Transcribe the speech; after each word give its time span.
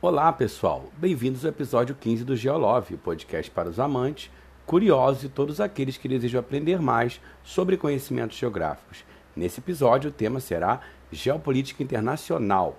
Olá, 0.00 0.32
pessoal. 0.32 0.84
Bem-vindos 0.96 1.44
ao 1.44 1.48
episódio 1.48 1.92
15 1.92 2.22
do 2.24 2.36
Geolove, 2.36 2.96
podcast 2.96 3.50
para 3.50 3.68
os 3.68 3.80
amantes, 3.80 4.30
curiosos 4.64 5.24
e 5.24 5.28
todos 5.28 5.60
aqueles 5.60 5.96
que 5.96 6.06
desejam 6.06 6.38
aprender 6.38 6.80
mais 6.80 7.20
sobre 7.42 7.76
conhecimentos 7.76 8.38
geográficos. 8.38 9.04
Nesse 9.34 9.58
episódio, 9.58 10.10
o 10.10 10.12
tema 10.12 10.38
será 10.38 10.82
Geopolítica 11.10 11.82
Internacional. 11.82 12.78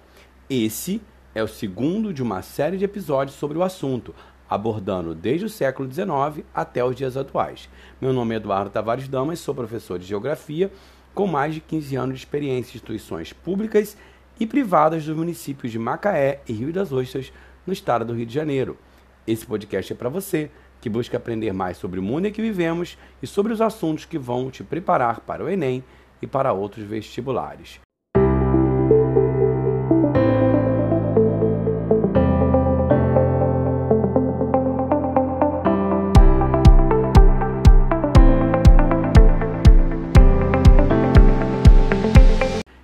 Esse 0.50 1.02
é 1.36 1.44
o 1.44 1.48
segundo 1.48 2.14
de 2.14 2.24
uma 2.24 2.42
série 2.42 2.78
de 2.78 2.86
episódios 2.86 3.36
sobre 3.36 3.58
o 3.58 3.64
assunto, 3.64 4.16
abordando 4.50 5.14
desde 5.14 5.46
o 5.46 5.50
século 5.50 5.92
XIX 5.92 6.46
até 6.56 6.86
os 6.86 6.96
dias 6.96 7.18
atuais. 7.18 7.68
Meu 8.00 8.14
nome 8.14 8.34
é 8.34 8.38
Eduardo 8.38 8.70
Tavares 8.70 9.10
Damas, 9.10 9.40
sou 9.40 9.54
professor 9.54 10.00
de 10.00 10.06
Geografia 10.06 10.72
com 11.14 11.28
mais 11.28 11.54
de 11.54 11.60
15 11.60 11.98
anos 11.98 12.16
de 12.16 12.22
experiência 12.22 12.72
em 12.72 12.76
instituições 12.76 13.34
públicas 13.34 13.98
e 14.40 14.48
privadas 14.48 15.06
dos 15.06 15.16
municípios 15.16 15.72
de 15.72 15.78
Macaé 15.78 16.42
e 16.48 16.54
Rio 16.54 16.72
das 16.72 16.92
Ostras, 16.92 17.34
no 17.68 17.74
estado 17.74 18.06
do 18.06 18.14
Rio 18.14 18.26
de 18.26 18.34
Janeiro. 18.34 18.78
Esse 19.28 19.46
podcast 19.46 19.92
é 19.92 19.96
para 19.96 20.10
você 20.10 20.50
que 20.80 20.90
busca 20.90 21.18
aprender 21.18 21.52
mais 21.54 21.78
sobre 21.78 22.00
o 22.00 22.04
mundo 22.04 22.26
em 22.26 22.32
que 22.32 22.42
vivemos 22.42 22.98
e 23.22 23.28
sobre 23.28 23.52
os 23.52 23.62
assuntos 23.62 24.06
que 24.06 24.18
vão 24.18 24.50
te 24.50 24.64
preparar 24.64 25.20
para 25.20 25.44
o 25.44 25.50
Enem 25.50 25.84
e 26.22 26.28
para 26.28 26.54
outros 26.54 26.86
vestibulares. 26.86 27.80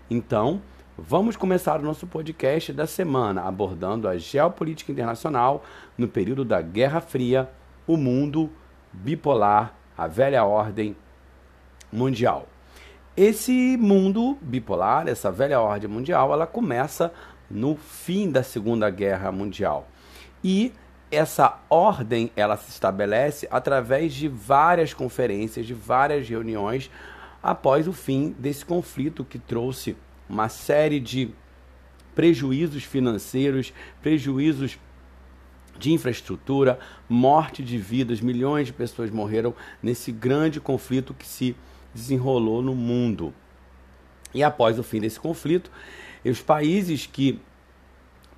Então, 0.09 0.61
vamos 1.07 1.37
começar 1.37 1.79
o 1.79 1.83
nosso 1.83 2.07
podcast 2.07 2.73
da 2.73 2.87
semana 2.87 3.43
abordando 3.43 4.07
a 4.07 4.17
geopolítica 4.17 4.91
internacional 4.91 5.63
no 5.95 6.07
período 6.07 6.43
da 6.43 6.59
Guerra 6.61 6.99
Fria, 6.99 7.47
o 7.85 7.95
mundo 7.95 8.49
bipolar, 8.91 9.75
a 9.95 10.07
velha 10.07 10.43
ordem 10.43 10.95
mundial. 11.93 12.47
Esse 13.15 13.77
mundo 13.77 14.35
bipolar, 14.41 15.07
essa 15.07 15.31
velha 15.31 15.61
ordem 15.61 15.87
mundial, 15.87 16.33
ela 16.33 16.47
começa 16.47 17.13
no 17.51 17.75
fim 17.75 18.31
da 18.31 18.41
Segunda 18.41 18.89
Guerra 18.89 19.31
Mundial. 19.31 19.87
E 20.43 20.73
essa 21.11 21.59
ordem, 21.69 22.31
ela 22.35 22.57
se 22.57 22.71
estabelece 22.71 23.47
através 23.51 24.11
de 24.11 24.27
várias 24.27 24.91
conferências, 24.91 25.67
de 25.67 25.73
várias 25.73 26.27
reuniões 26.27 26.89
após 27.43 27.87
o 27.87 27.93
fim 27.93 28.35
desse 28.39 28.65
conflito 28.65 29.23
que 29.23 29.37
trouxe 29.37 29.95
uma 30.29 30.49
série 30.49 30.99
de 30.99 31.29
prejuízos 32.13 32.83
financeiros, 32.83 33.73
prejuízos 34.01 34.79
de 35.77 35.91
infraestrutura, 35.91 36.79
morte 37.09 37.61
de 37.61 37.77
vidas, 37.77 38.21
milhões 38.21 38.67
de 38.67 38.73
pessoas 38.73 39.11
morreram 39.11 39.53
nesse 39.83 40.11
grande 40.11 40.59
conflito 40.59 41.13
que 41.13 41.27
se 41.27 41.55
desenrolou 41.93 42.61
no 42.61 42.73
mundo. 42.73 43.33
E 44.33 44.43
após 44.43 44.79
o 44.79 44.83
fim 44.83 44.99
desse 44.99 45.19
conflito, 45.19 45.69
os 46.23 46.41
países 46.41 47.05
que 47.05 47.39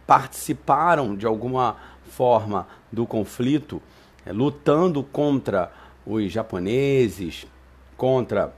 participaram 0.06 1.16
de 1.16 1.26
alguma 1.26 1.76
forma 2.10 2.68
do 2.92 3.06
conflito, 3.06 3.82
é, 4.26 4.32
lutando 4.32 5.04
contra 5.04 5.72
os 6.06 6.32
japoneses, 6.32 7.46
contra 7.96 8.54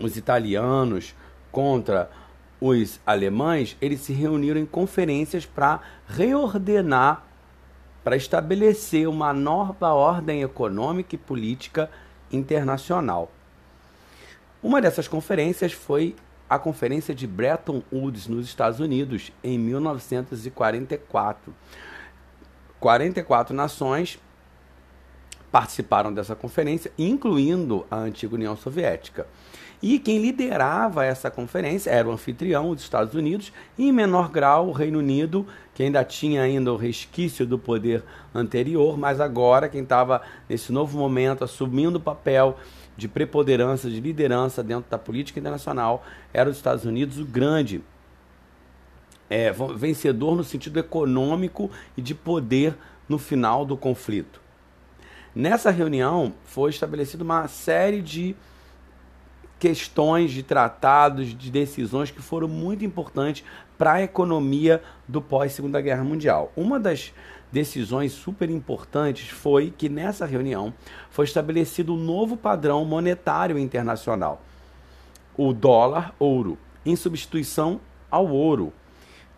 os 0.00 0.16
italianos 0.16 1.14
contra 1.52 2.10
os 2.60 3.00
alemães, 3.06 3.76
eles 3.80 4.00
se 4.00 4.12
reuniram 4.12 4.60
em 4.60 4.66
conferências 4.66 5.46
para 5.46 5.80
reordenar, 6.08 7.24
para 8.02 8.16
estabelecer 8.16 9.08
uma 9.08 9.32
nova 9.32 9.92
ordem 9.92 10.42
econômica 10.42 11.14
e 11.14 11.18
política 11.18 11.90
internacional. 12.30 13.30
Uma 14.62 14.80
dessas 14.80 15.08
conferências 15.08 15.72
foi 15.72 16.14
a 16.48 16.58
Conferência 16.58 17.14
de 17.14 17.26
Bretton 17.26 17.82
Woods 17.92 18.26
nos 18.26 18.46
Estados 18.46 18.80
Unidos 18.80 19.32
em 19.42 19.58
1944. 19.58 21.54
44 22.78 23.54
nações 23.54 24.18
participaram 25.50 26.12
dessa 26.12 26.34
conferência, 26.34 26.92
incluindo 26.98 27.86
a 27.90 27.96
antiga 27.96 28.34
União 28.34 28.56
Soviética. 28.56 29.26
E 29.82 29.98
quem 29.98 30.18
liderava 30.20 31.06
essa 31.06 31.30
conferência 31.30 31.90
era 31.90 32.06
o 32.06 32.12
anfitrião, 32.12 32.68
os 32.68 32.82
Estados 32.82 33.14
Unidos, 33.14 33.50
e 33.78 33.88
em 33.88 33.92
menor 33.92 34.30
grau 34.30 34.68
o 34.68 34.72
Reino 34.72 34.98
Unido, 34.98 35.46
que 35.74 35.82
ainda 35.82 36.04
tinha 36.04 36.42
ainda 36.42 36.70
o 36.70 36.76
resquício 36.76 37.46
do 37.46 37.58
poder 37.58 38.04
anterior, 38.34 38.98
mas 38.98 39.20
agora 39.20 39.70
quem 39.70 39.82
estava 39.82 40.20
nesse 40.48 40.70
novo 40.70 40.98
momento 40.98 41.44
assumindo 41.44 41.96
o 41.96 42.00
papel 42.00 42.58
de 42.94 43.08
preponderância, 43.08 43.88
de 43.88 44.00
liderança 44.00 44.62
dentro 44.62 44.90
da 44.90 44.98
política 44.98 45.40
internacional, 45.40 46.04
era 46.34 46.50
os 46.50 46.56
Estados 46.56 46.84
Unidos, 46.84 47.18
o 47.18 47.24
grande 47.24 47.82
é, 49.30 49.50
vencedor 49.74 50.36
no 50.36 50.44
sentido 50.44 50.78
econômico 50.78 51.70
e 51.96 52.02
de 52.02 52.14
poder 52.14 52.76
no 53.08 53.16
final 53.16 53.64
do 53.64 53.78
conflito. 53.78 54.42
Nessa 55.34 55.70
reunião 55.70 56.34
foi 56.44 56.70
estabelecida 56.70 57.24
uma 57.24 57.48
série 57.48 58.02
de 58.02 58.36
questões 59.60 60.32
de 60.32 60.42
tratados, 60.42 61.36
de 61.36 61.50
decisões 61.50 62.10
que 62.10 62.22
foram 62.22 62.48
muito 62.48 62.82
importantes 62.82 63.44
para 63.76 63.92
a 63.92 64.02
economia 64.02 64.82
do 65.06 65.20
pós-Segunda 65.20 65.80
Guerra 65.82 66.02
Mundial. 66.02 66.50
Uma 66.56 66.80
das 66.80 67.12
decisões 67.52 68.12
super 68.12 68.48
importantes 68.48 69.28
foi 69.28 69.72
que 69.76 69.88
nessa 69.88 70.24
reunião 70.24 70.72
foi 71.10 71.26
estabelecido 71.26 71.92
um 71.92 71.98
novo 71.98 72.38
padrão 72.38 72.84
monetário 72.86 73.58
internacional, 73.58 74.40
o 75.36 75.52
dólar 75.52 76.14
ouro, 76.18 76.56
em 76.84 76.96
substituição 76.96 77.80
ao 78.10 78.28
ouro. 78.28 78.72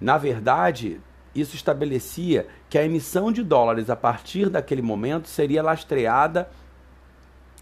Na 0.00 0.18
verdade, 0.18 1.00
isso 1.34 1.56
estabelecia 1.56 2.46
que 2.70 2.78
a 2.78 2.84
emissão 2.84 3.32
de 3.32 3.42
dólares 3.42 3.90
a 3.90 3.96
partir 3.96 4.48
daquele 4.48 4.82
momento 4.82 5.26
seria 5.26 5.64
lastreada 5.64 6.48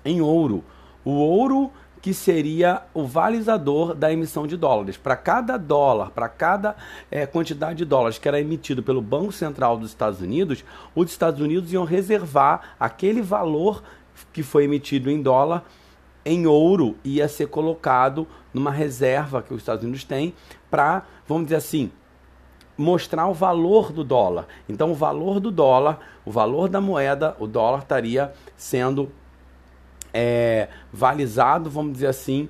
em 0.05 0.21
ouro. 0.21 0.63
O 1.03 1.13
ouro 1.13 1.73
que 2.03 2.15
seria 2.15 2.83
o 2.95 3.07
valizador 3.07 3.95
da 3.95 4.13
emissão 4.13 4.47
de 4.47 4.57
dólares. 4.57 4.97
Para 4.97 5.17
cada 5.17 5.57
dólar, 5.57 6.11
para 6.11 6.29
cada 6.29 6.77
é, 7.11 7.27
quantidade 7.27 7.79
de 7.79 7.85
dólares 7.85 8.19
que 8.19 8.27
era 8.27 8.41
emitido 8.41 8.83
pelo 8.83 9.03
Banco 9.03 9.33
Central 9.33 9.77
dos 9.77 9.91
Estados 9.91 10.21
Unidos, 10.21 10.65
os 10.95 11.11
Estados 11.11 11.41
Unidos 11.41 11.73
iam 11.73 11.85
reservar 11.85 12.75
aquele 12.79 13.21
valor 13.21 13.83
que 14.33 14.43
foi 14.43 14.65
emitido 14.65 15.11
em 15.11 15.21
dólar 15.21 15.65
em 16.25 16.47
ouro 16.47 16.97
ia 17.03 17.29
ser 17.29 17.49
colocado 17.49 18.27
numa 18.53 18.71
reserva 18.71 19.43
que 19.43 19.55
os 19.55 19.61
Estados 19.61 19.83
Unidos 19.83 20.05
têm 20.05 20.35
para, 20.71 21.05
vamos 21.27 21.45
dizer 21.45 21.57
assim, 21.57 21.91
mostrar 22.77 23.27
o 23.29 23.35
valor 23.35 23.93
do 23.93 24.03
dólar. 24.03 24.47
Então, 24.69 24.91
o 24.91 24.95
valor 24.95 25.41
do 25.41 25.51
dólar, 25.51 25.99
o 26.25 26.31
valor 26.31 26.69
da 26.69 26.81
moeda, 26.81 27.37
o 27.39 27.47
dólar 27.47 27.81
estaria 27.81 28.33
sendo 28.57 29.11
é, 30.13 30.69
valizado, 30.93 31.71
vamos 31.71 31.95
dizer 31.95 32.09
assim, 32.09 32.49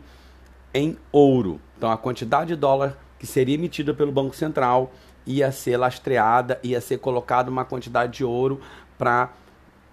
em 0.72 0.96
ouro. 1.12 1.60
Então 1.76 1.90
a 1.90 1.96
quantidade 1.96 2.48
de 2.48 2.56
dólar 2.56 2.98
que 3.18 3.26
seria 3.26 3.54
emitida 3.54 3.92
pelo 3.92 4.12
Banco 4.12 4.34
Central 4.34 4.92
ia 5.26 5.52
ser 5.52 5.76
lastreada, 5.76 6.58
ia 6.62 6.80
ser 6.80 6.98
colocada 6.98 7.50
uma 7.50 7.64
quantidade 7.64 8.12
de 8.14 8.24
ouro 8.24 8.60
para 8.96 9.30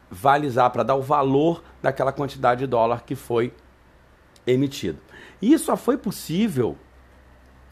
valizar, 0.09 0.69
para 0.69 0.83
dar 0.83 0.95
o 0.95 1.01
valor 1.01 1.63
daquela 1.81 2.11
quantidade 2.11 2.61
de 2.61 2.67
dólar 2.67 3.03
que 3.03 3.15
foi 3.15 3.53
emitido. 4.45 4.99
E 5.41 5.53
isso 5.53 5.65
só 5.65 5.75
foi 5.75 5.97
possível 5.97 6.77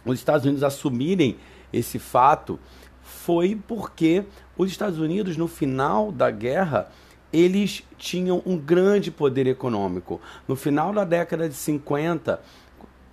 os 0.06 0.20
Estados 0.20 0.46
Unidos 0.46 0.64
assumirem 0.64 1.38
esse 1.74 1.98
fato 1.98 2.60
foi 3.02 3.60
porque 3.68 4.24
os 4.58 4.70
Estados 4.70 5.00
Unidos 5.00 5.36
no 5.36 5.48
final 5.48 6.12
da 6.12 6.30
guerra 6.30 6.90
eles 7.32 7.84
tinham 7.98 8.42
um 8.46 8.58
grande 8.58 9.12
poder 9.12 9.48
econômico. 9.48 10.22
No 10.48 10.56
final 10.56 10.94
da 10.94 11.04
década 11.04 11.50
de 11.50 11.56
50, 11.56 12.40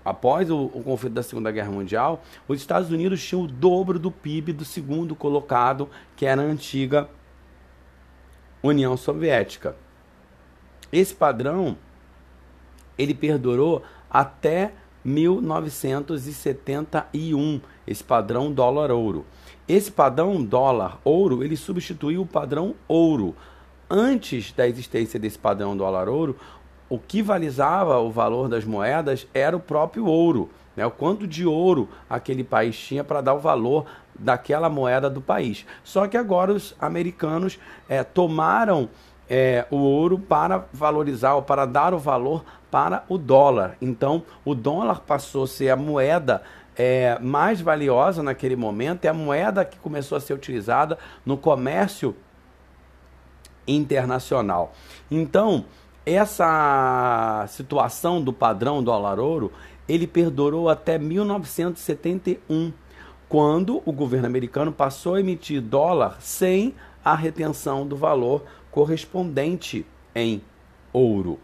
após 0.04 0.50
o, 0.50 0.66
o, 0.66 0.82
conflito 0.82 1.14
da 1.14 1.22
Segunda 1.22 1.50
Guerra 1.50 1.70
Mundial, 1.70 2.22
os 2.46 2.60
Estados 2.60 2.90
Unidos 2.90 3.24
tinham 3.24 3.44
o 3.44 3.48
dobro 3.48 3.98
do 3.98 4.10
PIB 4.10 4.52
do 4.52 4.64
segundo 4.64 5.14
colocado, 5.14 5.88
que 6.16 6.26
era 6.26 6.42
a 6.42 6.44
antiga 6.44 7.08
União 8.62 8.96
Soviética. 8.96 9.76
Esse 10.92 11.14
padrão 11.14 11.76
ele 12.98 13.14
perdurou 13.14 13.82
até 14.10 14.72
1971, 15.04 17.60
esse 17.86 18.02
padrão 18.04 18.52
dólar-ouro. 18.52 19.24
Esse 19.66 19.90
padrão 19.90 20.44
dólar-ouro, 20.44 21.42
ele 21.42 21.56
substituiu 21.56 22.20
o 22.22 22.26
padrão 22.26 22.74
ouro 22.86 23.34
antes 23.92 24.52
da 24.52 24.66
existência 24.66 25.20
desse 25.20 25.38
padrão 25.38 25.76
dólar-ouro, 25.76 26.34
o 26.88 26.98
que 26.98 27.22
valizava 27.22 27.98
o 27.98 28.10
valor 28.10 28.48
das 28.48 28.64
moedas 28.64 29.26
era 29.34 29.54
o 29.54 29.60
próprio 29.60 30.06
ouro. 30.06 30.48
né, 30.74 30.86
o 30.86 30.90
quanto 30.90 31.26
de 31.26 31.44
ouro 31.44 31.86
aquele 32.08 32.42
país 32.42 32.74
tinha 32.78 33.04
para 33.04 33.20
dar 33.20 33.34
o 33.34 33.38
valor 33.38 33.84
daquela 34.18 34.70
moeda 34.70 35.10
do 35.10 35.20
país. 35.20 35.66
Só 35.84 36.06
que 36.08 36.16
agora 36.16 36.50
os 36.50 36.74
americanos 36.80 37.58
é, 37.86 38.02
tomaram 38.02 38.88
é, 39.28 39.66
o 39.70 39.76
ouro 39.76 40.18
para 40.18 40.64
valorizar 40.72 41.34
ou 41.34 41.42
para 41.42 41.66
dar 41.66 41.92
o 41.92 41.98
valor 41.98 42.42
para 42.70 43.04
o 43.06 43.18
dólar. 43.18 43.76
Então, 43.82 44.22
o 44.46 44.54
dólar 44.54 45.00
passou 45.00 45.44
a 45.44 45.48
ser 45.48 45.68
a 45.68 45.76
moeda 45.76 46.42
é, 46.74 47.18
mais 47.20 47.60
valiosa 47.60 48.22
naquele 48.22 48.56
momento, 48.56 49.04
é 49.04 49.08
a 49.08 49.14
moeda 49.14 49.62
que 49.62 49.78
começou 49.78 50.16
a 50.16 50.20
ser 50.20 50.32
utilizada 50.32 50.98
no 51.24 51.36
comércio 51.36 52.16
internacional. 53.66 54.72
Então, 55.10 55.64
essa 56.04 57.44
situação 57.48 58.22
do 58.22 58.32
padrão 58.32 58.82
dólar-ouro, 58.82 59.52
ele 59.88 60.06
perdurou 60.06 60.68
até 60.68 60.98
1971, 60.98 62.72
quando 63.28 63.82
o 63.86 63.92
governo 63.92 64.26
americano 64.26 64.72
passou 64.72 65.14
a 65.14 65.20
emitir 65.20 65.60
dólar 65.60 66.18
sem 66.20 66.74
a 67.04 67.14
retenção 67.14 67.86
do 67.86 67.96
valor 67.96 68.44
correspondente 68.70 69.86
em 70.14 70.42
ouro. 70.92 71.38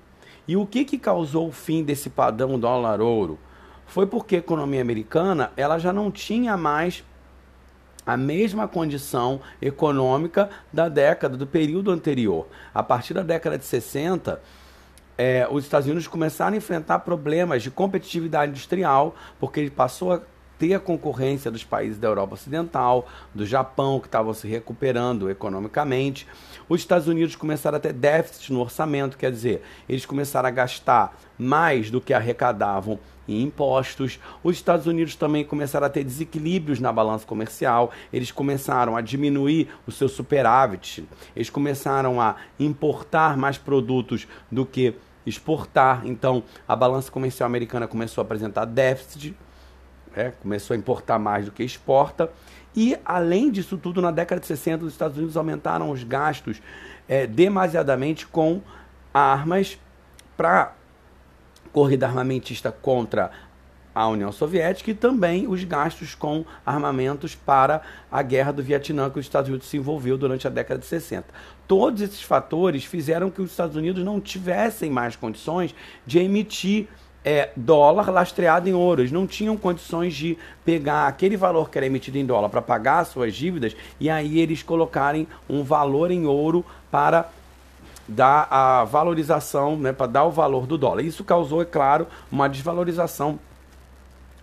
E 0.47 0.57
o 0.57 0.67
que, 0.67 0.85
que 0.85 0.99
causou 0.99 1.49
o 1.49 1.53
fim 1.53 1.83
desse 1.83 2.11
padrão 2.11 2.59
dólar-ouro? 2.59 3.39
Foi 3.87 4.07
porque 4.07 4.37
a 4.37 4.39
economia 4.39 4.81
americana 4.81 5.53
ela 5.57 5.79
já 5.79 5.93
não 5.93 6.11
tinha 6.11 6.57
mais 6.57 7.05
a 8.09 8.17
mesma 8.17 8.67
condição 8.67 9.39
econômica 9.61 10.49
da 10.73 10.89
década, 10.89 11.37
do 11.37 11.47
período 11.47 11.91
anterior. 11.91 12.49
A 12.75 12.83
partir 12.83 13.13
da 13.13 13.23
década 13.23 13.59
de 13.59 13.67
60, 13.67 14.41
é, 15.19 15.47
os 15.51 15.65
Estados 15.65 15.87
Unidos 15.87 16.09
começaram 16.09 16.55
a 16.55 16.57
enfrentar 16.57 17.01
problemas 17.01 17.63
de 17.63 17.71
competitividade 17.71 18.53
industrial, 18.53 19.15
porque 19.39 19.61
ele 19.61 19.69
passou 19.69 20.15
a 20.15 20.23
ter 20.59 20.73
a 20.73 20.81
concorrência 20.81 21.51
dos 21.51 21.65
países 21.65 21.99
da 21.99 22.09
Europa 22.09 22.33
Ocidental, 22.33 23.07
do 23.35 23.45
Japão, 23.45 24.01
que 24.01 24.07
estavam 24.07 24.33
se 24.33 24.49
recuperando 24.49 25.29
economicamente. 25.29 26.27
Os 26.67 26.81
Estados 26.81 27.09
Unidos 27.09 27.37
começaram 27.37 27.77
a 27.77 27.81
ter 27.81 27.93
déficit 27.93 28.55
no 28.55 28.61
orçamento, 28.61 29.19
quer 29.19 29.31
dizer, 29.31 29.63
eles 29.87 30.07
começaram 30.07 30.49
a 30.49 30.51
gastar 30.51 31.15
mais 31.39 31.91
do 31.91 32.01
que 32.01 32.15
arrecadavam 32.15 32.99
impostos. 33.29 34.19
Os 34.43 34.57
Estados 34.57 34.87
Unidos 34.87 35.15
também 35.15 35.45
começaram 35.45 35.87
a 35.87 35.91
ter 35.91 36.05
desequilíbrios 36.05 36.81
na 36.81 36.93
balança 36.93 37.27
comercial, 37.27 37.91
eles 38.13 38.31
começaram 38.31 38.97
a 38.97 39.01
diminuir 39.01 39.69
o 39.87 39.93
seu 39.93 40.09
superávit, 40.09 41.07
eles 41.37 41.51
começaram 41.51 42.21
a 42.21 42.37
importar 42.59 43.37
mais 43.37 43.59
produtos 43.59 44.27
do 44.51 44.65
que 44.65 44.95
exportar. 45.27 46.03
Então, 46.05 46.43
a 46.67 46.75
balança 46.75 47.11
comercial 47.11 47.47
americana 47.47 47.87
começou 47.87 48.23
a 48.23 48.25
apresentar 48.25 48.65
déficit, 48.65 49.37
é, 50.17 50.31
começou 50.31 50.75
a 50.75 50.79
importar 50.79 51.19
mais 51.19 51.45
do 51.45 51.53
que 51.53 51.63
exporta. 51.63 52.31
E, 52.75 52.97
além 53.05 53.51
disso 53.51 53.77
tudo, 53.77 54.01
na 54.01 54.11
década 54.11 54.41
de 54.41 54.47
60, 54.47 54.85
os 54.85 54.93
Estados 54.93 55.17
Unidos 55.17 55.37
aumentaram 55.37 55.91
os 55.91 56.03
gastos 56.05 56.63
é, 57.09 57.27
demasiadamente 57.27 58.27
com 58.27 58.61
armas 59.13 59.79
para 60.37 60.75
corrida 61.79 62.07
armamentista 62.07 62.73
contra 62.73 63.31
a 63.95 64.09
União 64.09 64.33
Soviética 64.33 64.91
e 64.91 64.95
também 64.95 65.47
os 65.47 65.63
gastos 65.63 66.13
com 66.13 66.45
armamentos 66.67 67.37
para 67.37 67.83
a 68.11 68.21
guerra 68.21 68.51
do 68.51 68.65
Vietnã 68.65 69.09
que 69.09 69.21
os 69.21 69.25
Estados 69.25 69.49
Unidos 69.49 69.69
se 69.69 69.77
envolveu 69.77 70.19
durante 70.19 70.45
a 70.45 70.51
década 70.51 70.81
de 70.81 70.87
60. 70.87 71.27
Todos 71.69 72.03
esses 72.03 72.21
fatores 72.21 72.85
fizeram 72.85 73.31
que 73.31 73.41
os 73.41 73.53
Estados 73.53 73.77
Unidos 73.77 74.05
não 74.05 74.21
tivessem 74.21 74.91
mais 74.91 75.15
condições 75.15 75.73
de 76.05 76.19
emitir 76.19 76.89
é, 77.25 77.51
dólar 77.55 78.11
lastreado 78.11 78.69
em 78.69 78.75
ouro. 78.75 79.03
Eles 79.03 79.13
não 79.13 79.25
tinham 79.25 79.57
condições 79.57 80.17
de 80.17 80.37
pegar 80.65 81.07
aquele 81.07 81.37
valor 81.37 81.71
que 81.71 81.79
era 81.79 81.87
emitido 81.87 82.19
em 82.19 82.27
dólar 82.27 82.49
para 82.49 82.61
pagar 82.61 83.05
suas 83.05 83.37
dívidas 83.37 83.77
e 84.01 84.11
aí 84.11 84.41
eles 84.41 84.65
colocarem 84.65 85.29
um 85.49 85.63
valor 85.63 86.11
em 86.11 86.27
ouro 86.27 86.67
para 86.91 87.31
dar 88.09 88.49
a 88.51 88.85
valorização, 88.85 89.77
né, 89.77 89.93
para 89.93 90.07
dar 90.07 90.25
o 90.25 90.31
valor 90.31 90.67
do 90.67 90.79
dólar. 90.79 91.03
Isso 91.03 91.23
causou, 91.23 91.61
é 91.61 91.65
claro, 91.65 92.07
uma 92.33 92.49
desvalorização 92.49 93.39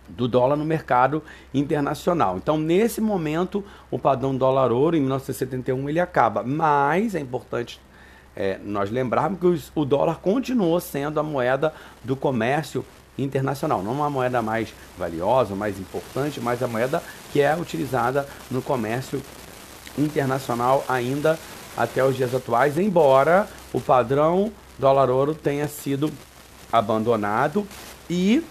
do 0.07 0.27
dólar 0.27 0.55
no 0.55 0.63
mercado 0.63 1.23
internacional. 1.51 2.37
Então, 2.37 2.57
nesse 2.57 3.01
momento, 3.01 3.63
o 3.89 3.97
padrão 3.97 4.35
dólar-ouro, 4.35 4.95
em 4.95 4.99
1971, 4.99 5.89
ele 5.89 5.99
acaba. 5.99 6.43
Mas 6.43 7.15
é 7.15 7.19
importante 7.19 7.81
é, 8.35 8.59
nós 8.63 8.91
lembrarmos 8.91 9.39
que 9.39 9.71
o 9.73 9.85
dólar 9.85 10.19
continuou 10.19 10.79
sendo 10.79 11.19
a 11.19 11.23
moeda 11.23 11.73
do 12.03 12.15
comércio 12.15 12.85
internacional. 13.17 13.81
Não 13.81 13.93
uma 13.93 14.09
moeda 14.09 14.41
mais 14.41 14.73
valiosa, 14.97 15.55
mais 15.55 15.79
importante, 15.79 16.39
mas 16.41 16.61
a 16.61 16.67
moeda 16.67 17.01
que 17.31 17.41
é 17.41 17.55
utilizada 17.55 18.27
no 18.51 18.61
comércio 18.61 19.21
internacional 19.97 20.83
ainda 20.87 21.39
até 21.75 22.03
os 22.03 22.15
dias 22.15 22.33
atuais, 22.33 22.77
embora 22.77 23.47
o 23.73 23.81
padrão 23.81 24.51
dólar-ouro 24.77 25.33
tenha 25.33 25.67
sido 25.67 26.11
abandonado 26.71 27.67
e 28.09 28.43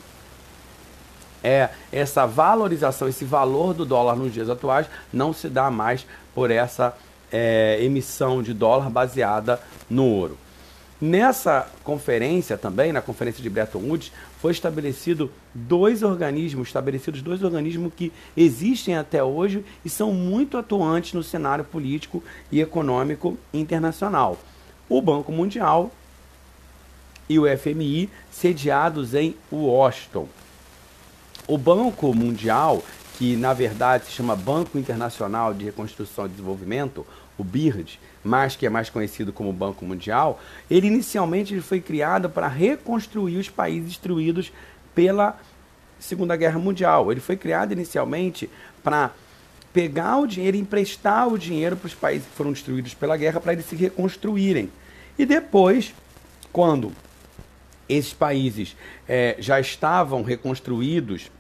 é 1.43 1.69
essa 1.93 2.27
valorização, 2.27 3.07
esse 3.07 3.25
valor 3.25 3.75
do 3.75 3.85
dólar 3.85 4.17
nos 4.17 4.33
dias 4.33 4.49
atuais 4.49 4.87
não 5.13 5.33
se 5.33 5.49
dá 5.49 5.71
mais 5.71 6.07
por 6.35 6.51
essa 6.51 6.97
é, 7.31 7.79
emissão 7.83 8.43
de 8.43 8.55
dólar 8.55 8.89
baseada 8.89 9.61
no 9.91 10.05
ouro. 10.07 10.39
Nessa 11.01 11.67
conferência 11.83 12.57
também, 12.57 12.93
na 12.93 13.03
conferência 13.03 13.43
de 13.43 13.51
Bretton 13.51 13.81
Woods, 13.81 14.11
foi 14.45 14.53
estabelecido 14.53 15.31
dois 15.55 16.03
organismos, 16.03 16.69
estabelecidos 16.69 17.23
dois 17.23 17.43
organismos 17.43 17.91
que 17.97 18.13
existem 18.37 18.95
até 18.95 19.25
hoje 19.25 19.65
e 19.83 19.89
são 19.89 20.13
muito 20.13 20.59
atuantes 20.59 21.15
no 21.15 21.23
cenário 21.23 21.65
político 21.65 22.23
e 22.53 22.61
econômico 22.61 23.39
internacional. 23.55 24.39
O 24.87 25.01
Banco 25.01 25.33
Mundial 25.33 25.91
e 27.27 27.39
o 27.39 27.45
FMI, 27.57 28.11
sediados 28.31 29.15
em 29.15 29.35
Washington. 29.51 30.29
O 31.49 31.57
Banco 31.57 32.15
Mundial, 32.15 32.83
que 33.15 33.37
na 33.37 33.53
verdade 33.53 34.07
se 34.07 34.13
chama 34.13 34.35
Banco 34.35 34.79
Internacional 34.79 35.55
de 35.55 35.65
Reconstrução 35.65 36.27
e 36.27 36.29
Desenvolvimento, 36.29 37.07
o 37.39 37.45
BIRD, 37.45 37.99
mas 38.23 38.57
que 38.57 38.67
é 38.67 38.71
mais 38.71 38.91
conhecido 38.91 39.33
como 39.33 39.53
Banco 39.53 39.85
Mundial, 39.85 40.41
ele 40.71 40.87
inicialmente 40.87 41.61
foi 41.61 41.81
criado 41.81 42.29
para 42.29 42.49
reconstruir 42.49 43.37
os 43.39 43.49
países 43.49 43.89
destruídos 43.89 44.53
pela 44.95 45.39
Segunda 45.99 46.37
Guerra 46.37 46.59
Mundial. 46.59 47.11
Ele 47.11 47.21
foi 47.21 47.37
criado 47.37 47.73
inicialmente 47.73 48.49
para 48.83 49.11
pegar 49.73 50.19
o 50.19 50.27
dinheiro 50.27 50.57
e 50.57 50.61
emprestar 50.61 51.29
o 51.29 51.39
dinheiro 51.39 51.77
para 51.77 51.87
os 51.87 51.95
países 51.95 52.29
que 52.29 52.37
foram 52.37 52.53
destruídos 52.53 52.95
pela 52.95 53.17
guerra 53.17 53.41
para 53.41 53.53
eles 53.53 53.67
se 53.67 53.75
reconstruírem. 53.75 54.71
E 55.19 55.27
depois, 55.27 55.95
quando 56.53 56.93
esses 57.89 58.13
países 58.13 58.77
é, 59.09 59.37
já 59.39 59.61
estavam 59.61 60.23
reconstruídos, 60.23 61.31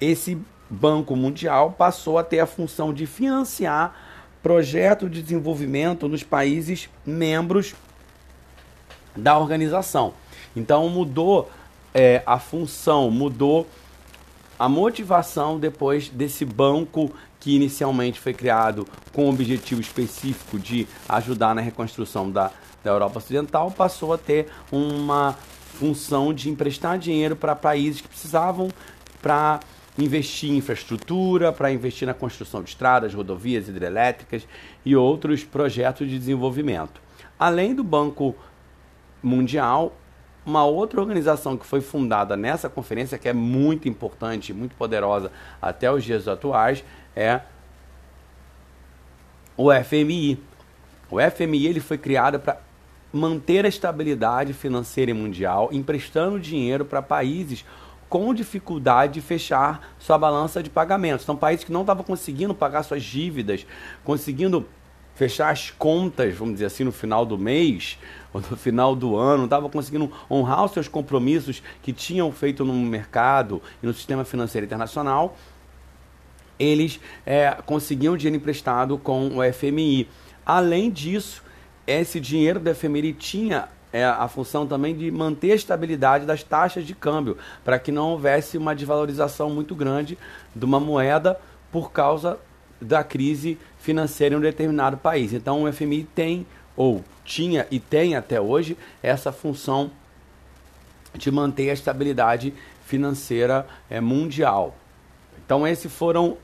esse 0.00 0.36
Banco 0.70 1.16
Mundial 1.16 1.72
passou 1.72 2.16
a 2.16 2.22
ter 2.22 2.38
a 2.38 2.46
função 2.46 2.94
de 2.94 3.04
financiar 3.04 3.94
projeto 4.42 5.10
de 5.10 5.20
desenvolvimento 5.20 6.08
nos 6.08 6.22
países 6.22 6.88
membros 7.04 7.74
da 9.16 9.36
organização. 9.36 10.14
Então 10.54 10.88
mudou 10.88 11.50
é, 11.92 12.22
a 12.24 12.38
função, 12.38 13.10
mudou 13.10 13.66
a 14.58 14.68
motivação 14.68 15.58
depois 15.58 16.08
desse 16.08 16.44
banco 16.44 17.10
que 17.38 17.56
inicialmente 17.56 18.20
foi 18.20 18.34
criado 18.34 18.86
com 19.12 19.26
o 19.26 19.30
objetivo 19.30 19.80
específico 19.80 20.58
de 20.58 20.86
ajudar 21.08 21.54
na 21.54 21.60
reconstrução 21.60 22.30
da, 22.30 22.50
da 22.84 22.90
Europa 22.90 23.18
Ocidental, 23.18 23.70
passou 23.70 24.12
a 24.12 24.18
ter 24.18 24.48
uma 24.70 25.36
função 25.74 26.34
de 26.34 26.50
emprestar 26.50 26.98
dinheiro 26.98 27.34
para 27.34 27.56
países 27.56 28.02
que 28.02 28.08
precisavam 28.08 28.68
para 29.22 29.60
investir 29.98 30.50
em 30.50 30.56
infraestrutura, 30.56 31.52
para 31.52 31.72
investir 31.72 32.06
na 32.06 32.14
construção 32.14 32.62
de 32.62 32.70
estradas, 32.70 33.14
rodovias 33.14 33.68
hidrelétricas 33.68 34.46
e 34.84 34.94
outros 34.96 35.44
projetos 35.44 36.08
de 36.08 36.18
desenvolvimento. 36.18 37.00
Além 37.38 37.74
do 37.74 37.82
Banco 37.82 38.34
Mundial, 39.22 39.96
uma 40.44 40.64
outra 40.64 41.00
organização 41.00 41.56
que 41.56 41.66
foi 41.66 41.80
fundada 41.80 42.36
nessa 42.36 42.68
conferência, 42.68 43.18
que 43.18 43.28
é 43.28 43.32
muito 43.32 43.88
importante, 43.88 44.52
muito 44.52 44.74
poderosa 44.74 45.30
até 45.60 45.90
os 45.90 46.02
dias 46.02 46.26
atuais, 46.26 46.84
é 47.14 47.40
o 49.56 49.70
FMI. 49.72 50.42
O 51.10 51.18
FMI 51.20 51.66
ele 51.66 51.80
foi 51.80 51.98
criado 51.98 52.40
para 52.40 52.60
manter 53.12 53.64
a 53.64 53.68
estabilidade 53.68 54.52
financeira 54.52 55.12
mundial, 55.12 55.68
emprestando 55.72 56.38
dinheiro 56.38 56.84
para 56.84 57.02
países 57.02 57.64
com 58.10 58.34
dificuldade 58.34 59.14
de 59.14 59.20
fechar 59.20 59.94
sua 60.00 60.18
balança 60.18 60.60
de 60.60 60.68
pagamentos. 60.68 61.24
São 61.24 61.36
países 61.36 61.64
que 61.64 61.72
não 61.72 61.82
estavam 61.82 62.02
conseguindo 62.02 62.52
pagar 62.52 62.82
suas 62.82 63.04
dívidas, 63.04 63.64
conseguindo 64.04 64.66
fechar 65.14 65.50
as 65.50 65.70
contas, 65.70 66.34
vamos 66.34 66.54
dizer 66.54 66.66
assim, 66.66 66.82
no 66.82 66.90
final 66.90 67.24
do 67.24 67.38
mês 67.38 67.98
ou 68.34 68.40
no 68.40 68.56
final 68.56 68.96
do 68.96 69.16
ano, 69.16 69.38
não 69.38 69.44
estava 69.44 69.68
conseguindo 69.68 70.10
honrar 70.28 70.64
os 70.64 70.72
seus 70.72 70.88
compromissos 70.88 71.62
que 71.82 71.92
tinham 71.92 72.32
feito 72.32 72.64
no 72.64 72.74
mercado 72.74 73.62
e 73.80 73.86
no 73.86 73.94
sistema 73.94 74.24
financeiro 74.24 74.66
internacional, 74.66 75.36
eles 76.58 77.00
é, 77.24 77.56
conseguiam 77.64 78.16
dinheiro 78.16 78.36
emprestado 78.36 78.98
com 78.98 79.38
o 79.38 79.52
FMI. 79.52 80.08
Além 80.44 80.90
disso, 80.90 81.44
esse 81.86 82.18
dinheiro 82.18 82.58
do 82.58 82.74
FMI 82.74 83.12
tinha 83.12 83.68
é, 83.92 84.04
a 84.04 84.28
função 84.28 84.66
também 84.66 84.96
de 84.96 85.10
manter 85.10 85.52
a 85.52 85.56
estabilidade 85.56 86.24
das 86.24 86.42
taxas 86.42 86.86
de 86.86 86.94
câmbio, 86.94 87.36
para 87.64 87.78
que 87.78 87.90
não 87.90 88.10
houvesse 88.10 88.56
uma 88.56 88.74
desvalorização 88.74 89.50
muito 89.50 89.74
grande 89.74 90.16
de 90.54 90.64
uma 90.64 90.78
moeda 90.78 91.38
por 91.72 91.92
causa 91.92 92.38
da 92.80 93.04
crise 93.04 93.58
financeira 93.78 94.34
em 94.34 94.38
um 94.38 94.40
determinado 94.40 94.96
país. 94.96 95.32
Então 95.32 95.64
o 95.64 95.72
FMI 95.72 96.04
tem, 96.14 96.46
ou 96.76 97.04
tinha 97.24 97.66
e 97.70 97.78
tem 97.78 98.16
até 98.16 98.40
hoje, 98.40 98.76
essa 99.02 99.32
função 99.32 99.90
de 101.14 101.30
manter 101.30 101.70
a 101.70 101.74
estabilidade 101.74 102.54
financeira 102.86 103.66
é, 103.88 104.00
mundial. 104.00 104.74
Então 105.44 105.66
esses 105.66 105.92
foram 105.92 106.38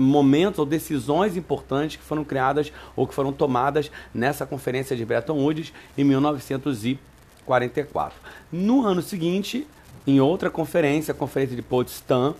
momentos 0.00 0.58
ou 0.58 0.66
decisões 0.66 1.36
importantes 1.36 1.96
que 1.96 2.02
foram 2.02 2.24
criadas 2.24 2.72
ou 2.96 3.06
que 3.06 3.14
foram 3.14 3.32
tomadas 3.32 3.90
nessa 4.14 4.46
conferência 4.46 4.96
de 4.96 5.04
Bretton 5.04 5.34
Woods 5.34 5.72
em 5.96 6.04
1944. 6.04 8.18
No 8.50 8.86
ano 8.86 9.02
seguinte, 9.02 9.66
em 10.06 10.20
outra 10.20 10.50
conferência, 10.50 11.12
a 11.12 11.14
conferência 11.14 11.54
de 11.54 11.62
Potsdam, 11.62 12.34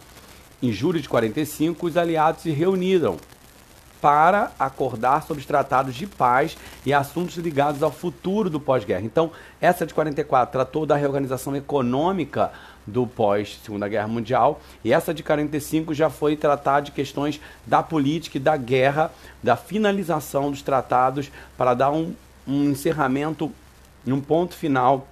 em 0.63 0.73
julho 0.73 1.01
de 1.01 1.09
45, 1.09 1.87
os 1.87 1.97
aliados 1.97 2.43
se 2.43 2.51
reuniram 2.51 3.17
para 4.01 4.51
acordar 4.59 5.23
sobre 5.23 5.41
os 5.41 5.47
tratados 5.47 5.95
de 5.95 6.07
paz 6.07 6.57
e 6.87 6.93
assuntos 6.93 7.37
ligados 7.37 7.83
ao 7.83 7.93
futuro 7.93 8.49
do 8.49 8.59
pós-guerra. 8.59 9.05
Então, 9.05 9.31
essa 9.61 9.87
de 9.87 9.93
44 9.93 10.53
tratou 10.53 10.87
da 10.87 10.97
reorganização 10.97 11.55
econômica 11.55 12.51
do 12.87 13.07
pós-Segunda 13.07 13.89
Guerra 13.89 14.09
Mundial, 14.09 14.61
e 14.85 14.93
essa 14.93 15.15
de 15.15 15.23
45 15.23 15.95
já 15.95 16.11
foi 16.11 16.37
tratar 16.37 16.81
de 16.81 16.93
questões 16.93 17.41
da 17.67 17.83
política 17.83 18.37
e 18.37 18.41
da 18.41 18.57
guerra, 18.57 19.13
da 19.43 19.57
finalização 19.57 20.51
dos 20.51 20.63
tratados 20.63 21.31
para 21.57 21.75
dar 21.75 21.91
um, 21.91 22.15
um 22.47 22.71
encerramento, 22.71 23.53
um 24.07 24.21
ponto 24.21 24.55
final 24.55 25.07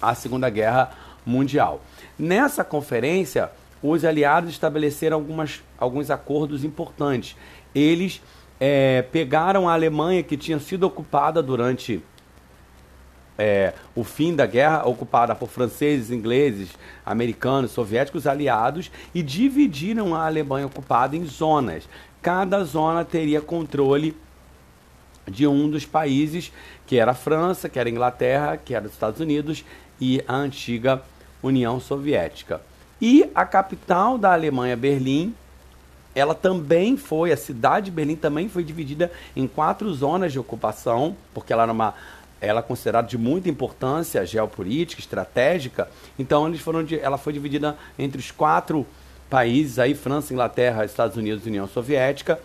à 0.00 0.14
Segunda 0.14 0.48
Guerra 0.48 0.92
Mundial. 1.26 1.80
Nessa 2.18 2.64
conferência, 2.64 3.50
os 3.82 4.04
aliados 4.04 4.50
estabeleceram 4.50 5.16
algumas, 5.16 5.62
alguns 5.78 6.10
acordos 6.10 6.64
importantes. 6.64 7.36
Eles 7.74 8.20
é, 8.58 9.02
pegaram 9.02 9.68
a 9.68 9.72
Alemanha, 9.72 10.22
que 10.22 10.36
tinha 10.36 10.58
sido 10.58 10.84
ocupada 10.84 11.42
durante 11.42 12.02
é, 13.38 13.72
o 13.94 14.02
fim 14.02 14.34
da 14.34 14.44
guerra, 14.44 14.84
ocupada 14.84 15.32
por 15.34 15.48
franceses, 15.48 16.10
ingleses, 16.10 16.70
americanos, 17.06 17.70
soviéticos, 17.70 18.26
aliados, 18.26 18.90
e 19.14 19.22
dividiram 19.22 20.14
a 20.14 20.26
Alemanha 20.26 20.66
ocupada 20.66 21.16
em 21.16 21.24
zonas. 21.24 21.88
Cada 22.20 22.64
zona 22.64 23.04
teria 23.04 23.40
controle 23.40 24.16
de 25.24 25.46
um 25.46 25.70
dos 25.70 25.86
países, 25.86 26.52
que 26.86 26.98
era 26.98 27.12
a 27.12 27.14
França, 27.14 27.68
que 27.68 27.78
era 27.78 27.88
a 27.88 27.92
Inglaterra, 27.92 28.56
que 28.56 28.74
era 28.74 28.86
os 28.86 28.92
Estados 28.92 29.20
Unidos 29.20 29.64
e 30.00 30.22
a 30.26 30.34
antiga 30.34 31.02
União 31.42 31.78
Soviética. 31.78 32.60
E 33.00 33.30
a 33.34 33.44
capital 33.44 34.18
da 34.18 34.32
Alemanha, 34.32 34.76
Berlim, 34.76 35.32
ela 36.14 36.34
também 36.34 36.96
foi, 36.96 37.30
a 37.30 37.36
cidade 37.36 37.86
de 37.86 37.90
Berlim 37.92 38.16
também 38.16 38.48
foi 38.48 38.64
dividida 38.64 39.12
em 39.36 39.46
quatro 39.46 39.92
zonas 39.94 40.32
de 40.32 40.38
ocupação, 40.38 41.16
porque 41.32 41.52
ela 41.52 41.62
era 41.62 41.72
uma 41.72 41.94
ela 42.40 42.60
é 42.60 42.62
considerada 42.62 43.08
de 43.08 43.18
muita 43.18 43.48
importância 43.48 44.24
geopolítica, 44.24 45.00
estratégica. 45.00 45.88
Então 46.18 46.46
eles 46.46 46.60
foram 46.60 46.84
de, 46.84 46.98
ela 46.98 47.18
foi 47.18 47.32
dividida 47.32 47.76
entre 47.98 48.20
os 48.20 48.30
quatro 48.30 48.86
países 49.28 49.78
aí, 49.78 49.94
França, 49.94 50.32
Inglaterra, 50.32 50.84
Estados 50.84 51.16
Unidos 51.16 51.44
e 51.44 51.48
União 51.48 51.66
Soviética. 51.66 52.38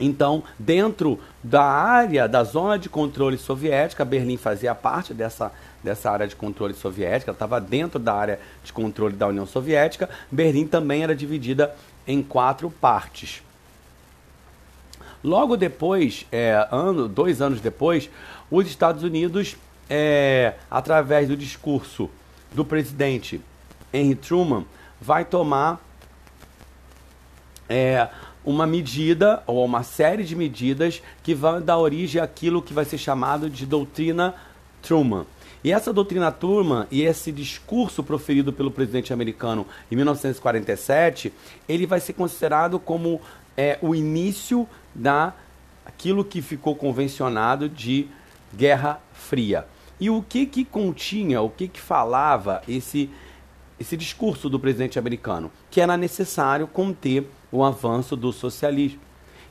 Então, 0.00 0.42
dentro 0.58 1.20
da 1.44 1.62
área 1.62 2.26
da 2.26 2.42
zona 2.42 2.78
de 2.78 2.88
controle 2.88 3.38
soviética, 3.38 4.04
Berlim 4.04 4.36
fazia 4.36 4.74
parte 4.74 5.14
dessa, 5.14 5.52
dessa 5.82 6.10
área 6.10 6.26
de 6.26 6.34
controle 6.34 6.74
soviética, 6.74 7.30
estava 7.30 7.60
dentro 7.60 8.00
da 8.00 8.12
área 8.12 8.40
de 8.64 8.72
controle 8.72 9.14
da 9.14 9.28
União 9.28 9.46
Soviética. 9.46 10.08
Berlim 10.30 10.66
também 10.66 11.04
era 11.04 11.14
dividida 11.14 11.74
em 12.06 12.22
quatro 12.22 12.68
partes. 12.68 13.42
Logo 15.22 15.56
depois, 15.56 16.26
é, 16.32 16.66
ano, 16.70 17.08
dois 17.08 17.40
anos 17.40 17.60
depois, 17.60 18.10
os 18.50 18.66
Estados 18.66 19.02
Unidos, 19.02 19.56
é, 19.88 20.54
através 20.70 21.28
do 21.28 21.36
discurso 21.36 22.10
do 22.52 22.64
presidente 22.64 23.40
Henry 23.92 24.14
Truman, 24.14 24.64
vai 25.00 25.24
tomar 25.24 25.80
é, 27.68 28.08
uma 28.44 28.66
medida 28.66 29.42
ou 29.46 29.64
uma 29.64 29.82
série 29.82 30.24
de 30.24 30.34
medidas 30.34 31.02
que 31.22 31.34
vão 31.34 31.60
dar 31.60 31.78
origem 31.78 32.20
àquilo 32.20 32.62
que 32.62 32.74
vai 32.74 32.84
ser 32.84 32.98
chamado 32.98 33.48
de 33.48 33.64
doutrina 33.64 34.34
Truman. 34.82 35.24
E 35.64 35.70
essa 35.70 35.92
doutrina 35.92 36.32
Truman 36.32 36.88
e 36.90 37.02
esse 37.02 37.30
discurso 37.30 38.02
proferido 38.02 38.52
pelo 38.52 38.70
presidente 38.70 39.12
americano 39.12 39.64
em 39.90 39.94
1947, 39.94 41.32
ele 41.68 41.86
vai 41.86 42.00
ser 42.00 42.14
considerado 42.14 42.80
como 42.80 43.20
é, 43.56 43.78
o 43.80 43.94
início 43.94 44.68
da 44.94 45.34
aquilo 45.84 46.24
que 46.24 46.40
ficou 46.40 46.76
convencionado 46.76 47.68
de 47.68 48.08
Guerra 48.54 49.00
Fria. 49.12 49.66
E 49.98 50.10
o 50.10 50.22
que 50.22 50.46
que 50.46 50.64
continha, 50.64 51.40
o 51.40 51.50
que 51.50 51.68
que 51.68 51.80
falava 51.80 52.62
esse 52.68 53.10
esse 53.82 53.96
discurso 53.96 54.48
do 54.48 54.60
presidente 54.60 54.96
americano, 54.96 55.50
que 55.68 55.80
era 55.80 55.96
necessário 55.96 56.68
conter 56.68 57.28
o 57.50 57.64
avanço 57.64 58.16
do 58.16 58.32
socialismo. 58.32 59.00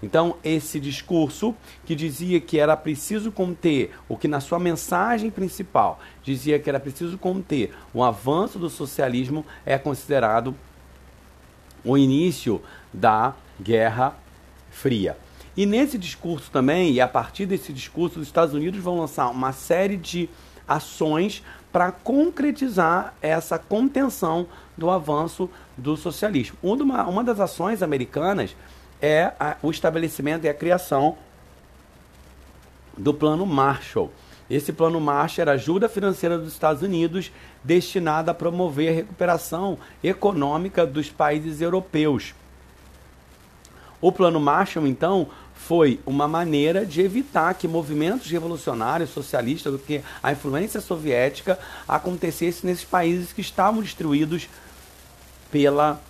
Então, 0.02 0.36
esse 0.44 0.80
discurso 0.80 1.54
que 1.86 1.94
dizia 1.94 2.40
que 2.40 2.58
era 2.58 2.76
preciso 2.76 3.32
conter, 3.32 3.94
o 4.10 4.18
que 4.18 4.28
na 4.28 4.40
sua 4.40 4.58
mensagem 4.58 5.30
principal 5.30 6.00
dizia 6.24 6.58
que 6.58 6.70
era 6.70 6.80
preciso 6.80 7.18
conter 7.18 7.76
o 7.94 8.04
avanço 8.04 8.58
do 8.58 8.70
socialismo, 8.70 9.46
é 9.66 9.78
considerado 9.78 10.56
o 11.84 11.98
início 11.98 12.62
da 12.92 13.36
Guerra 13.62 14.16
Fria. 14.72 15.18
E 15.56 15.66
nesse 15.66 15.98
discurso 15.98 16.50
também, 16.50 16.94
e 16.94 17.02
a 17.02 17.08
partir 17.08 17.46
desse 17.46 17.74
discurso, 17.74 18.20
os 18.20 18.28
Estados 18.28 18.54
Unidos 18.54 18.80
vão 18.80 19.00
lançar 19.00 19.30
uma 19.30 19.52
série 19.52 19.98
de 19.98 20.30
ações 20.68 21.44
para 21.72 21.92
concretizar 21.92 23.14
essa 23.22 23.58
contenção 23.60 24.48
do 24.78 24.90
avanço 24.90 25.50
do 25.78 25.98
socialismo. 25.98 26.58
Uma, 26.62 27.04
uma 27.08 27.24
das 27.24 27.40
ações 27.40 27.82
americanas 27.84 28.56
é 29.02 29.34
a, 29.40 29.58
o 29.62 29.72
estabelecimento 29.72 30.46
e 30.46 30.50
a 30.50 30.54
criação 30.54 31.18
do 32.98 33.14
Plano 33.14 33.46
Marshall. 33.46 34.12
Esse 34.50 34.74
Plano 34.74 35.00
Marshall 35.00 35.44
era 35.44 35.52
ajuda 35.54 35.88
financeira 35.88 36.38
dos 36.38 36.52
Estados 36.52 36.82
Unidos 36.82 37.32
destinada 37.64 38.32
a 38.32 38.36
promover 38.36 38.90
a 38.90 38.96
recuperação 38.96 39.78
econômica 40.04 40.86
dos 40.86 41.10
países 41.10 41.62
europeus. 41.62 42.34
O 44.02 44.12
Plano 44.12 44.40
Marshall, 44.40 44.88
então, 44.88 45.30
foi 45.68 46.00
uma 46.06 46.28
maneira 46.28 46.86
de 46.86 47.02
evitar 47.02 47.54
que 47.54 47.68
movimentos 47.68 48.30
revolucionários 48.30 49.12
socialistas, 49.12 49.80
que 49.82 50.02
a 50.22 50.32
influência 50.32 50.82
soviética 50.82 51.58
acontecesse 51.88 52.66
nesses 52.66 52.84
países 52.84 53.32
que 53.32 53.42
estavam 53.42 53.82
destruídos 53.82 54.50
pela 55.52 56.02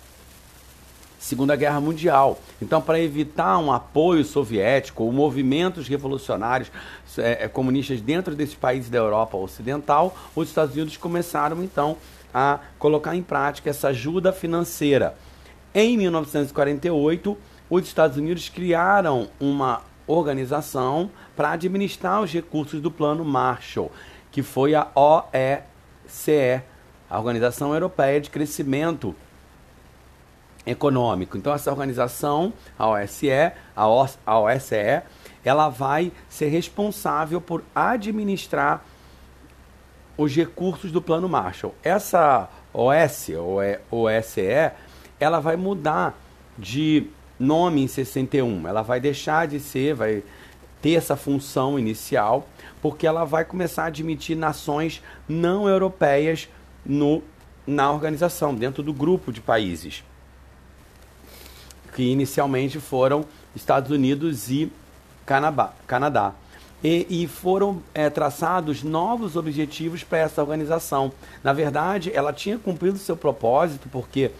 Segunda 1.18 1.54
Guerra 1.54 1.80
Mundial. 1.80 2.40
Então, 2.60 2.80
para 2.80 2.98
evitar 2.98 3.58
um 3.58 3.70
apoio 3.70 4.24
soviético 4.24 5.04
ou 5.04 5.12
movimentos 5.12 5.86
revolucionários 5.86 6.72
é, 7.18 7.44
é, 7.44 7.48
comunistas 7.48 8.00
dentro 8.00 8.34
desses 8.34 8.54
países 8.54 8.90
da 8.90 8.98
Europa 8.98 9.36
Ocidental, 9.36 10.16
os 10.34 10.48
Estados 10.48 10.74
Unidos 10.74 10.96
começaram 10.96 11.62
então 11.62 11.96
a 12.32 12.58
colocar 12.78 13.14
em 13.14 13.22
prática 13.22 13.68
essa 13.68 13.88
ajuda 13.88 14.32
financeira. 14.32 15.14
Em 15.74 15.96
1948, 15.98 17.38
os 17.74 17.86
Estados 17.86 18.18
Unidos 18.18 18.50
criaram 18.50 19.30
uma 19.40 19.80
organização 20.06 21.10
para 21.34 21.52
administrar 21.52 22.20
os 22.20 22.30
recursos 22.30 22.82
do 22.82 22.90
Plano 22.90 23.24
Marshall, 23.24 23.90
que 24.30 24.42
foi 24.42 24.74
a 24.74 24.88
OECE, 24.94 26.60
a 27.08 27.18
Organização 27.18 27.72
Europeia 27.72 28.20
de 28.20 28.28
Crescimento 28.28 29.14
Econômico. 30.66 31.38
Então 31.38 31.54
essa 31.54 31.70
organização, 31.70 32.52
a 32.78 32.86
OSCE, 32.88 33.52
a 33.74 34.38
OSCE, 34.38 35.02
ela 35.42 35.70
vai 35.70 36.12
ser 36.28 36.48
responsável 36.48 37.40
por 37.40 37.64
administrar 37.74 38.84
os 40.18 40.36
recursos 40.36 40.92
do 40.92 41.00
Plano 41.00 41.26
Marshall. 41.26 41.74
Essa 41.82 42.50
OS, 42.74 43.30
ou 43.90 44.04
OSCE, 44.04 44.72
ela 45.18 45.40
vai 45.40 45.56
mudar 45.56 46.14
de 46.58 47.10
nome 47.42 47.82
em 47.82 47.88
61. 47.88 48.66
Ela 48.68 48.82
vai 48.82 49.00
deixar 49.00 49.46
de 49.46 49.58
ser, 49.58 49.94
vai 49.94 50.22
ter 50.80 50.92
essa 50.92 51.16
função 51.16 51.78
inicial, 51.78 52.46
porque 52.80 53.06
ela 53.06 53.24
vai 53.24 53.44
começar 53.44 53.84
a 53.84 53.86
admitir 53.86 54.36
nações 54.36 55.02
não 55.28 55.68
europeias 55.68 56.48
no, 56.84 57.22
na 57.66 57.90
organização, 57.90 58.54
dentro 58.54 58.82
do 58.82 58.92
grupo 58.92 59.32
de 59.32 59.40
países, 59.40 60.04
que 61.94 62.02
inicialmente 62.02 62.80
foram 62.80 63.24
Estados 63.54 63.90
Unidos 63.90 64.50
e 64.50 64.70
Canadá. 65.26 65.72
Canadá. 65.86 66.32
E, 66.82 67.22
e 67.22 67.28
foram 67.28 67.80
é, 67.94 68.10
traçados 68.10 68.82
novos 68.82 69.36
objetivos 69.36 70.02
para 70.02 70.18
essa 70.18 70.42
organização. 70.42 71.12
Na 71.44 71.52
verdade, 71.52 72.10
ela 72.12 72.32
tinha 72.32 72.58
cumprido 72.58 72.98
seu 72.98 73.16
propósito, 73.16 73.88
porque 73.88 74.32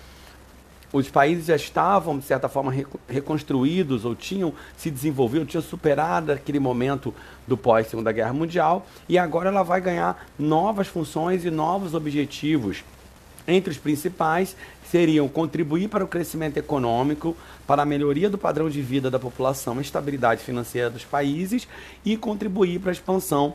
os 0.93 1.09
países 1.09 1.47
já 1.47 1.57
estavam, 1.57 2.19
de 2.19 2.25
certa 2.25 2.49
forma, 2.49 2.73
reconstruídos 3.09 4.05
ou 4.05 4.15
tinham 4.15 4.53
se 4.77 4.91
desenvolvido, 4.91 5.47
tinham 5.47 5.63
superado 5.63 6.31
aquele 6.31 6.59
momento 6.59 7.15
do 7.47 7.57
pós-Segunda 7.57 8.13
Guerra 8.13 8.33
Mundial, 8.33 8.87
e 9.09 9.17
agora 9.17 9.49
ela 9.49 9.63
vai 9.63 9.81
ganhar 9.81 10.27
novas 10.39 10.87
funções 10.89 11.45
e 11.45 11.51
novos 11.51 11.95
objetivos. 11.95 12.85
Entre 13.49 13.71
os 13.71 13.79
principais 13.79 14.55
seriam 14.89 15.27
contribuir 15.27 15.89
para 15.89 16.05
o 16.05 16.09
crescimento 16.09 16.59
econômico, 16.59 17.37
para 17.67 17.83
a 17.83 17.87
melhoria 17.87 18.31
do 18.31 18.39
padrão 18.39 18.69
de 18.69 18.83
vida 18.83 19.11
da 19.11 19.19
população 19.19 19.81
estabilidade 19.81 20.43
financeira 20.43 20.91
dos 20.91 21.05
países 21.05 21.67
e 22.05 22.17
contribuir 22.17 22.79
para 22.79 22.91
a 22.91 22.93
expansão 22.93 23.55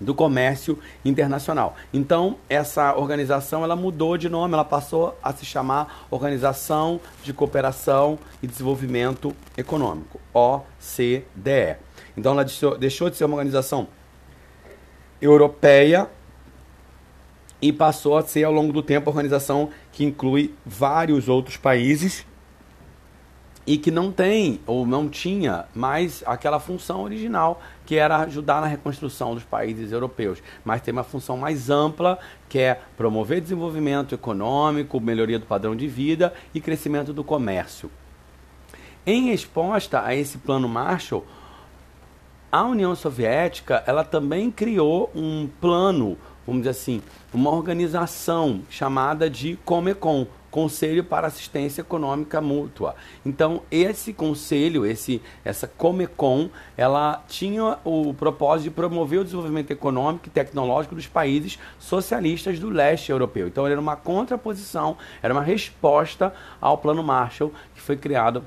do 0.00 0.14
comércio 0.14 0.78
internacional. 1.04 1.76
Então, 1.92 2.36
essa 2.48 2.94
organização 2.96 3.62
ela 3.62 3.76
mudou 3.76 4.16
de 4.16 4.28
nome, 4.28 4.54
ela 4.54 4.64
passou 4.64 5.16
a 5.22 5.32
se 5.32 5.44
chamar 5.44 6.06
Organização 6.10 7.00
de 7.22 7.32
Cooperação 7.32 8.18
e 8.42 8.46
Desenvolvimento 8.46 9.34
Econômico, 9.56 10.20
OCDE. 10.32 11.76
Então, 12.16 12.32
ela 12.32 12.44
deixou, 12.78 13.10
de 13.10 13.16
ser 13.16 13.24
uma 13.24 13.36
organização 13.36 13.88
europeia 15.20 16.08
e 17.60 17.72
passou 17.72 18.16
a 18.16 18.22
ser, 18.22 18.42
ao 18.42 18.52
longo 18.52 18.72
do 18.72 18.82
tempo, 18.82 19.08
a 19.08 19.12
organização 19.12 19.70
que 19.92 20.04
inclui 20.04 20.52
vários 20.66 21.28
outros 21.28 21.56
países 21.56 22.26
e 23.64 23.78
que 23.78 23.90
não 23.90 24.10
tem 24.10 24.60
ou 24.66 24.84
não 24.84 25.08
tinha 25.08 25.66
mais 25.72 26.22
aquela 26.26 26.58
função 26.58 27.02
original 27.02 27.62
que 27.84 27.96
era 27.96 28.18
ajudar 28.18 28.60
na 28.60 28.66
reconstrução 28.66 29.34
dos 29.34 29.44
países 29.44 29.92
europeus, 29.92 30.42
mas 30.64 30.80
tem 30.80 30.92
uma 30.92 31.04
função 31.04 31.36
mais 31.36 31.70
ampla 31.70 32.18
que 32.48 32.58
é 32.58 32.80
promover 32.96 33.40
desenvolvimento 33.40 34.14
econômico, 34.14 35.00
melhoria 35.00 35.38
do 35.38 35.46
padrão 35.46 35.74
de 35.74 35.88
vida 35.88 36.32
e 36.54 36.60
crescimento 36.60 37.12
do 37.12 37.24
comércio. 37.24 37.90
Em 39.04 39.30
resposta 39.30 40.04
a 40.04 40.14
esse 40.14 40.38
plano 40.38 40.68
Marshall, 40.68 41.26
a 42.52 42.62
União 42.64 42.94
Soviética 42.94 43.82
ela 43.86 44.04
também 44.04 44.50
criou 44.50 45.10
um 45.14 45.48
plano, 45.60 46.16
vamos 46.46 46.62
dizer 46.62 46.70
assim, 46.70 47.02
uma 47.32 47.50
organização 47.50 48.60
chamada 48.68 49.28
de 49.28 49.56
Comecon, 49.64 50.26
Conselho 50.52 51.02
para 51.02 51.26
Assistência 51.26 51.80
Econômica 51.80 52.38
Mútua. 52.38 52.94
Então, 53.24 53.62
esse 53.70 54.12
conselho, 54.12 54.84
esse, 54.84 55.22
essa 55.42 55.66
Comecon, 55.66 56.50
ela 56.76 57.24
tinha 57.26 57.78
o 57.82 58.12
propósito 58.12 58.64
de 58.64 58.70
promover 58.70 59.20
o 59.20 59.24
desenvolvimento 59.24 59.70
econômico 59.70 60.26
e 60.26 60.30
tecnológico 60.30 60.94
dos 60.94 61.06
países 61.06 61.58
socialistas 61.78 62.60
do 62.60 62.68
leste 62.68 63.10
europeu. 63.10 63.48
Então, 63.48 63.66
era 63.66 63.80
uma 63.80 63.96
contraposição, 63.96 64.98
era 65.22 65.32
uma 65.32 65.42
resposta 65.42 66.34
ao 66.60 66.76
Plano 66.76 67.02
Marshall, 67.02 67.50
que 67.74 67.80
foi 67.80 67.96
criado 67.96 68.44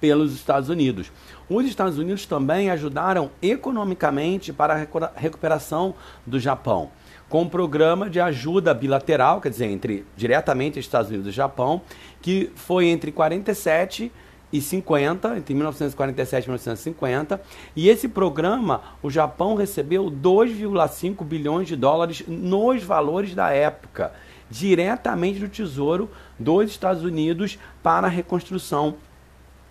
pelos 0.00 0.32
Estados 0.32 0.68
Unidos. 0.68 1.10
Os 1.50 1.66
Estados 1.66 1.98
Unidos 1.98 2.26
também 2.26 2.70
ajudaram 2.70 3.28
economicamente 3.42 4.52
para 4.52 4.74
a 4.74 5.20
recuperação 5.20 5.96
do 6.24 6.38
Japão 6.38 6.92
com 7.28 7.42
um 7.42 7.48
programa 7.48 8.08
de 8.08 8.20
ajuda 8.20 8.72
bilateral, 8.72 9.40
quer 9.40 9.50
dizer, 9.50 9.66
entre 9.66 10.04
diretamente 10.16 10.78
Estados 10.78 11.10
Unidos 11.10 11.28
e 11.28 11.30
Japão, 11.30 11.82
que 12.22 12.50
foi 12.54 12.86
entre 12.86 13.12
47 13.12 14.10
e 14.50 14.60
50, 14.60 15.36
entre 15.36 15.54
1947 15.54 16.44
e 16.44 16.48
1950, 16.48 17.40
e 17.76 17.88
esse 17.88 18.08
programa 18.08 18.80
o 19.02 19.10
Japão 19.10 19.54
recebeu 19.54 20.10
2,5 20.10 21.22
bilhões 21.22 21.68
de 21.68 21.76
dólares 21.76 22.24
nos 22.26 22.82
valores 22.82 23.34
da 23.34 23.50
época, 23.50 24.12
diretamente 24.50 25.38
do 25.38 25.48
Tesouro 25.48 26.10
dos 26.38 26.70
Estados 26.70 27.04
Unidos 27.04 27.58
para 27.82 28.06
a 28.06 28.10
reconstrução 28.10 28.96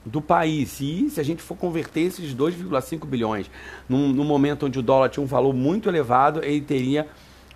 do 0.06 0.22
país. 0.22 0.80
E 0.80 1.10
se 1.10 1.20
a 1.20 1.24
gente 1.24 1.42
for 1.42 1.58
converter 1.58 2.02
esses 2.02 2.36
2,5 2.36 3.06
bilhões 3.08 3.50
num, 3.90 4.10
num 4.10 4.24
momento 4.24 4.68
onde 4.68 4.78
o 4.78 4.84
dólar 4.84 5.10
tinha 5.10 5.24
um 5.24 5.28
valor 5.28 5.54
muito 5.54 5.90
elevado, 5.90 6.44
ele 6.44 6.62
teria 6.62 7.08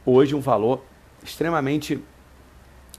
hoje 0.06 0.36
um 0.36 0.42
valor 0.42 0.84
extremamente 1.24 2.00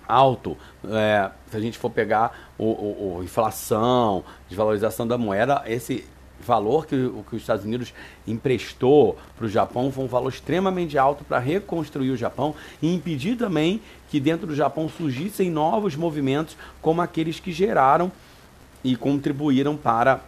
alto. 0.07 0.57
É, 0.85 1.31
se 1.51 1.57
a 1.57 1.61
gente 1.61 1.79
for 1.79 1.91
pegar 1.91 2.51
o, 2.59 2.65
o, 2.65 3.17
o, 3.19 3.25
inflação, 3.25 4.25
desvalorização 4.49 5.07
da 5.07 5.17
moeda, 5.17 5.63
esse 5.67 6.05
valor 6.41 6.87
que, 6.87 6.97
o, 6.97 7.25
que 7.29 7.37
os 7.37 7.43
Estados 7.43 7.65
Unidos 7.65 7.95
emprestou 8.27 9.17
para 9.37 9.47
o 9.47 9.49
Japão 9.49 9.93
foi 9.93 10.05
um 10.05 10.09
valor 10.09 10.29
extremamente 10.29 10.99
alto 10.99 11.25
para 11.25 11.39
reconstruir 11.39 12.11
o 12.11 12.17
Japão 12.17 12.55
e 12.81 12.93
impedir 12.93 13.37
também 13.37 13.81
que 14.11 14.19
dentro 14.19 14.47
do 14.47 14.55
Japão 14.55 14.89
surgissem 14.89 15.51
novos 15.51 15.95
movimentos 15.95 16.57
como 16.81 17.01
aqueles 17.01 17.39
que 17.39 17.53
geraram 17.53 18.11
e 18.83 18.97
contribuíram 18.97 19.77
para 19.77 20.21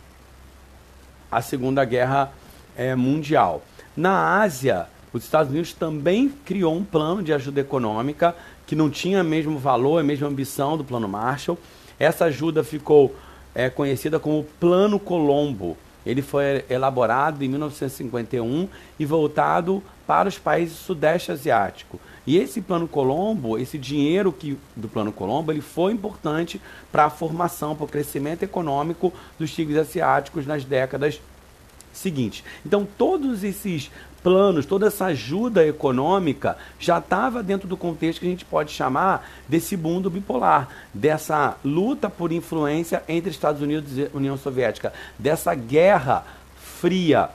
a 1.30 1.42
Segunda 1.42 1.84
Guerra 1.84 2.32
é, 2.76 2.94
Mundial. 2.94 3.62
Na 3.96 4.40
Ásia, 4.40 4.86
os 5.14 5.22
Estados 5.22 5.52
Unidos 5.52 5.72
também 5.72 6.28
criou 6.44 6.74
um 6.74 6.84
plano 6.84 7.22
de 7.22 7.32
ajuda 7.32 7.60
econômica 7.60 8.34
que 8.66 8.74
não 8.74 8.90
tinha 8.90 9.22
o 9.22 9.24
mesmo 9.24 9.56
valor, 9.58 10.00
a 10.00 10.02
mesma 10.02 10.26
ambição 10.26 10.76
do 10.76 10.82
Plano 10.82 11.06
Marshall. 11.06 11.56
Essa 12.00 12.24
ajuda 12.24 12.64
ficou 12.64 13.14
é, 13.54 13.70
conhecida 13.70 14.18
como 14.18 14.42
Plano 14.58 14.98
Colombo. 14.98 15.76
Ele 16.04 16.20
foi 16.20 16.64
elaborado 16.68 17.44
em 17.44 17.48
1951 17.48 18.68
e 18.98 19.06
voltado 19.06 19.80
para 20.04 20.28
os 20.28 20.36
países 20.36 20.76
Sudeste 20.76 21.30
Asiático. 21.30 22.00
E 22.26 22.36
esse 22.36 22.60
Plano 22.60 22.88
Colombo, 22.88 23.56
esse 23.56 23.78
dinheiro 23.78 24.32
que, 24.32 24.58
do 24.74 24.88
Plano 24.88 25.12
Colombo, 25.12 25.52
ele 25.52 25.60
foi 25.60 25.92
importante 25.92 26.60
para 26.90 27.04
a 27.04 27.10
formação, 27.10 27.76
para 27.76 27.84
o 27.84 27.88
crescimento 27.88 28.42
econômico 28.42 29.12
dos 29.38 29.54
tigres 29.54 29.78
asiáticos 29.78 30.44
nas 30.44 30.64
décadas 30.64 31.20
seguintes. 31.94 32.44
Então, 32.66 32.86
todos 32.98 33.42
esses 33.42 33.90
planos, 34.22 34.66
toda 34.66 34.86
essa 34.86 35.06
ajuda 35.06 35.66
econômica 35.66 36.56
já 36.78 36.98
estava 36.98 37.42
dentro 37.42 37.68
do 37.68 37.76
contexto 37.76 38.20
que 38.20 38.26
a 38.26 38.30
gente 38.30 38.44
pode 38.44 38.72
chamar 38.72 39.28
desse 39.48 39.76
mundo 39.76 40.10
bipolar, 40.10 40.68
dessa 40.92 41.56
luta 41.64 42.08
por 42.08 42.32
influência 42.32 43.02
entre 43.06 43.30
Estados 43.30 43.60
Unidos 43.60 43.98
e 43.98 44.10
União 44.14 44.36
Soviética, 44.36 44.92
dessa 45.18 45.54
guerra 45.54 46.24
fria 46.56 47.28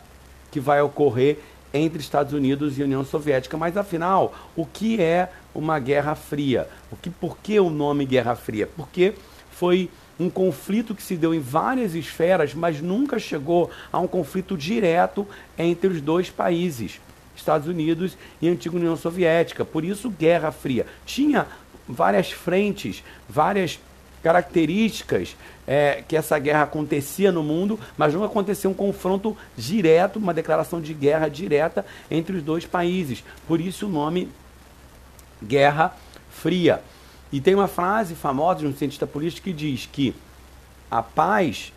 que 0.52 0.60
vai 0.60 0.82
ocorrer 0.82 1.40
entre 1.74 2.00
Estados 2.02 2.34
Unidos 2.34 2.78
e 2.78 2.84
União 2.84 3.06
Soviética. 3.06 3.56
Mas 3.56 3.78
afinal, 3.78 4.34
o 4.56 4.66
que 4.66 5.02
é 5.02 5.30
uma 5.54 5.80
guerra 5.80 6.16
fria? 6.16 6.68
O 6.92 6.96
que, 6.96 7.10
por 7.10 7.38
que 7.38 7.60
o 7.60 7.70
nome 7.70 8.06
Guerra 8.06 8.36
Fria? 8.36 8.68
Porque 8.76 9.14
foi 9.52 9.90
um 10.20 10.30
conflito 10.30 10.94
que 10.94 11.02
se 11.02 11.16
deu 11.16 11.34
em 11.34 11.40
várias 11.40 11.96
esferas, 11.96 12.54
mas 12.54 12.82
nunca 12.82 13.18
chegou 13.18 13.72
a 13.92 14.00
um 14.00 14.08
conflito 14.08 14.58
direto 14.58 15.26
entre 15.58 15.88
os 15.88 16.02
dois 16.02 16.30
países, 16.30 17.00
Estados 17.36 17.68
Unidos 17.68 18.18
e 18.42 18.50
antiga 18.50 18.76
União 18.76 18.98
Soviética. 18.98 19.64
Por 19.64 19.86
isso, 19.86 20.10
Guerra 20.10 20.52
Fria. 20.52 20.86
Tinha 21.06 21.48
várias 21.88 22.32
frentes, 22.32 23.04
várias 23.28 23.80
características 24.22 25.38
é, 25.66 26.04
que 26.08 26.18
essa 26.18 26.38
guerra 26.38 26.64
acontecia 26.64 27.32
no 27.32 27.42
mundo, 27.42 27.80
mas 27.98 28.14
não 28.14 28.24
aconteceu 28.24 28.70
um 28.70 28.74
confronto 28.74 29.38
direto, 29.56 30.20
uma 30.20 30.34
declaração 30.34 30.82
de 30.82 30.94
guerra 30.94 31.30
direta 31.30 31.86
entre 32.12 32.36
os 32.36 32.44
dois 32.44 32.66
países. 32.66 33.24
Por 33.48 33.62
isso 33.62 33.86
o 33.86 33.90
nome 33.90 34.30
Guerra 35.42 35.96
Fria. 36.30 36.82
E 37.32 37.40
tem 37.40 37.54
uma 37.54 37.68
frase 37.68 38.16
famosa 38.16 38.60
de 38.60 38.68
um 38.68 38.76
cientista 38.76 39.06
político 39.06 39.46
que 39.46 39.54
diz 39.54 39.88
que 39.92 40.16
a 40.90 41.04
paz 41.04 41.72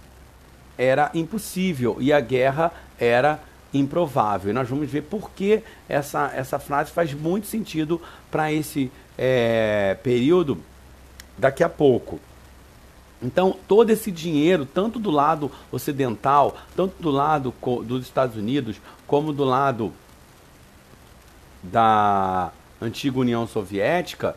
era 0.79 1.11
impossível 1.15 1.97
e 2.01 2.12
a 2.12 2.21
guerra 2.21 2.73
era 2.99 3.41
improvável. 3.73 4.51
E 4.51 4.55
nós 4.55 4.69
vamos 4.69 4.91
ver 4.91 5.03
por 5.03 5.31
que 5.31 5.62
essa, 5.88 6.33
essa 6.35 6.59
frase 6.59 6.91
faz 6.91 7.12
muito 7.12 7.47
sentido 7.47 8.01
para 8.31 8.53
esse 8.53 8.91
é, 9.17 9.97
período 10.03 10.59
daqui 11.37 11.62
a 11.62 11.69
pouco. 11.69 12.19
Então, 13.23 13.57
todo 13.69 13.91
esse 13.91 14.11
dinheiro, 14.11 14.67
tanto 14.67 14.99
do 14.99 15.11
lado 15.11 15.51
ocidental, 15.71 16.57
tanto 16.75 17.01
do 17.01 17.11
lado 17.11 17.55
dos 17.85 18.03
Estados 18.03 18.37
Unidos, 18.37 18.81
como 19.07 19.33
do 19.33 19.45
lado 19.45 19.93
da 21.62 22.51
antiga 22.81 23.21
União 23.21 23.47
Soviética, 23.47 24.37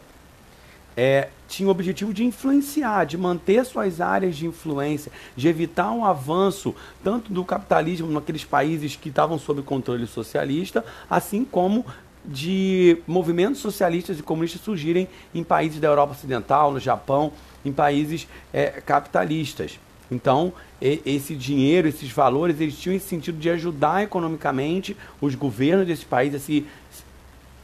é, 0.95 1.29
tinha 1.47 1.67
o 1.67 1.71
objetivo 1.71 2.13
de 2.13 2.23
influenciar, 2.23 3.05
de 3.05 3.17
manter 3.17 3.65
suas 3.65 4.01
áreas 4.01 4.35
de 4.35 4.47
influência, 4.47 5.11
de 5.35 5.47
evitar 5.47 5.91
um 5.91 6.05
avanço 6.05 6.73
tanto 7.03 7.31
do 7.31 7.43
capitalismo 7.43 8.07
naqueles 8.11 8.43
países 8.43 8.95
que 8.95 9.09
estavam 9.09 9.37
sob 9.37 9.61
controle 9.61 10.07
socialista, 10.07 10.83
assim 11.09 11.45
como 11.45 11.85
de 12.23 12.97
movimentos 13.05 13.61
socialistas 13.61 14.19
e 14.19 14.23
comunistas 14.23 14.61
surgirem 14.61 15.07
em 15.33 15.43
países 15.43 15.79
da 15.79 15.87
Europa 15.87 16.13
Ocidental, 16.13 16.71
no 16.71 16.79
Japão, 16.79 17.31
em 17.63 17.71
países 17.71 18.27
é, 18.51 18.67
capitalistas. 18.81 19.79
Então, 20.09 20.53
esse 20.79 21.35
dinheiro, 21.35 21.87
esses 21.87 22.11
valores, 22.11 22.59
eles 22.59 22.77
tinham 22.77 22.95
esse 22.95 23.07
sentido 23.07 23.39
de 23.39 23.49
ajudar 23.49 24.03
economicamente 24.03 24.95
os 25.19 25.33
governos 25.33 25.87
desses 25.87 26.03
países 26.03 26.41
a 26.41 26.45
se 26.45 26.65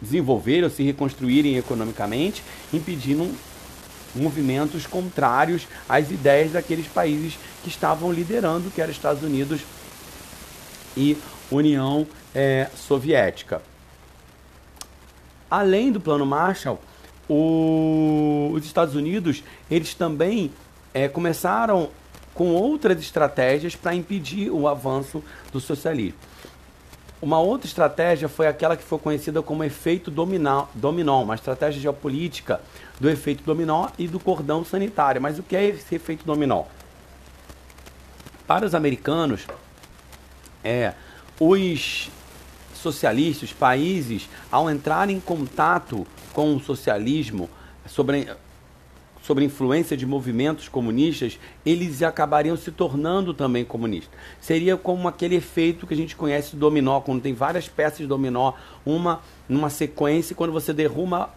desenvolverem 0.01 0.63
ou 0.63 0.69
se 0.69 0.83
reconstruírem 0.83 1.57
economicamente, 1.57 2.43
impedindo 2.73 3.31
movimentos 4.15 4.85
contrários 4.85 5.67
às 5.87 6.09
ideias 6.11 6.51
daqueles 6.51 6.87
países 6.87 7.37
que 7.63 7.69
estavam 7.69 8.11
liderando, 8.11 8.71
que 8.71 8.81
eram 8.81 8.91
Estados 8.91 9.23
Unidos 9.23 9.61
e 10.97 11.17
União 11.49 12.05
é, 12.33 12.69
Soviética. 12.75 13.61
Além 15.49 15.91
do 15.91 15.99
Plano 15.99 16.25
Marshall, 16.25 16.79
o, 17.29 18.51
os 18.53 18.65
Estados 18.65 18.95
Unidos 18.95 19.43
eles 19.69 19.93
também 19.93 20.51
é, 20.93 21.07
começaram 21.07 21.89
com 22.33 22.49
outras 22.53 22.99
estratégias 22.99 23.75
para 23.75 23.93
impedir 23.93 24.49
o 24.49 24.67
avanço 24.67 25.23
do 25.51 25.59
socialismo. 25.59 26.17
Uma 27.21 27.39
outra 27.39 27.67
estratégia 27.67 28.27
foi 28.27 28.47
aquela 28.47 28.75
que 28.75 28.83
foi 28.83 28.97
conhecida 28.97 29.43
como 29.43 29.63
efeito 29.63 30.09
dominó, 30.09 30.65
dominó, 30.73 31.21
uma 31.21 31.35
estratégia 31.35 31.79
geopolítica 31.79 32.59
do 32.99 33.07
efeito 33.07 33.43
dominó 33.43 33.89
e 33.99 34.07
do 34.07 34.19
cordão 34.19 34.65
sanitário. 34.65 35.21
Mas 35.21 35.37
o 35.37 35.43
que 35.43 35.55
é 35.55 35.65
esse 35.65 35.93
efeito 35.93 36.25
dominó? 36.25 36.63
Para 38.47 38.65
os 38.65 38.73
americanos, 38.73 39.45
é, 40.63 40.93
os 41.39 42.09
socialistas, 42.73 43.53
países, 43.53 44.27
ao 44.51 44.69
entrarem 44.69 45.17
em 45.17 45.19
contato 45.19 46.07
com 46.33 46.55
o 46.55 46.59
socialismo, 46.59 47.47
sobre 47.85 48.27
sobre 49.21 49.45
influência 49.45 49.95
de 49.95 50.05
movimentos 50.05 50.67
comunistas, 50.67 51.39
eles 51.65 52.01
acabariam 52.01 52.57
se 52.57 52.71
tornando 52.71 53.33
também 53.33 53.63
comunistas. 53.63 54.11
Seria 54.39 54.75
como 54.75 55.07
aquele 55.07 55.35
efeito 55.35 55.85
que 55.85 55.93
a 55.93 55.97
gente 55.97 56.15
conhece 56.15 56.55
do 56.55 56.59
dominó, 56.59 56.99
quando 57.01 57.21
tem 57.21 57.33
várias 57.33 57.67
peças 57.67 57.99
de 57.99 58.07
dominó, 58.07 58.53
uma 58.85 59.21
numa 59.47 59.69
sequência, 59.69 60.31
e 60.31 60.35
quando 60.35 60.53
você 60.53 60.71
derruma 60.71 61.29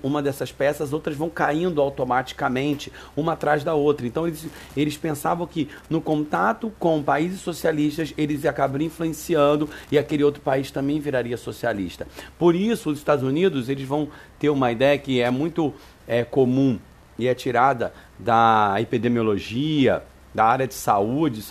uma 0.00 0.22
dessas 0.22 0.52
peças, 0.52 0.92
outras 0.92 1.16
vão 1.16 1.28
caindo 1.28 1.80
automaticamente, 1.80 2.92
uma 3.16 3.32
atrás 3.32 3.64
da 3.64 3.74
outra. 3.74 4.06
Então 4.06 4.24
eles, 4.24 4.46
eles 4.76 4.96
pensavam 4.96 5.44
que 5.48 5.68
no 5.90 6.00
contato 6.00 6.72
com 6.78 7.02
países 7.02 7.40
socialistas, 7.40 8.14
eles 8.16 8.46
acabariam 8.46 8.86
influenciando 8.86 9.68
e 9.90 9.98
aquele 9.98 10.22
outro 10.22 10.40
país 10.40 10.70
também 10.70 11.00
viraria 11.00 11.36
socialista. 11.36 12.06
Por 12.38 12.54
isso, 12.54 12.90
os 12.90 12.98
Estados 12.98 13.24
Unidos, 13.24 13.68
eles 13.68 13.86
vão 13.86 14.08
ter 14.38 14.48
uma 14.48 14.70
ideia 14.70 14.96
que 14.96 15.20
é 15.20 15.30
muito 15.30 15.74
é, 16.06 16.22
comum 16.22 16.78
e 17.18 17.28
é 17.28 17.34
tirada 17.34 17.92
da 18.18 18.76
epidemiologia, 18.78 20.02
da 20.34 20.44
área 20.44 20.66
de 20.66 20.74
saúde, 20.74 21.42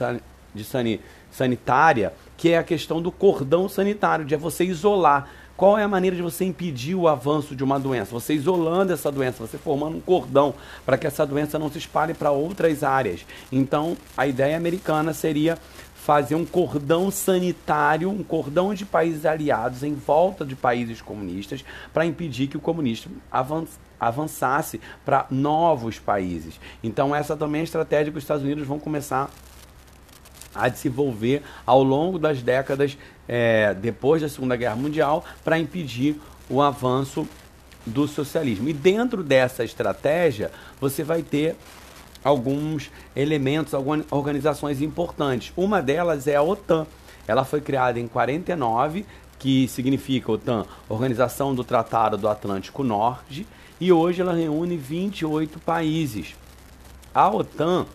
de 0.54 1.00
sanitária, 1.32 2.14
que 2.38 2.50
é 2.50 2.58
a 2.58 2.64
questão 2.64 3.02
do 3.02 3.12
cordão 3.12 3.68
sanitário, 3.68 4.26
de 4.26 4.36
você 4.36 4.64
isolar. 4.64 5.28
Qual 5.58 5.78
é 5.78 5.84
a 5.84 5.88
maneira 5.88 6.16
de 6.16 6.22
você 6.22 6.44
impedir 6.44 6.96
o 6.96 7.08
avanço 7.08 7.56
de 7.56 7.64
uma 7.64 7.80
doença? 7.80 8.12
Você 8.12 8.34
isolando 8.34 8.92
essa 8.92 9.10
doença, 9.10 9.48
você 9.48 9.58
formando 9.58 9.98
um 9.98 10.02
cordão 10.02 10.54
para 10.86 10.98
que 10.98 11.08
essa 11.08 11.26
doença 11.26 11.58
não 11.58 11.72
se 11.72 11.78
espalhe 11.78 12.14
para 12.14 12.30
outras 12.30 12.84
áreas. 12.84 13.26
Então, 13.50 13.96
a 14.18 14.28
ideia 14.28 14.58
americana 14.58 15.14
seria 15.14 15.58
fazer 15.96 16.36
um 16.36 16.46
cordão 16.46 17.10
sanitário, 17.10 18.12
um 18.12 18.22
cordão 18.22 18.74
de 18.74 18.86
países 18.86 19.26
aliados 19.26 19.82
em 19.82 19.96
volta 19.96 20.46
de 20.46 20.56
países 20.56 21.02
comunistas 21.02 21.64
para 21.94 22.06
impedir 22.06 22.48
que 22.48 22.58
o 22.58 22.62
comunismo 22.62 23.16
avance, 23.32 23.80
avançasse 24.00 24.80
para 25.04 25.26
novos 25.30 26.00
países. 26.00 26.60
Então, 26.84 27.16
essa 27.16 27.36
também 27.36 27.60
é 27.60 27.62
a 27.62 27.66
estratégia 27.66 28.12
que 28.12 28.18
os 28.18 28.24
Estados 28.24 28.44
Unidos 28.44 28.68
vão 28.68 28.80
começar 28.80 29.30
a 30.54 30.70
desenvolver 30.70 31.44
ao 31.66 31.84
longo 31.84 32.18
das 32.18 32.42
décadas 32.42 32.98
é, 33.28 33.74
depois 33.74 34.22
da 34.22 34.30
Segunda 34.30 34.56
Guerra 34.56 34.76
Mundial 34.76 35.24
para 35.44 35.60
impedir 35.60 36.20
o 36.50 36.62
avanço 36.62 37.28
do 37.86 38.08
socialismo. 38.08 38.70
E 38.70 38.74
dentro 38.74 39.24
dessa 39.24 39.64
estratégia, 39.64 40.52
você 40.80 41.04
vai 41.04 41.22
ter 41.22 41.56
alguns 42.24 42.90
elementos, 43.16 43.74
algumas 43.74 44.06
organizações 44.10 44.82
importantes. 44.82 45.54
Uma 45.56 45.82
delas 45.82 46.28
é 46.28 46.36
a 46.36 46.42
OTAN. 46.42 46.88
Ela 47.28 47.44
foi 47.44 47.62
criada 47.62 48.00
em 48.00 48.08
49, 48.08 49.06
que 49.38 49.68
significa 49.68 50.32
OTAN, 50.32 50.66
Organização 50.90 51.54
do 51.54 51.64
Tratado 51.64 52.18
do 52.18 52.28
Atlântico 52.28 52.84
Norte, 52.84 53.46
e 53.80 53.92
hoje 53.92 54.22
ela 54.22 54.34
reúne 54.34 54.78
28 54.78 55.60
países. 55.60 56.36
A 57.14 57.30
OTAN 57.30 57.86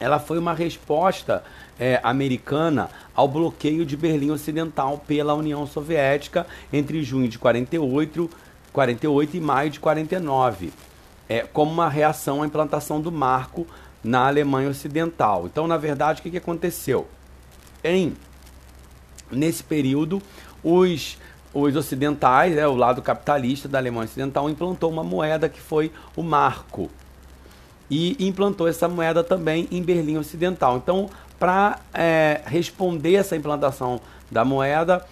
ela 0.00 0.18
foi 0.18 0.38
uma 0.38 0.54
resposta 0.54 1.42
é, 1.78 2.00
americana 2.02 2.88
ao 3.14 3.26
bloqueio 3.26 3.84
de 3.84 3.96
Berlim 3.96 4.30
Ocidental 4.30 5.02
pela 5.06 5.34
União 5.34 5.66
Soviética 5.66 6.46
entre 6.72 7.02
junho 7.02 7.28
de 7.28 7.38
48, 7.38 8.30
48 8.72 9.36
e 9.36 9.40
maio 9.40 9.70
de 9.70 9.80
49, 9.80 10.72
é, 11.28 11.40
como 11.40 11.72
uma 11.72 11.88
reação 11.88 12.42
à 12.42 12.46
implantação 12.46 13.00
do 13.00 13.10
marco 13.10 13.66
na 14.02 14.26
Alemanha 14.28 14.70
Ocidental. 14.70 15.46
Então, 15.46 15.66
na 15.66 15.76
verdade, 15.76 16.20
o 16.20 16.22
que, 16.22 16.30
que 16.30 16.36
aconteceu? 16.36 17.08
Em, 17.82 18.16
nesse 19.30 19.64
período, 19.64 20.22
os 20.62 21.18
os 21.52 21.76
ocidentais, 21.76 22.56
é, 22.56 22.66
o 22.66 22.74
lado 22.74 23.00
capitalista 23.02 23.68
da 23.68 23.78
Alemanha 23.78 24.04
Ocidental, 24.04 24.48
implantou 24.50 24.90
uma 24.90 25.02
moeda 25.02 25.48
que 25.48 25.60
foi 25.60 25.90
o 26.14 26.22
marco. 26.22 26.90
E 27.90 28.16
implantou 28.26 28.68
essa 28.68 28.86
moeda 28.86 29.24
também 29.24 29.66
em 29.70 29.82
Berlim 29.82 30.18
Ocidental. 30.18 30.76
Então, 30.76 31.08
para 31.38 31.78
é, 31.94 32.42
responder 32.44 33.14
essa 33.14 33.36
implantação 33.36 34.00
da 34.30 34.44
moeda, 34.44 35.04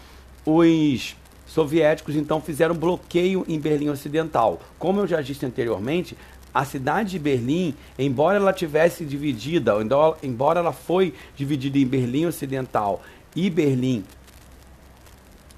os 0.44 1.16
soviéticos 1.46 2.16
então 2.16 2.40
fizeram 2.40 2.74
bloqueio 2.74 3.44
em 3.48 3.58
Berlim 3.58 3.88
Ocidental. 3.88 4.60
Como 4.78 5.00
eu 5.00 5.06
já 5.06 5.22
disse 5.22 5.46
anteriormente, 5.46 6.16
a 6.52 6.64
cidade 6.64 7.10
de 7.10 7.18
Berlim, 7.18 7.74
embora 7.98 8.36
ela 8.36 8.52
tivesse 8.52 9.04
dividida, 9.04 9.74
embora 10.22 10.60
ela 10.60 10.72
foi 10.72 11.14
dividida 11.34 11.78
em 11.78 11.86
Berlim 11.86 12.26
Ocidental 12.26 13.02
e 13.34 13.50
Berlim 13.50 14.04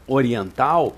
oriental, 0.09 0.97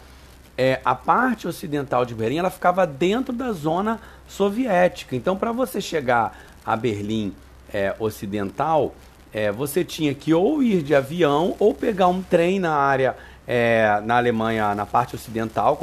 é, 0.57 0.81
a 0.85 0.94
parte 0.94 1.49
ocidental 1.49 2.05
de 2.05 2.14
Berlim 2.14 2.38
ela 2.38 2.51
ficava 2.51 2.87
dentro 2.87 3.33
da 3.33 3.53
zona 3.53 4.01
soviética. 4.29 5.16
Então, 5.16 5.37
para 5.37 5.53
você 5.53 5.81
chegar 5.81 6.38
a 6.64 6.77
Berlim 6.77 7.35
é, 7.73 7.94
ocidental, 7.99 8.94
é, 9.33 9.51
você 9.51 9.85
tinha 9.85 10.14
que 10.14 10.33
ou 10.33 10.62
ir 10.62 10.83
de 10.83 10.94
avião 10.94 11.55
ou 11.59 11.75
pegar 11.75 12.09
um 12.09 12.23
trem 12.23 12.59
na 12.59 12.75
área 12.75 13.16
é, 13.46 14.01
na 14.05 14.16
Alemanha, 14.16 14.75
na 14.77 14.87
parte 14.87 15.16
ocidental, 15.16 15.77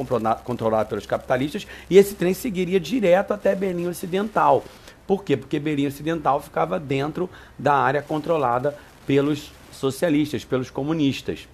controlado 0.43 0.89
pelos 0.89 1.05
capitalistas, 1.05 1.67
e 1.89 1.97
esse 1.97 2.15
trem 2.15 2.33
seguiria 2.33 2.79
direto 2.79 3.33
até 3.33 3.53
Berlim 3.55 3.87
Ocidental. 3.87 4.63
Por 5.05 5.21
quê? 5.23 5.35
Porque 5.35 5.59
Berlim 5.59 5.87
Ocidental 5.87 6.41
ficava 6.41 6.79
dentro 6.79 7.29
da 7.59 7.73
área 7.73 8.01
controlada 8.01 8.73
pelos 9.05 9.51
socialistas, 9.71 10.45
pelos 10.45 10.69
comunistas. 10.69 11.47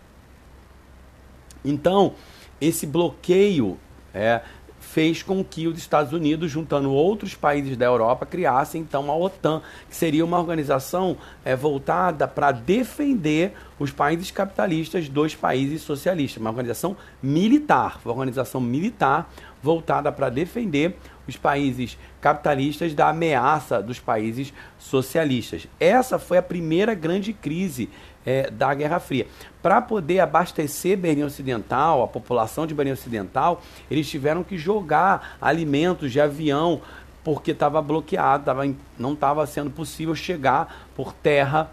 Então, 1.63 2.13
esse 2.59 2.85
bloqueio 2.85 3.77
é, 4.13 4.41
fez 4.79 5.23
com 5.23 5.43
que 5.43 5.67
os 5.67 5.77
Estados 5.77 6.13
Unidos, 6.13 6.51
juntando 6.51 6.91
outros 6.91 7.33
países 7.33 7.75
da 7.75 7.85
Europa, 7.85 8.25
criassem 8.25 8.81
então 8.81 9.09
a 9.09 9.17
OTAN, 9.17 9.61
que 9.89 9.95
seria 9.95 10.23
uma 10.23 10.37
organização 10.37 11.17
é, 11.43 11.55
voltada 11.55 12.27
para 12.27 12.51
defender 12.51 13.53
os 13.79 13.91
países 13.91 14.29
capitalistas 14.29 15.09
dos 15.09 15.33
países 15.33 15.81
socialistas, 15.81 16.39
uma 16.39 16.49
organização 16.49 16.95
militar, 17.21 17.99
uma 18.05 18.13
organização 18.13 18.61
militar 18.61 19.31
voltada 19.63 20.11
para 20.11 20.29
defender 20.29 20.97
os 21.27 21.37
países 21.37 21.97
capitalistas 22.19 22.93
da 22.93 23.09
ameaça 23.09 23.81
dos 23.81 23.99
países 23.99 24.53
socialistas. 24.77 25.67
Essa 25.79 26.19
foi 26.19 26.37
a 26.37 26.43
primeira 26.43 26.93
grande 26.93 27.31
crise 27.31 27.89
é, 28.25 28.49
da 28.49 28.73
Guerra 28.73 28.99
Fria. 28.99 29.27
Para 29.61 29.81
poder 29.81 30.19
abastecer 30.19 30.97
Berlim 30.97 31.23
Ocidental, 31.23 32.03
a 32.03 32.07
população 32.07 32.65
de 32.65 32.73
Berlim 32.73 32.93
Ocidental, 32.93 33.61
eles 33.89 34.09
tiveram 34.09 34.43
que 34.43 34.57
jogar 34.57 35.37
alimentos 35.41 36.11
de 36.11 36.19
avião 36.19 36.81
porque 37.23 37.51
estava 37.51 37.81
bloqueado, 37.81 38.43
tava, 38.43 38.63
não 38.99 39.13
estava 39.13 39.45
sendo 39.47 39.69
possível 39.69 40.13
chegar 40.13 40.89
por 40.95 41.13
terra 41.13 41.71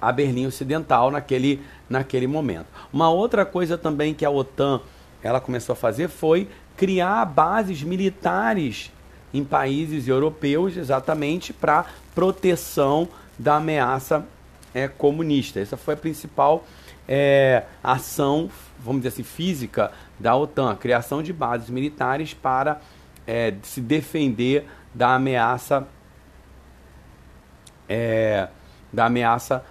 a 0.00 0.10
Berlim 0.10 0.46
Ocidental 0.46 1.10
naquele, 1.10 1.62
naquele 1.88 2.26
momento. 2.26 2.66
Uma 2.92 3.10
outra 3.10 3.44
coisa 3.44 3.76
também 3.76 4.14
que 4.14 4.24
a 4.24 4.30
OTAN 4.30 4.80
ela 5.22 5.40
começou 5.40 5.72
a 5.72 5.76
fazer 5.76 6.08
foi 6.08 6.48
criar 6.76 7.24
bases 7.24 7.82
militares 7.82 8.92
em 9.32 9.44
países 9.44 10.06
europeus 10.08 10.76
exatamente 10.76 11.52
para 11.52 11.86
proteção 12.14 13.08
da 13.38 13.56
ameaça 13.56 14.26
é, 14.74 14.88
comunista. 14.88 15.60
Essa 15.60 15.76
foi 15.76 15.94
a 15.94 15.96
principal 15.96 16.64
é, 17.08 17.64
ação, 17.82 18.50
vamos 18.78 19.02
dizer 19.02 19.08
assim, 19.08 19.22
física 19.22 19.92
da 20.18 20.34
OTAN, 20.34 20.70
a 20.70 20.76
criação 20.76 21.22
de 21.22 21.32
bases 21.32 21.70
militares 21.70 22.34
para 22.34 22.80
é, 23.26 23.54
se 23.62 23.80
defender 23.80 24.66
da 24.94 25.14
ameaça 25.14 25.86
é, 27.88 28.48
da 28.92 29.06
ameaça 29.06 29.64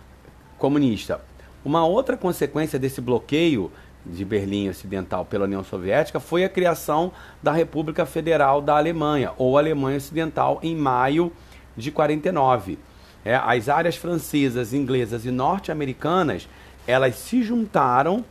comunista. 0.58 1.22
Uma 1.64 1.86
outra 1.86 2.16
consequência 2.16 2.78
desse 2.78 3.02
bloqueio 3.02 3.72
de 4.06 4.24
Berlim 4.24 4.70
Ocidental 4.70 5.26
pela 5.26 5.46
União 5.46 5.64
Soviética 5.64 6.20
foi 6.20 6.44
a 6.44 6.50
criação 6.50 7.12
da 7.42 7.52
República 7.52 8.06
Federal 8.06 8.62
da 8.62 8.78
Alemanha, 8.78 9.32
ou 9.38 9.58
Alemanha 9.58 9.98
Ocidental, 9.98 10.60
em 10.62 10.76
maio 10.76 11.32
de 11.76 11.92
49. 11.92 12.78
É, 13.26 13.36
as 13.36 13.68
áreas 13.68 13.96
francesas, 13.96 14.72
inglesas 14.72 15.26
e 15.26 15.32
norte-americanas, 15.32 16.48
elas 16.86 17.16
se 17.16 17.42
juntaram 17.42 18.24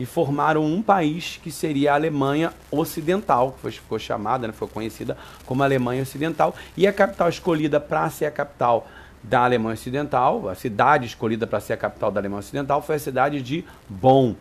e 0.00 0.06
formaram 0.06 0.64
um 0.64 0.80
país 0.80 1.38
que 1.42 1.50
seria 1.50 1.92
a 1.92 1.96
Alemanha 1.96 2.52
Ocidental, 2.70 3.56
que 3.60 3.70
ficou 3.70 3.98
chamada, 3.98 4.46
né, 4.46 4.52
foi 4.52 4.68
conhecida 4.68 5.18
como 5.44 5.62
Alemanha 5.62 6.02
Ocidental, 6.02 6.54
e 6.76 6.86
a 6.86 6.92
capital 6.92 7.28
escolhida 7.28 7.78
para 7.78 8.08
ser 8.08 8.26
a 8.26 8.30
capital 8.30 8.88
da 9.22 9.44
Alemanha 9.44 9.74
Ocidental, 9.74 10.48
a 10.48 10.54
cidade 10.54 11.06
escolhida 11.06 11.46
para 11.46 11.60
ser 11.60 11.74
a 11.74 11.76
capital 11.76 12.10
da 12.10 12.20
Alemanha 12.20 12.40
Ocidental 12.40 12.80
foi 12.80 12.94
a 12.94 12.98
cidade 13.00 13.42
de 13.42 13.64
Bonn. 13.88 14.34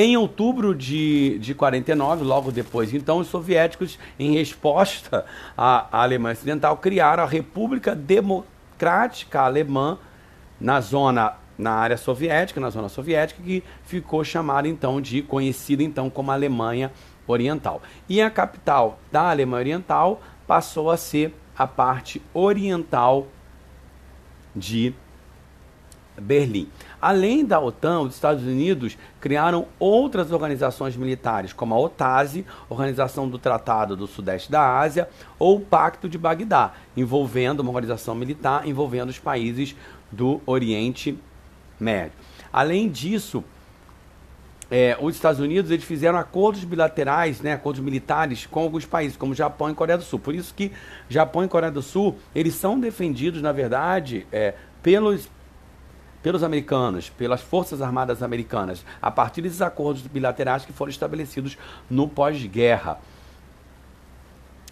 Em 0.00 0.16
outubro 0.16 0.76
de, 0.76 1.40
de 1.40 1.56
49, 1.56 2.22
logo 2.22 2.52
depois, 2.52 2.94
então, 2.94 3.18
os 3.18 3.26
soviéticos, 3.26 3.98
em 4.16 4.32
resposta 4.34 5.26
à, 5.56 5.88
à 5.90 6.02
Alemanha 6.04 6.34
Ocidental, 6.34 6.76
criaram 6.76 7.24
a 7.24 7.26
República 7.26 7.96
Democrática 7.96 9.40
Alemã 9.40 9.98
na 10.60 10.80
zona 10.80 11.34
na 11.58 11.72
área 11.72 11.96
soviética, 11.96 12.60
na 12.60 12.70
zona 12.70 12.88
soviética, 12.88 13.42
que 13.42 13.64
ficou 13.82 14.22
chamada 14.22 14.68
então 14.68 15.00
de 15.00 15.20
conhecida 15.20 15.82
então 15.82 16.08
como 16.08 16.30
Alemanha 16.30 16.92
Oriental. 17.26 17.82
E 18.08 18.22
a 18.22 18.30
capital 18.30 19.00
da 19.10 19.28
Alemanha 19.28 19.62
Oriental 19.62 20.22
passou 20.46 20.92
a 20.92 20.96
ser 20.96 21.34
a 21.56 21.66
parte 21.66 22.22
oriental 22.32 23.26
de 24.54 24.94
Berlim. 26.16 26.68
Além 27.00 27.44
da 27.44 27.60
OTAN, 27.60 28.00
os 28.00 28.14
Estados 28.14 28.42
Unidos 28.42 28.98
criaram 29.20 29.66
outras 29.78 30.32
organizações 30.32 30.96
militares, 30.96 31.52
como 31.52 31.74
a 31.74 31.78
OTASE, 31.78 32.44
Organização 32.68 33.28
do 33.28 33.38
Tratado 33.38 33.96
do 33.96 34.06
Sudeste 34.06 34.50
da 34.50 34.78
Ásia, 34.78 35.08
ou 35.38 35.56
o 35.56 35.60
Pacto 35.60 36.08
de 36.08 36.18
Bagdá, 36.18 36.72
envolvendo 36.96 37.60
uma 37.60 37.70
organização 37.70 38.14
militar 38.14 38.66
envolvendo 38.66 39.10
os 39.10 39.18
países 39.18 39.76
do 40.10 40.40
Oriente 40.44 41.16
Médio. 41.78 42.12
Além 42.52 42.88
disso, 42.88 43.44
é, 44.70 44.96
os 45.00 45.14
Estados 45.14 45.40
Unidos 45.40 45.70
eles 45.70 45.84
fizeram 45.84 46.18
acordos 46.18 46.64
bilaterais, 46.64 47.40
né, 47.40 47.52
acordos 47.52 47.82
militares 47.82 48.46
com 48.46 48.60
alguns 48.60 48.84
países, 48.84 49.16
como 49.16 49.34
Japão 49.34 49.70
e 49.70 49.74
Coreia 49.74 49.98
do 49.98 50.04
Sul. 50.04 50.18
Por 50.18 50.34
isso 50.34 50.52
que 50.54 50.72
Japão 51.08 51.44
e 51.44 51.48
Coreia 51.48 51.72
do 51.72 51.82
Sul 51.82 52.16
eles 52.34 52.54
são 52.54 52.78
defendidos, 52.78 53.40
na 53.40 53.52
verdade, 53.52 54.26
é, 54.32 54.54
pelos 54.82 55.28
pelos 56.22 56.42
americanos, 56.42 57.08
pelas 57.10 57.40
forças 57.40 57.80
armadas 57.80 58.22
americanas, 58.22 58.84
a 59.00 59.10
partir 59.10 59.42
desses 59.42 59.62
acordos 59.62 60.02
bilaterais 60.02 60.64
que 60.64 60.72
foram 60.72 60.90
estabelecidos 60.90 61.56
no 61.90 62.08
pós-guerra. 62.08 62.98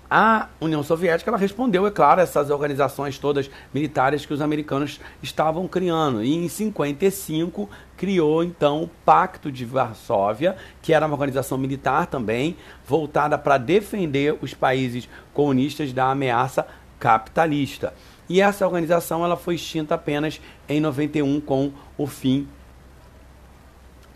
A 0.09 0.49
União 0.61 0.85
Soviética 0.85 1.31
ela 1.31 1.39
respondeu, 1.39 1.85
é 1.85 1.91
claro, 1.91 2.21
essas 2.21 2.49
organizações 2.49 3.19
todas 3.19 3.51
militares 3.75 4.25
que 4.25 4.33
os 4.33 4.41
americanos 4.41 5.01
estavam 5.21 5.67
criando. 5.67 6.23
E 6.23 6.33
em 6.33 6.49
55 6.49 7.69
criou 7.97 8.45
então 8.45 8.85
o 8.85 8.89
Pacto 9.05 9.51
de 9.51 9.65
Varsóvia, 9.65 10.57
que 10.81 10.93
era 10.93 11.07
uma 11.07 11.15
organização 11.15 11.59
militar 11.59 12.07
também, 12.07 12.57
voltada 12.87 13.37
para 13.37 13.59
defender 13.59 14.39
os 14.41 14.55
países 14.55 15.09
comunistas 15.35 15.93
da 15.93 16.09
ameaça 16.13 16.65
capitalista. 17.01 17.93
E 18.29 18.41
essa 18.41 18.67
organização 18.67 19.25
ela 19.25 19.37
foi 19.37 19.55
extinta 19.55 19.95
apenas 19.95 20.41
em 20.69 20.81
91 20.81 21.41
com 21.41 21.73
o 21.97 22.07
fim 22.07 22.49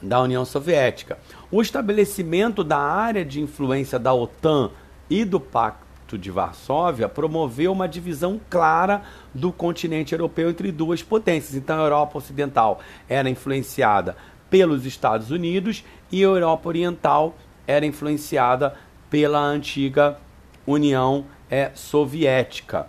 da 0.03 0.21
União 0.21 0.45
Soviética. 0.45 1.19
O 1.51 1.61
estabelecimento 1.61 2.65
da 2.65 2.79
área 2.79 3.25
de 3.25 3.41
influência 3.41 3.99
da 3.99 4.13
OTAN 4.13 4.71
e 5.09 5.25
do 5.25 5.39
Pacto 5.39 6.17
de 6.17 6.31
Varsóvia 6.31 7.09
promoveu 7.09 7.73
uma 7.73 7.87
divisão 7.87 8.41
clara 8.49 9.03
do 9.35 9.53
continente 9.53 10.13
europeu 10.13 10.51
entre 10.51 10.73
duas 10.73 11.03
potências. 11.03 11.55
Então, 11.55 11.79
a 11.79 11.83
Europa 11.85 12.19
Ocidental 12.19 12.81
era 13.09 13.29
influenciada 13.29 14.17
pelos 14.49 14.85
Estados 14.85 15.31
Unidos 15.31 15.85
e 16.11 16.25
a 16.25 16.27
Europa 16.27 16.69
Oriental 16.69 17.37
era 17.67 17.87
influenciada 17.87 18.75
pela 19.09 19.39
antiga 19.41 20.19
União 20.67 21.25
é, 21.49 21.71
Soviética. 21.75 22.89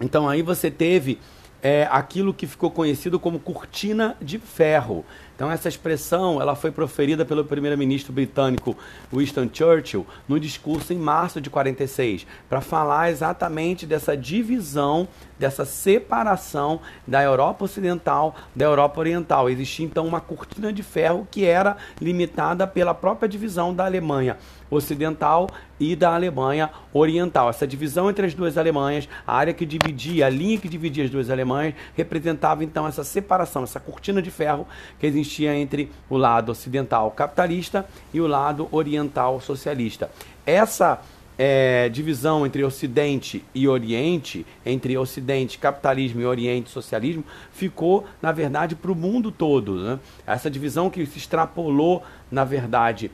Então, 0.00 0.28
aí 0.28 0.42
você 0.42 0.70
teve 0.70 1.18
é, 1.62 1.88
aquilo 1.90 2.32
que 2.32 2.46
ficou 2.46 2.70
conhecido 2.70 3.18
como 3.18 3.38
cortina 3.38 4.16
de 4.20 4.38
ferro. 4.38 5.04
Então 5.34 5.50
essa 5.50 5.68
expressão 5.68 6.40
ela 6.40 6.54
foi 6.54 6.70
proferida 6.70 7.24
pelo 7.24 7.44
primeiro-ministro 7.44 8.12
britânico 8.12 8.76
Winston 9.12 9.48
Churchill 9.52 10.06
no 10.28 10.38
discurso 10.38 10.92
em 10.92 10.98
março 10.98 11.40
de 11.40 11.50
46, 11.50 12.26
para 12.48 12.60
falar 12.60 13.10
exatamente 13.10 13.86
dessa 13.86 14.16
divisão, 14.16 15.06
dessa 15.38 15.64
separação 15.64 16.80
da 17.06 17.22
Europa 17.22 17.64
Ocidental 17.64 18.34
da 18.54 18.64
Europa 18.64 19.00
Oriental. 19.00 19.48
Existia 19.48 19.86
então 19.86 20.06
uma 20.06 20.20
cortina 20.20 20.72
de 20.72 20.82
ferro 20.82 21.26
que 21.30 21.44
era 21.44 21.76
limitada 22.00 22.66
pela 22.66 22.94
própria 22.94 23.28
divisão 23.28 23.74
da 23.74 23.84
Alemanha 23.84 24.36
ocidental 24.70 25.48
e 25.80 25.94
da 25.94 26.14
Alemanha 26.14 26.70
oriental. 26.92 27.48
Essa 27.50 27.66
divisão 27.66 28.10
entre 28.10 28.26
as 28.26 28.34
duas 28.34 28.58
Alemanhas, 28.58 29.08
a 29.26 29.36
área 29.36 29.54
que 29.54 29.64
dividia, 29.64 30.26
a 30.26 30.30
linha 30.30 30.58
que 30.58 30.68
dividia 30.68 31.04
as 31.04 31.10
duas 31.10 31.30
Alemanhas, 31.30 31.74
representava 31.96 32.64
então 32.64 32.86
essa 32.86 33.04
separação, 33.04 33.62
essa 33.62 33.80
cortina 33.80 34.20
de 34.20 34.30
ferro 34.30 34.66
que 34.98 35.06
existia 35.06 35.54
entre 35.54 35.90
o 36.08 36.16
lado 36.16 36.52
ocidental 36.52 37.10
capitalista 37.10 37.86
e 38.12 38.20
o 38.20 38.26
lado 38.26 38.68
oriental 38.70 39.40
socialista. 39.40 40.10
Essa 40.44 41.00
é, 41.38 41.88
divisão 41.88 42.44
entre 42.44 42.64
Ocidente 42.64 43.44
e 43.54 43.68
Oriente, 43.68 44.44
entre 44.66 44.98
Ocidente, 44.98 45.56
capitalismo 45.56 46.20
e 46.20 46.26
Oriente, 46.26 46.68
socialismo, 46.68 47.24
ficou, 47.52 48.04
na 48.20 48.32
verdade, 48.32 48.74
para 48.74 48.90
o 48.90 48.96
mundo 48.96 49.30
todo. 49.30 49.76
Né? 49.76 50.00
Essa 50.26 50.50
divisão 50.50 50.90
que 50.90 51.06
se 51.06 51.18
extrapolou, 51.18 52.02
na 52.28 52.44
verdade, 52.44 53.10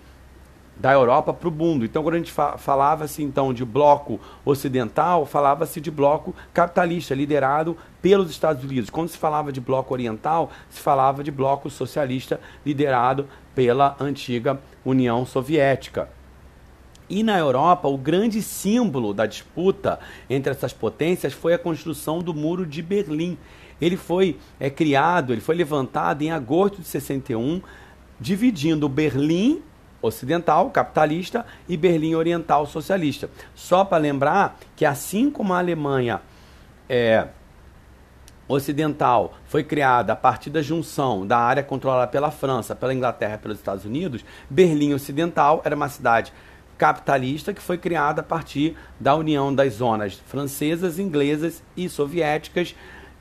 da 0.77 0.93
Europa 0.93 1.33
para 1.33 1.49
o 1.49 1.53
mundo. 1.53 1.85
Então, 1.85 2.03
quando 2.03 2.15
a 2.15 2.19
gente 2.19 2.33
fa 2.33 2.57
falava-se 2.59 3.23
então 3.23 3.53
de 3.53 3.65
bloco 3.65 4.19
ocidental, 4.45 5.25
falava-se 5.25 5.81
de 5.81 5.91
bloco 5.91 6.35
capitalista, 6.53 7.15
liderado 7.15 7.77
pelos 8.03 8.31
Estados 8.31 8.65
Unidos. 8.65 8.91
Quando 8.91 9.09
se 9.09 9.19
falava 9.19 9.53
de 9.53 9.61
bloco 9.61 9.93
oriental, 9.95 10.51
se 10.69 10.81
falava 10.81 11.23
de 11.23 11.31
bloco 11.31 11.71
socialista, 11.71 12.41
liderado 12.67 13.29
pela 13.55 13.97
antiga 14.01 14.59
União 14.85 15.25
Soviética. 15.25 16.09
E 17.09 17.23
na 17.23 17.39
Europa, 17.39 17.89
o 17.89 17.99
grande 17.99 18.41
símbolo 18.41 19.13
da 19.13 19.27
disputa 19.27 19.99
entre 20.29 20.53
essas 20.53 20.73
potências 20.73 21.33
foi 21.33 21.55
a 21.55 21.59
construção 21.59 22.21
do 22.21 22.33
Muro 22.33 22.67
de 22.67 22.81
Berlim. 22.81 23.37
Ele 23.81 23.97
foi 23.97 24.39
é, 24.59 24.71
criado, 24.71 25.33
ele 25.33 25.41
foi 25.41 25.55
levantado 25.55 26.23
em 26.23 26.31
agosto 26.31 26.81
de 26.81 26.87
61, 26.87 27.61
dividindo 28.19 28.89
Berlim 28.89 29.63
ocidental, 30.01 30.71
capitalista, 30.71 31.47
e 31.69 31.77
Berlim 31.77 32.15
oriental, 32.15 32.67
socialista. 32.67 33.31
Só 33.55 33.85
para 33.85 33.99
lembrar 33.99 34.59
que, 34.77 34.85
assim 34.85 35.31
como 35.31 35.55
a 35.55 35.59
Alemanha 35.59 36.21
é, 36.89 37.27
ocidental 38.47 39.35
foi 39.47 39.65
criada 39.65 40.13
a 40.13 40.17
partir 40.17 40.51
da 40.51 40.61
junção 40.61 41.27
da 41.27 41.39
área 41.39 41.63
controlada 41.63 42.07
pela 42.07 42.31
França, 42.31 42.77
pela 42.77 42.93
Inglaterra 42.93 43.35
e 43.35 43.39
pelos 43.39 43.59
Estados 43.59 43.85
Unidos, 43.85 44.25
Berlim 44.49 44.93
Ocidental 44.93 45.63
era 45.65 45.75
uma 45.75 45.89
cidade 45.89 46.33
capitalista 46.77 47.53
que 47.53 47.63
foi 47.63 47.79
criada 47.79 48.21
a 48.21 48.25
partir 48.25 48.77
da 48.99 49.15
união 49.15 49.55
das 49.55 49.75
zonas 49.75 50.21
francesas, 50.27 50.99
inglesas 50.99 51.63
e 51.77 51.89
soviéticas. 51.89 52.75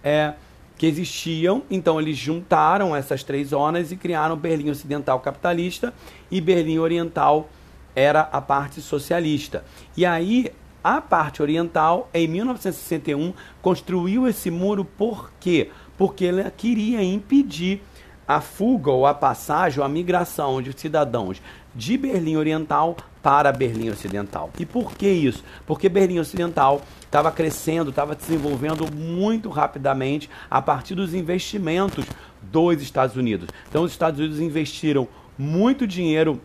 É, 0.04 0.34
que 0.78 0.88
existiam. 0.88 1.64
Então 1.70 2.00
eles 2.00 2.18
juntaram 2.18 2.96
essas 2.96 3.24
três 3.24 3.50
zonas 3.50 3.92
e 3.92 3.96
criaram 3.96 4.36
Berlim 4.36 4.70
Ocidental 4.70 5.20
capitalista 5.20 5.94
e 6.30 6.42
Berlim 6.42 6.80
Oriental 6.80 7.48
era 7.96 8.22
a 8.22 8.42
parte 8.42 8.82
socialista. 8.82 9.64
E 9.96 10.06
aí 10.06 10.52
a 10.84 11.00
parte 11.00 11.42
oriental, 11.42 12.10
em 12.14 12.28
1961, 12.28 13.34
construiu 13.62 14.28
esse 14.28 14.52
muro 14.52 14.84
por 14.84 15.32
quê? 15.40 15.70
Porque 15.98 16.26
ela 16.26 16.52
queria 16.52 17.02
impedir 17.02 17.82
a 18.28 18.42
fuga 18.42 18.92
ou 18.92 19.06
a 19.06 19.14
passagem 19.14 19.80
ou 19.80 19.86
a 19.86 19.90
migração 19.90 20.62
de 20.62 20.78
cidadãos 20.78 21.42
de 21.74 21.98
Berlim 21.98 22.36
Oriental 22.36 22.98
para 23.24 23.54
Berlim 23.54 23.90
Ocidental. 23.90 24.52
E 24.60 24.66
por 24.66 24.96
que 24.96 25.08
isso? 25.08 25.44
Porque 25.66 25.88
Berlim 25.88 26.20
Ocidental 26.20 26.82
estava 27.02 27.32
crescendo, 27.32 27.90
estava 27.90 28.14
desenvolvendo 28.14 28.86
muito 28.94 29.50
rapidamente 29.50 30.30
a 30.52 30.62
partir 30.62 30.94
dos 30.94 31.14
investimentos 31.14 32.06
dos 32.42 32.82
Estados 32.82 33.16
Unidos. 33.16 33.48
Então, 33.70 33.84
os 33.84 33.92
Estados 33.92 34.20
Unidos 34.20 34.42
investiram 34.42 35.08
muito 35.38 35.88
dinheiro 35.88 36.40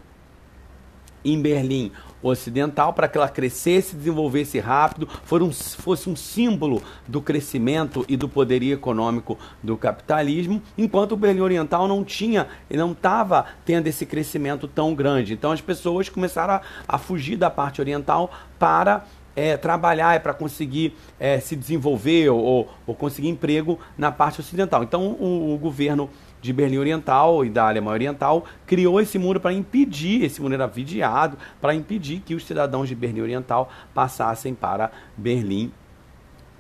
em 1.25 1.41
Berlim 1.41 1.93
Ocidental 2.23 2.93
para 2.93 3.07
que 3.07 3.17
ela 3.17 3.29
crescesse, 3.29 3.95
desenvolvesse 3.95 4.59
rápido, 4.59 5.09
um, 5.31 5.53
fosse 5.53 6.11
um 6.11 6.17
símbolo 6.17 6.83
do 7.07 7.23
crescimento 7.23 8.05
e 8.09 8.17
do 8.17 8.29
poderio 8.29 8.75
econômico 8.75 9.39
do 9.63 9.77
capitalismo, 9.77 10.61
enquanto 10.77 11.13
o 11.13 11.17
Berlim 11.17 11.41
Oriental 11.41 11.87
não 11.87 12.03
tinha, 12.03 12.49
não 12.71 12.93
estava 12.93 13.47
tendo 13.65 13.87
esse 13.87 14.05
crescimento 14.05 14.67
tão 14.67 14.95
grande. 14.95 15.33
Então 15.33 15.53
as 15.53 15.61
pessoas 15.61 16.09
começaram 16.09 16.55
a, 16.55 16.63
a 16.89 16.99
fugir 16.99 17.37
da 17.37 17.51
parte 17.51 17.81
oriental 17.81 18.31
para 18.59 19.05
é, 19.39 19.57
trabalhar, 19.57 20.17
é 20.17 20.19
para 20.19 20.35
conseguir 20.35 20.97
é, 21.21 21.39
se 21.39 21.55
desenvolver 21.55 22.29
ou, 22.29 22.69
ou, 22.85 22.95
conseguir 22.97 23.29
emprego 23.29 23.79
na 23.97 24.11
parte 24.11 24.41
ocidental. 24.41 24.83
Então 24.83 25.13
o, 25.13 25.55
o 25.55 25.59
governo 25.59 26.11
de 26.41 26.53
Berlim 26.53 26.79
Oriental 26.79 27.45
e 27.45 27.51
da 27.51 27.69
Alemanha 27.69 27.95
Oriental 27.95 28.45
criou 28.67 29.01
esse 29.01 29.19
muro 29.19 29.41
para 29.41 29.53
impedir, 29.53 30.23
esse 30.25 30.41
muro 30.41 30.55
era 30.55 30.67
vigiado, 30.67 31.37
para 31.61 31.75
impedir 31.75 32.21
que 32.21 32.35
os 32.35 32.47
cidadãos 32.47 32.89
de 32.89 32.95
Berlim 32.95 33.21
Oriental 33.21 33.71
passassem 33.95 34.55
para 34.55 34.91
Berlim 35.17 35.73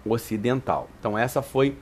Ocidental. 0.04 0.88
Então 0.98 1.16
essa 1.16 1.42
foi, 1.42 1.76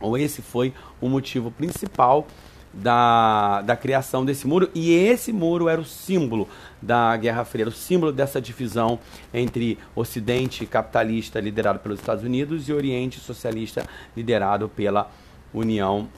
ou 0.00 0.16
esse 0.16 0.42
foi 0.42 0.72
o 1.00 1.08
motivo 1.08 1.50
principal 1.50 2.26
da, 2.72 3.62
da 3.62 3.76
criação 3.76 4.24
desse 4.24 4.46
muro, 4.46 4.70
e 4.74 4.92
esse 4.92 5.32
muro 5.32 5.68
era 5.68 5.80
o 5.80 5.84
símbolo 5.84 6.48
da 6.80 7.16
Guerra 7.16 7.44
Fria, 7.44 7.66
o 7.66 7.72
símbolo 7.72 8.12
dessa 8.12 8.40
divisão 8.40 8.98
entre 9.34 9.76
Ocidente 9.94 10.64
capitalista, 10.66 11.40
liderado 11.40 11.80
pelos 11.80 11.98
Estados 11.98 12.22
Unidos, 12.22 12.68
e 12.68 12.72
Oriente 12.72 13.18
socialista, 13.18 13.84
liderado 14.16 14.68
pela 14.68 15.10
União 15.52 16.08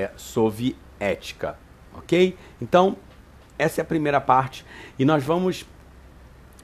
é, 0.00 0.10
soviética. 0.16 1.58
Ok? 1.94 2.36
Então, 2.60 2.96
essa 3.58 3.80
é 3.80 3.82
a 3.82 3.84
primeira 3.84 4.20
parte. 4.20 4.64
E 4.98 5.04
nós 5.04 5.22
vamos, 5.22 5.66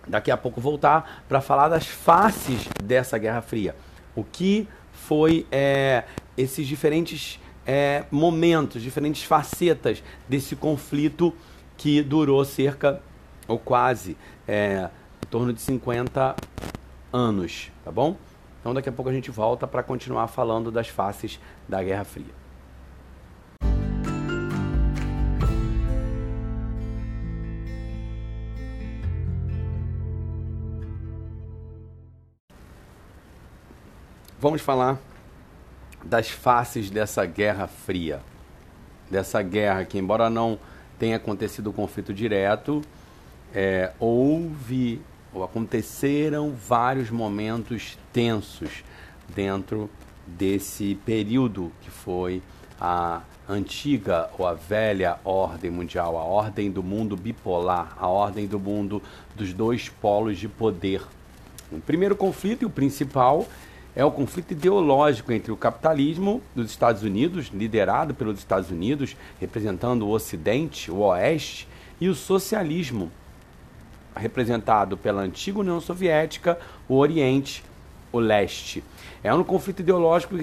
daqui 0.06 0.30
a 0.30 0.36
pouco, 0.36 0.60
voltar 0.60 1.24
para 1.28 1.40
falar 1.40 1.68
das 1.68 1.86
faces 1.86 2.68
dessa 2.82 3.18
Guerra 3.18 3.42
Fria. 3.42 3.76
O 4.14 4.24
que 4.24 4.66
foi 4.92 5.46
é, 5.52 6.04
esses 6.36 6.66
diferentes 6.66 7.38
é, 7.66 8.04
momentos, 8.10 8.82
diferentes 8.82 9.24
facetas 9.24 10.02
desse 10.28 10.56
conflito 10.56 11.34
que 11.76 12.02
durou 12.02 12.42
cerca, 12.44 13.02
ou 13.46 13.58
quase, 13.58 14.16
é, 14.48 14.88
em 15.22 15.26
torno 15.28 15.52
de 15.52 15.60
50 15.60 16.34
anos, 17.12 17.70
tá 17.84 17.92
bom? 17.92 18.16
Então 18.60 18.72
daqui 18.72 18.88
a 18.88 18.92
pouco 18.92 19.10
a 19.10 19.12
gente 19.12 19.30
volta 19.30 19.66
para 19.66 19.82
continuar 19.82 20.26
falando 20.28 20.70
das 20.70 20.88
faces 20.88 21.38
da 21.68 21.82
Guerra 21.82 22.04
Fria. 22.04 22.45
Vamos 34.38 34.60
falar 34.60 34.98
das 36.04 36.28
faces 36.28 36.90
dessa 36.90 37.24
Guerra 37.24 37.66
Fria. 37.66 38.20
Dessa 39.10 39.40
guerra 39.40 39.86
que, 39.86 39.96
embora 39.96 40.28
não 40.28 40.58
tenha 40.98 41.16
acontecido 41.16 41.70
o 41.70 41.72
conflito 41.72 42.12
direto, 42.12 42.82
é, 43.54 43.92
houve 43.98 45.00
ou 45.32 45.42
aconteceram 45.42 46.52
vários 46.52 47.10
momentos 47.10 47.96
tensos 48.12 48.84
dentro 49.34 49.88
desse 50.26 50.96
período 51.06 51.72
que 51.80 51.90
foi 51.90 52.42
a 52.78 53.22
antiga 53.48 54.28
ou 54.36 54.46
a 54.46 54.52
velha 54.52 55.18
ordem 55.24 55.70
mundial, 55.70 56.18
a 56.18 56.24
ordem 56.24 56.70
do 56.70 56.82
mundo 56.82 57.16
bipolar, 57.16 57.96
a 57.98 58.06
ordem 58.06 58.46
do 58.46 58.60
mundo 58.60 59.02
dos 59.34 59.54
dois 59.54 59.88
polos 59.88 60.36
de 60.36 60.46
poder. 60.46 61.00
O 61.72 61.80
primeiro 61.80 62.14
conflito 62.14 62.62
e 62.62 62.66
o 62.66 62.70
principal 62.70 63.46
é 63.96 64.04
o 64.04 64.10
conflito 64.10 64.52
ideológico 64.52 65.32
entre 65.32 65.50
o 65.50 65.56
capitalismo 65.56 66.42
dos 66.54 66.70
Estados 66.70 67.02
Unidos, 67.02 67.50
liderado 67.52 68.12
pelos 68.12 68.38
Estados 68.38 68.70
Unidos, 68.70 69.16
representando 69.40 70.06
o 70.06 70.10
Ocidente, 70.10 70.90
o 70.90 70.98
Oeste, 70.98 71.66
e 71.98 72.10
o 72.10 72.14
socialismo, 72.14 73.10
representado 74.14 74.98
pela 74.98 75.22
antiga 75.22 75.60
União 75.60 75.80
Soviética, 75.80 76.58
o 76.86 76.96
Oriente, 76.96 77.64
o 78.12 78.18
Leste. 78.18 78.84
É 79.24 79.32
um 79.32 79.42
conflito 79.42 79.80
ideológico 79.80 80.34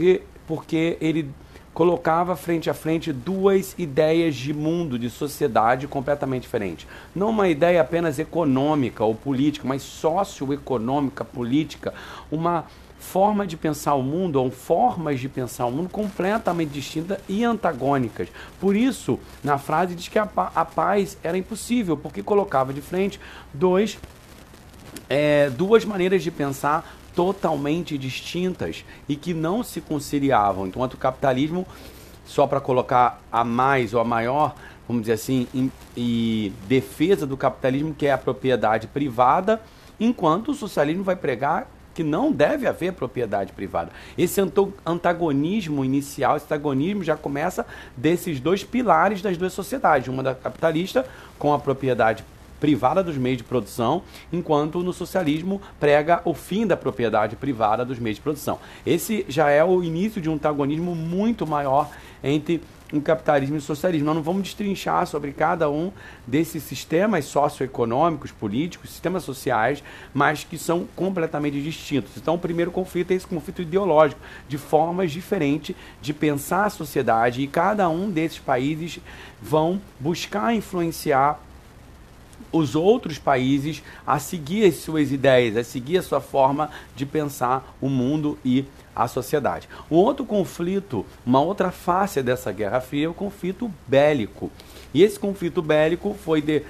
porque 0.47 0.97
ele 0.99 1.29
colocava 1.75 2.35
frente 2.35 2.69
a 2.69 2.73
frente 2.73 3.13
duas 3.13 3.75
ideias 3.77 4.35
de 4.35 4.53
mundo, 4.53 4.97
de 4.97 5.09
sociedade 5.11 5.87
completamente 5.87 6.43
diferentes. 6.43 6.87
Não 7.15 7.29
uma 7.29 7.47
ideia 7.47 7.81
apenas 7.81 8.17
econômica 8.17 9.03
ou 9.03 9.13
política, 9.13 9.67
mas 9.67 9.83
socioeconômica, 9.83 11.23
política, 11.23 11.93
uma 12.31 12.65
forma 13.03 13.45
de 13.45 13.55
pensar 13.55 13.93
o 13.95 14.01
mundo, 14.01 14.37
ou 14.37 14.49
formas 14.49 15.19
de 15.19 15.29
pensar 15.29 15.65
o 15.65 15.71
mundo 15.71 15.89
completamente 15.89 16.71
distintas 16.71 17.19
e 17.27 17.43
antagônicas. 17.43 18.29
Por 18.59 18.75
isso, 18.75 19.19
na 19.43 19.57
frase 19.57 19.93
diz 19.93 20.07
que 20.07 20.17
a, 20.17 20.27
a 20.35 20.65
paz 20.65 21.17
era 21.21 21.37
impossível, 21.37 21.95
porque 21.95 22.23
colocava 22.23 22.73
de 22.73 22.81
frente 22.81 23.19
dois, 23.53 23.99
é, 25.09 25.49
duas 25.51 25.85
maneiras 25.85 26.23
de 26.23 26.31
pensar 26.31 26.97
totalmente 27.13 27.97
distintas 27.97 28.83
e 29.07 29.15
que 29.15 29.33
não 29.33 29.61
se 29.61 29.79
conciliavam. 29.79 30.65
Enquanto 30.65 30.95
o 30.95 30.97
capitalismo, 30.97 31.67
só 32.25 32.47
para 32.47 32.59
colocar 32.59 33.21
a 33.31 33.43
mais 33.43 33.93
ou 33.93 33.99
a 33.99 34.03
maior, 34.03 34.55
vamos 34.87 35.03
dizer 35.03 35.13
assim, 35.13 35.47
em, 35.53 35.71
em 35.95 36.53
defesa 36.67 37.27
do 37.27 37.37
capitalismo, 37.37 37.93
que 37.93 38.07
é 38.07 38.11
a 38.11 38.17
propriedade 38.17 38.87
privada, 38.87 39.61
enquanto 39.99 40.49
o 40.49 40.53
socialismo 40.55 41.03
vai 41.03 41.15
pregar 41.15 41.67
que 41.93 42.03
não 42.03 42.31
deve 42.31 42.67
haver 42.67 42.93
propriedade 42.93 43.53
privada. 43.53 43.91
Esse 44.17 44.41
antagonismo 44.85 45.85
inicial, 45.85 46.37
esse 46.37 46.45
antagonismo 46.45 47.03
já 47.03 47.15
começa 47.15 47.65
desses 47.95 48.39
dois 48.39 48.63
pilares 48.63 49.21
das 49.21 49.37
duas 49.37 49.53
sociedades, 49.53 50.07
uma 50.07 50.23
da 50.23 50.35
capitalista 50.35 51.05
com 51.37 51.53
a 51.53 51.59
propriedade 51.59 52.23
privada 52.59 53.03
dos 53.03 53.17
meios 53.17 53.39
de 53.39 53.43
produção, 53.43 54.03
enquanto 54.31 54.81
no 54.81 54.93
socialismo 54.93 55.61
prega 55.81 56.21
o 56.23 56.33
fim 56.33 56.65
da 56.65 56.77
propriedade 56.77 57.35
privada 57.35 57.83
dos 57.83 57.99
meios 57.99 58.15
de 58.15 58.21
produção. 58.21 58.57
Esse 58.85 59.25
já 59.27 59.49
é 59.49 59.61
o 59.61 59.83
início 59.83 60.21
de 60.21 60.29
um 60.29 60.35
antagonismo 60.35 60.95
muito 60.95 61.45
maior 61.45 61.89
entre 62.23 62.61
um 62.93 63.01
capitalismo 63.01 63.57
e 63.57 63.61
socialismo. 63.61 64.05
Nós 64.05 64.15
não 64.15 64.21
vamos 64.21 64.43
destrinchar 64.43 65.07
sobre 65.07 65.33
cada 65.33 65.69
um 65.69 65.91
desses 66.27 66.61
sistemas 66.61 67.25
socioeconômicos, 67.25 68.31
políticos, 68.31 68.91
sistemas 68.91 69.23
sociais, 69.23 69.83
mas 70.13 70.43
que 70.43 70.57
são 70.57 70.87
completamente 70.95 71.59
distintos. 71.59 72.11
Então, 72.15 72.35
o 72.35 72.39
primeiro 72.39 72.71
conflito 72.71 73.11
é 73.11 73.15
esse 73.15 73.25
conflito 73.25 73.63
ideológico, 73.63 74.21
de 74.47 74.59
formas 74.59 75.11
diferentes 75.11 75.75
de 75.99 76.13
pensar 76.13 76.65
a 76.65 76.69
sociedade, 76.69 77.41
e 77.41 77.47
cada 77.47 77.89
um 77.89 78.11
desses 78.11 78.37
países 78.37 78.99
vão 79.41 79.81
buscar 79.99 80.53
influenciar 80.53 81.39
os 82.51 82.75
outros 82.75 83.17
países 83.17 83.81
a 84.05 84.19
seguir 84.19 84.65
as 84.65 84.75
suas 84.75 85.11
ideias, 85.11 85.57
a 85.57 85.63
seguir 85.63 85.97
a 85.97 86.03
sua 86.03 86.21
forma 86.21 86.69
de 86.95 87.05
pensar 87.05 87.75
o 87.81 87.89
mundo 87.89 88.37
e 88.45 88.65
a 88.95 89.07
sociedade. 89.07 89.67
Um 89.89 89.95
outro 89.95 90.25
conflito, 90.25 91.05
uma 91.25 91.41
outra 91.41 91.71
face 91.71 92.21
dessa 92.21 92.51
Guerra 92.51 92.81
Fria 92.81 93.05
é 93.05 93.09
o 93.09 93.13
conflito 93.13 93.71
bélico. 93.87 94.51
E 94.93 95.01
esse 95.01 95.19
conflito 95.19 95.61
bélico 95.61 96.15
foi 96.23 96.41
de, 96.41 96.63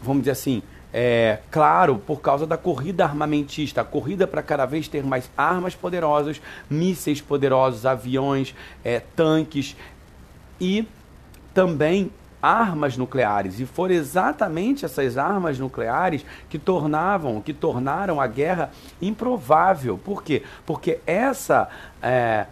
vamos 0.00 0.22
dizer 0.22 0.32
assim, 0.32 0.62
é, 0.92 1.38
claro, 1.50 1.96
por 1.96 2.20
causa 2.20 2.46
da 2.46 2.58
corrida 2.58 3.04
armamentista, 3.04 3.80
a 3.80 3.84
corrida 3.84 4.26
para 4.26 4.42
cada 4.42 4.66
vez 4.66 4.88
ter 4.88 5.02
mais 5.02 5.30
armas 5.36 5.74
poderosas, 5.74 6.40
mísseis 6.68 7.20
poderosos, 7.20 7.86
aviões, 7.86 8.54
é, 8.84 9.00
tanques 9.00 9.74
e 10.60 10.86
também 11.54 12.10
armas 12.42 12.96
nucleares 12.96 13.60
e 13.60 13.66
foram 13.66 13.94
exatamente 13.94 14.84
essas 14.84 15.16
armas 15.16 15.58
nucleares 15.58 16.26
que 16.50 16.58
tornavam, 16.58 17.40
que 17.40 17.54
tornaram 17.54 18.20
a 18.20 18.26
guerra 18.26 18.70
improvável. 19.00 19.96
Por 19.96 20.24
quê? 20.24 20.42
Porque 20.66 20.98
essa 21.06 21.68
é, 22.02 22.46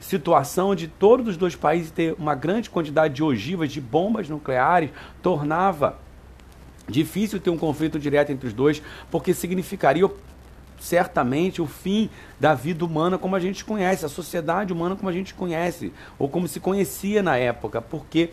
situação 0.00 0.74
de 0.74 0.88
todos 0.88 1.28
os 1.28 1.36
dois 1.36 1.54
países 1.54 1.90
ter 1.90 2.14
uma 2.18 2.34
grande 2.34 2.70
quantidade 2.70 3.14
de 3.14 3.22
ogivas, 3.22 3.70
de 3.70 3.80
bombas 3.80 4.28
nucleares, 4.28 4.90
tornava 5.22 5.98
difícil 6.88 7.38
ter 7.38 7.50
um 7.50 7.58
conflito 7.58 7.98
direto 7.98 8.30
entre 8.30 8.46
os 8.46 8.52
dois, 8.52 8.82
porque 9.10 9.34
significaria 9.34 10.08
certamente 10.78 11.62
o 11.62 11.66
fim 11.66 12.10
da 12.38 12.54
vida 12.54 12.84
humana 12.84 13.16
como 13.16 13.34
a 13.34 13.40
gente 13.40 13.64
conhece, 13.64 14.04
a 14.04 14.08
sociedade 14.08 14.72
humana 14.72 14.94
como 14.94 15.08
a 15.08 15.12
gente 15.12 15.32
conhece, 15.32 15.92
ou 16.18 16.28
como 16.28 16.46
se 16.46 16.60
conhecia 16.60 17.22
na 17.22 17.36
época, 17.36 17.80
porque 17.80 18.30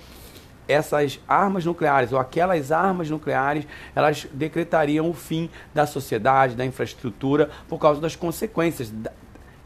essas 0.67 1.19
armas 1.27 1.65
nucleares 1.65 2.11
ou 2.11 2.19
aquelas 2.19 2.71
armas 2.71 3.09
nucleares, 3.09 3.65
elas 3.95 4.27
decretariam 4.31 5.09
o 5.09 5.13
fim 5.13 5.49
da 5.73 5.85
sociedade, 5.85 6.55
da 6.55 6.65
infraestrutura, 6.65 7.49
por 7.67 7.79
causa 7.79 7.99
das 7.99 8.15
consequências. 8.15 8.93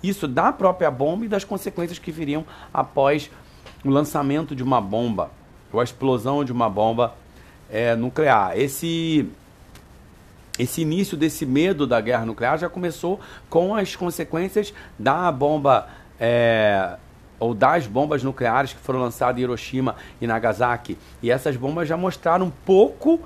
Isso 0.01 0.27
da 0.27 0.51
própria 0.51 0.91
bomba 0.91 1.25
e 1.25 1.27
das 1.27 1.43
consequências 1.43 1.99
que 1.99 2.11
viriam 2.11 2.45
após 2.73 3.29
o 3.83 3.89
lançamento 3.89 4.55
de 4.55 4.63
uma 4.63 4.81
bomba, 4.81 5.29
ou 5.71 5.79
a 5.79 5.83
explosão 5.83 6.43
de 6.43 6.51
uma 6.51 6.69
bomba 6.69 7.13
é, 7.69 7.95
nuclear. 7.95 8.57
Esse, 8.57 9.29
esse 10.57 10.81
início 10.81 11.15
desse 11.15 11.45
medo 11.45 11.85
da 11.85 12.01
guerra 12.01 12.25
nuclear 12.25 12.57
já 12.57 12.69
começou 12.69 13.19
com 13.49 13.75
as 13.75 13.95
consequências 13.95 14.73
da 14.97 15.31
bomba. 15.31 15.87
É, 16.19 16.97
ou 17.39 17.53
das 17.53 17.87
bombas 17.87 18.23
nucleares 18.23 18.73
que 18.73 18.79
foram 18.79 18.99
lançadas 18.99 19.37
em 19.37 19.43
Hiroshima 19.43 19.95
e 20.21 20.27
Nagasaki. 20.27 20.97
E 21.21 21.29
essas 21.29 21.55
bombas 21.55 21.87
já 21.87 21.97
mostraram 21.97 22.47
um 22.47 22.51
pouco, 22.65 23.19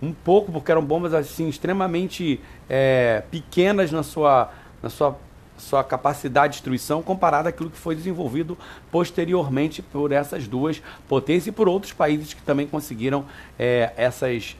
um 0.00 0.12
pouco, 0.12 0.52
porque 0.52 0.70
eram 0.70 0.84
bombas 0.84 1.14
assim 1.14 1.48
extremamente 1.48 2.40
é, 2.68 3.22
pequenas 3.30 3.90
na 3.90 4.02
sua, 4.02 4.50
na 4.82 4.90
sua, 4.90 5.16
sua 5.56 5.82
capacidade 5.82 6.52
de 6.52 6.58
destruição 6.58 7.02
comparada 7.02 7.48
àquilo 7.48 7.70
que 7.70 7.78
foi 7.78 7.94
desenvolvido 7.94 8.56
posteriormente 8.90 9.82
por 9.82 10.12
essas 10.12 10.46
duas 10.46 10.82
potências 11.08 11.48
e 11.48 11.52
por 11.52 11.68
outros 11.68 11.92
países 11.92 12.34
que 12.34 12.42
também 12.42 12.66
conseguiram 12.66 13.24
é, 13.58 13.92
essas 13.96 14.56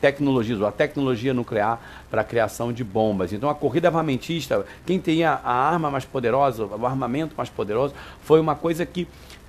tecnologias, 0.00 0.62
a 0.62 0.72
tecnologia 0.72 1.34
nuclear 1.34 1.80
para 2.10 2.22
a 2.22 2.24
criação 2.24 2.72
de 2.72 2.82
bombas. 2.82 3.32
Então 3.32 3.50
a 3.50 3.54
corrida 3.54 3.88
armamentista, 3.88 4.64
quem 4.86 4.98
tinha 4.98 5.40
a 5.44 5.52
arma 5.52 5.90
mais 5.90 6.04
poderosa, 6.04 6.64
o 6.64 6.86
armamento 6.86 7.34
mais 7.36 7.50
poderoso, 7.50 7.94
foi 8.22 8.40
uma 8.40 8.54
coisa 8.54 8.86
que 8.86 9.06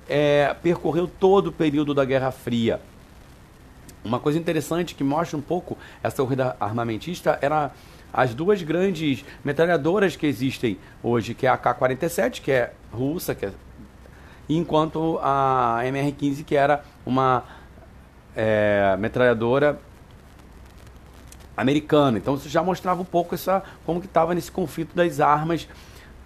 é, 0.08 0.54
percorreu 0.62 1.08
todo 1.08 1.48
o 1.48 1.52
período 1.52 1.94
da 1.94 2.04
Guerra 2.04 2.30
Fria. 2.30 2.80
Uma 4.04 4.18
coisa 4.18 4.38
interessante 4.38 4.94
que 4.94 5.04
mostra 5.04 5.38
um 5.38 5.42
pouco 5.42 5.78
essa 6.02 6.16
corrida 6.16 6.56
armamentista 6.60 7.38
era 7.40 7.70
as 8.12 8.34
duas 8.34 8.62
grandes 8.62 9.24
metralhadoras 9.42 10.16
que 10.16 10.26
existem 10.26 10.76
hoje, 11.02 11.34
que 11.34 11.46
é 11.46 11.48
a 11.48 11.56
K-47, 11.56 12.42
que 12.42 12.50
é 12.50 12.72
russa, 12.92 13.34
que 13.34 13.46
é... 13.46 13.52
enquanto 14.48 15.18
a 15.22 15.80
MR-15, 15.84 16.44
que 16.44 16.54
era 16.54 16.84
uma 17.06 17.44
é, 18.36 18.96
metralhadora 18.98 19.78
americana. 21.56 22.18
Então 22.18 22.34
isso 22.34 22.48
já 22.48 22.62
mostrava 22.62 23.00
um 23.00 23.04
pouco 23.04 23.34
essa 23.34 23.62
como 23.84 24.00
que 24.00 24.06
estava 24.06 24.34
nesse 24.34 24.50
conflito 24.50 24.94
das 24.94 25.20
armas, 25.20 25.68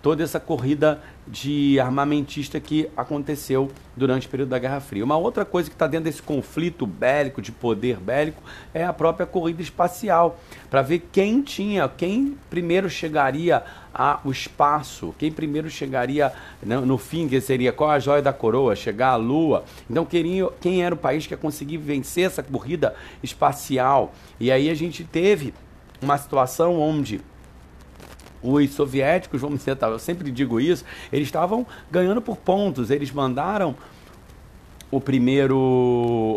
toda 0.06 0.22
essa 0.22 0.38
corrida 0.38 1.02
de 1.26 1.80
armamentista 1.80 2.60
que 2.60 2.88
aconteceu 2.96 3.68
durante 3.96 4.28
o 4.28 4.30
período 4.30 4.50
da 4.50 4.58
Guerra 4.60 4.78
Fria. 4.78 5.04
Uma 5.04 5.16
outra 5.16 5.44
coisa 5.44 5.68
que 5.68 5.74
está 5.74 5.88
dentro 5.88 6.04
desse 6.04 6.22
conflito 6.22 6.86
bélico, 6.86 7.42
de 7.42 7.50
poder 7.50 7.96
bélico, 7.96 8.40
é 8.72 8.84
a 8.84 8.92
própria 8.92 9.26
corrida 9.26 9.60
espacial, 9.62 10.38
para 10.70 10.80
ver 10.80 11.08
quem 11.10 11.42
tinha, 11.42 11.88
quem 11.88 12.38
primeiro 12.48 12.88
chegaria 12.88 13.64
ao 13.92 14.30
espaço, 14.30 15.12
quem 15.18 15.32
primeiro 15.32 15.68
chegaria 15.68 16.32
no, 16.62 16.86
no 16.86 16.98
fim, 16.98 17.26
que 17.26 17.40
seria 17.40 17.72
qual 17.72 17.90
a 17.90 17.98
joia 17.98 18.22
da 18.22 18.32
coroa, 18.32 18.76
chegar 18.76 19.08
à 19.08 19.16
Lua. 19.16 19.64
Então, 19.90 20.04
queria, 20.04 20.48
quem 20.60 20.84
era 20.84 20.94
o 20.94 20.98
país 20.98 21.26
que 21.26 21.34
ia 21.34 21.36
conseguir 21.36 21.78
vencer 21.78 22.26
essa 22.26 22.44
corrida 22.44 22.94
espacial? 23.24 24.14
E 24.38 24.52
aí 24.52 24.70
a 24.70 24.74
gente 24.74 25.02
teve 25.02 25.52
uma 26.00 26.16
situação 26.16 26.78
onde 26.78 27.20
os 28.54 28.70
soviéticos, 28.70 29.40
vamos 29.40 29.58
dizer, 29.58 29.76
eu 29.80 29.98
sempre 29.98 30.30
digo 30.30 30.60
isso, 30.60 30.84
eles 31.12 31.28
estavam 31.28 31.66
ganhando 31.90 32.20
por 32.20 32.36
pontos. 32.36 32.90
Eles 32.90 33.10
mandaram 33.10 33.74
o 34.90 35.00
primeiro 35.00 35.58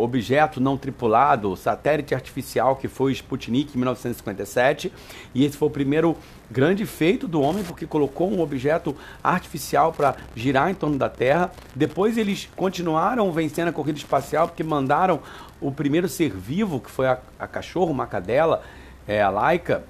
objeto 0.02 0.60
não 0.60 0.76
tripulado, 0.76 1.56
satélite 1.56 2.16
artificial, 2.16 2.76
que 2.76 2.88
foi 2.88 3.12
o 3.12 3.14
Sputnik 3.14 3.76
em 3.76 3.78
1957. 3.78 4.92
E 5.36 5.46
esse 5.46 5.56
foi 5.56 5.68
o 5.68 5.72
primeiro 5.72 6.18
grande 6.50 6.86
feito 6.86 7.28
do 7.28 7.42
homem, 7.42 7.64
porque 7.64 7.86
colocou 7.86 8.30
um 8.30 8.42
objeto 8.42 8.96
artificial 9.24 9.94
para 9.94 10.16
girar 10.36 10.70
em 10.70 10.74
torno 10.74 10.98
da 10.98 11.10
Terra. 11.10 11.52
Depois 11.76 12.18
eles 12.18 12.50
continuaram 12.56 13.32
vencendo 13.32 13.68
a 13.68 13.74
corrida 13.74 14.00
espacial, 14.00 14.48
porque 14.48 14.64
mandaram 14.64 15.20
o 15.62 15.72
primeiro 15.72 16.10
ser 16.10 16.32
vivo, 16.32 16.80
que 16.80 16.90
foi 16.90 17.08
a, 17.08 17.20
a 17.38 17.48
cachorro, 17.48 17.92
uma 17.92 18.08
cadela, 18.08 18.64
é, 19.08 19.22
a 19.22 19.30
Laika, 19.30 19.84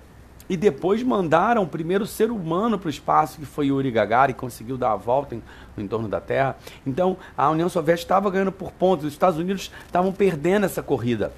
e 0.49 0.57
depois 0.57 1.03
mandaram 1.03 1.63
o 1.63 1.67
primeiro 1.67 2.05
ser 2.05 2.31
humano 2.31 2.79
para 2.79 2.87
o 2.87 2.89
espaço, 2.89 3.39
que 3.39 3.45
foi 3.45 3.67
Yuri 3.67 3.91
Gagarin, 3.91 4.33
conseguiu 4.33 4.77
dar 4.77 4.93
a 4.93 4.95
volta 4.95 5.35
em, 5.35 5.43
no 5.77 5.83
entorno 5.83 6.07
da 6.07 6.19
Terra. 6.19 6.57
Então, 6.85 7.15
a 7.37 7.49
União 7.49 7.69
Soviética 7.69 8.05
estava 8.05 8.31
ganhando 8.31 8.51
por 8.51 8.71
pontos, 8.71 9.05
os 9.05 9.13
Estados 9.13 9.37
Unidos 9.37 9.71
estavam 9.85 10.11
perdendo 10.11 10.65
essa 10.65 10.81
corrida. 10.81 11.31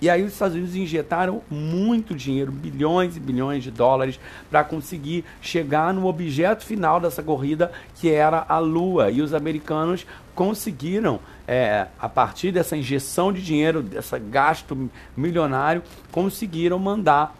E 0.00 0.10
aí 0.10 0.22
os 0.22 0.32
Estados 0.32 0.54
Unidos 0.54 0.76
injetaram 0.76 1.42
muito 1.50 2.14
dinheiro, 2.14 2.52
bilhões 2.52 3.16
e 3.16 3.20
bilhões 3.20 3.62
de 3.62 3.70
dólares, 3.70 4.20
para 4.50 4.62
conseguir 4.62 5.24
chegar 5.40 5.92
no 5.92 6.06
objeto 6.06 6.64
final 6.64 7.00
dessa 7.00 7.22
corrida, 7.22 7.72
que 7.94 8.10
era 8.10 8.44
a 8.46 8.58
Lua. 8.58 9.10
E 9.10 9.22
os 9.22 9.32
americanos 9.32 10.06
conseguiram, 10.34 11.18
é, 11.48 11.86
a 11.98 12.08
partir 12.10 12.52
dessa 12.52 12.76
injeção 12.76 13.32
de 13.32 13.42
dinheiro, 13.42 13.82
desse 13.82 14.18
gasto 14.18 14.90
milionário, 15.16 15.82
conseguiram 16.12 16.78
mandar 16.78 17.34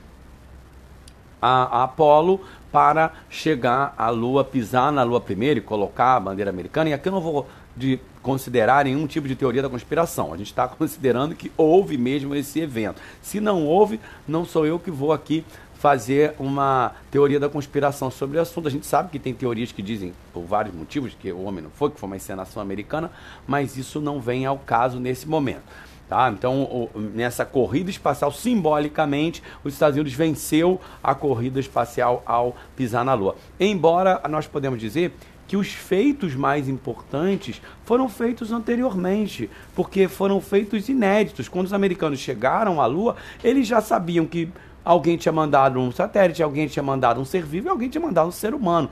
a, 1.46 1.80
a 1.80 1.84
Apolo 1.84 2.40
para 2.72 3.12
chegar 3.30 3.94
à 3.96 4.10
Lua, 4.10 4.44
pisar 4.44 4.90
na 4.90 5.04
Lua 5.04 5.20
primeiro 5.20 5.60
e 5.60 5.62
colocar 5.62 6.16
a 6.16 6.20
bandeira 6.20 6.50
americana. 6.50 6.90
E 6.90 6.92
aqui 6.92 7.08
eu 7.08 7.12
não 7.12 7.20
vou 7.20 7.46
de 7.76 8.00
considerar 8.22 8.84
nenhum 8.84 9.06
tipo 9.06 9.28
de 9.28 9.36
teoria 9.36 9.62
da 9.62 9.68
conspiração. 9.68 10.32
A 10.32 10.36
gente 10.36 10.48
está 10.48 10.66
considerando 10.68 11.34
que 11.34 11.52
houve 11.56 11.96
mesmo 11.96 12.34
esse 12.34 12.58
evento. 12.60 13.00
Se 13.22 13.38
não 13.38 13.64
houve, 13.64 14.00
não 14.26 14.44
sou 14.44 14.66
eu 14.66 14.78
que 14.78 14.90
vou 14.90 15.12
aqui 15.12 15.44
fazer 15.74 16.34
uma 16.38 16.92
teoria 17.10 17.38
da 17.38 17.48
conspiração 17.48 18.10
sobre 18.10 18.38
o 18.38 18.40
assunto. 18.40 18.66
A 18.66 18.70
gente 18.70 18.86
sabe 18.86 19.10
que 19.10 19.18
tem 19.18 19.32
teorias 19.32 19.70
que 19.70 19.82
dizem, 19.82 20.12
por 20.32 20.42
vários 20.42 20.74
motivos, 20.74 21.14
que 21.14 21.30
o 21.30 21.44
homem 21.44 21.62
não 21.62 21.70
foi, 21.70 21.90
que 21.90 22.00
foi 22.00 22.08
uma 22.08 22.16
encenação 22.16 22.60
americana, 22.60 23.10
mas 23.46 23.76
isso 23.76 24.00
não 24.00 24.20
vem 24.20 24.46
ao 24.46 24.58
caso 24.58 24.98
nesse 24.98 25.28
momento. 25.28 25.62
Tá? 26.08 26.30
Então, 26.30 26.62
o, 26.62 26.90
nessa 27.14 27.44
corrida 27.44 27.90
espacial, 27.90 28.30
simbolicamente, 28.30 29.42
os 29.64 29.72
Estados 29.72 29.96
Unidos 29.96 30.12
venceu 30.12 30.80
a 31.02 31.14
corrida 31.14 31.58
espacial 31.58 32.22
ao 32.24 32.56
pisar 32.76 33.04
na 33.04 33.12
Lua. 33.12 33.34
Embora 33.58 34.22
nós 34.28 34.46
podemos 34.46 34.78
dizer 34.78 35.12
que 35.48 35.56
os 35.56 35.68
feitos 35.68 36.34
mais 36.34 36.68
importantes 36.68 37.60
foram 37.84 38.08
feitos 38.08 38.52
anteriormente, 38.52 39.50
porque 39.74 40.06
foram 40.06 40.40
feitos 40.40 40.88
inéditos. 40.88 41.48
Quando 41.48 41.66
os 41.66 41.72
americanos 41.72 42.20
chegaram 42.20 42.80
à 42.80 42.86
Lua, 42.86 43.16
eles 43.42 43.66
já 43.66 43.80
sabiam 43.80 44.26
que 44.26 44.48
alguém 44.84 45.16
tinha 45.16 45.32
mandado 45.32 45.80
um 45.80 45.90
satélite, 45.90 46.42
alguém 46.42 46.68
tinha 46.68 46.82
mandado 46.82 47.20
um 47.20 47.24
ser 47.24 47.44
vivo 47.44 47.66
e 47.66 47.70
alguém 47.70 47.88
tinha 47.88 48.02
mandado 48.02 48.28
um 48.28 48.32
ser 48.32 48.54
humano. 48.54 48.90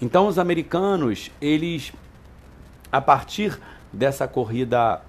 Então, 0.00 0.26
os 0.26 0.38
americanos, 0.38 1.30
eles, 1.40 1.92
a 2.92 3.00
partir 3.00 3.58
dessa 3.90 4.28
corrida 4.28 5.00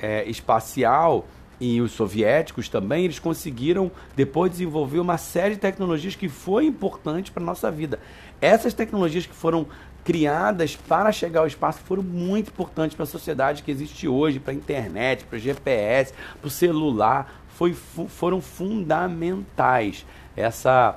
é, 0.00 0.28
espacial 0.28 1.26
e 1.60 1.80
os 1.80 1.92
soviéticos 1.92 2.68
também, 2.68 3.04
eles 3.04 3.18
conseguiram 3.18 3.90
depois 4.14 4.50
desenvolver 4.50 5.00
uma 5.00 5.18
série 5.18 5.54
de 5.54 5.60
tecnologias 5.60 6.14
que 6.14 6.28
foi 6.28 6.66
importante 6.66 7.32
para 7.32 7.42
a 7.42 7.46
nossa 7.46 7.70
vida. 7.70 7.98
Essas 8.40 8.72
tecnologias 8.72 9.26
que 9.26 9.34
foram 9.34 9.66
criadas 10.04 10.76
para 10.76 11.10
chegar 11.12 11.40
ao 11.40 11.46
espaço 11.46 11.80
foram 11.80 12.02
muito 12.02 12.48
importantes 12.48 12.96
para 12.96 13.02
a 13.02 13.06
sociedade 13.06 13.62
que 13.62 13.70
existe 13.70 14.06
hoje, 14.06 14.38
para 14.38 14.52
a 14.52 14.56
internet, 14.56 15.24
para 15.24 15.36
o 15.36 15.38
GPS, 15.38 16.14
para 16.40 16.46
o 16.46 16.50
celular, 16.50 17.42
foi, 17.48 17.74
foram 17.74 18.40
fundamentais 18.40 20.06
essa 20.36 20.96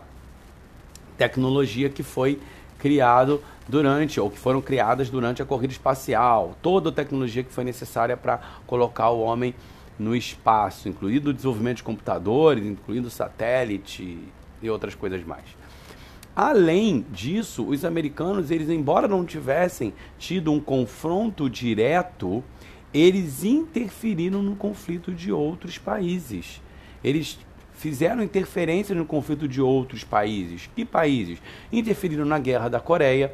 tecnologia 1.17 1.89
que 1.89 2.03
foi 2.03 2.39
criado 2.77 3.43
durante, 3.71 4.19
ou 4.19 4.29
que 4.29 4.37
foram 4.37 4.61
criadas 4.61 5.09
durante 5.09 5.41
a 5.41 5.45
corrida 5.45 5.71
espacial, 5.71 6.55
toda 6.61 6.89
a 6.89 6.91
tecnologia 6.91 7.41
que 7.41 7.51
foi 7.51 7.63
necessária 7.63 8.17
para 8.17 8.39
colocar 8.67 9.09
o 9.09 9.21
homem 9.21 9.55
no 9.97 10.15
espaço, 10.15 10.89
incluindo 10.89 11.29
o 11.29 11.33
desenvolvimento 11.33 11.77
de 11.77 11.83
computadores, 11.83 12.65
incluindo 12.65 13.09
satélite 13.09 14.19
e 14.61 14.69
outras 14.69 14.93
coisas 14.93 15.23
mais. 15.23 15.45
Além 16.35 17.05
disso, 17.11 17.65
os 17.65 17.85
americanos, 17.85 18.51
eles 18.51 18.69
embora 18.69 19.07
não 19.07 19.25
tivessem 19.25 19.93
tido 20.19 20.51
um 20.51 20.59
confronto 20.59 21.49
direto, 21.49 22.43
eles 22.93 23.43
interferiram 23.43 24.43
no 24.43 24.55
conflito 24.55 25.13
de 25.13 25.31
outros 25.31 25.77
países. 25.77 26.61
Eles 27.03 27.39
fizeram 27.73 28.21
interferência 28.21 28.93
no 28.93 29.05
conflito 29.05 29.47
de 29.47 29.61
outros 29.61 30.03
países. 30.03 30.69
Que 30.75 30.85
países? 30.85 31.41
Interferiram 31.71 32.25
na 32.25 32.37
guerra 32.37 32.69
da 32.69 32.79
Coreia, 32.79 33.33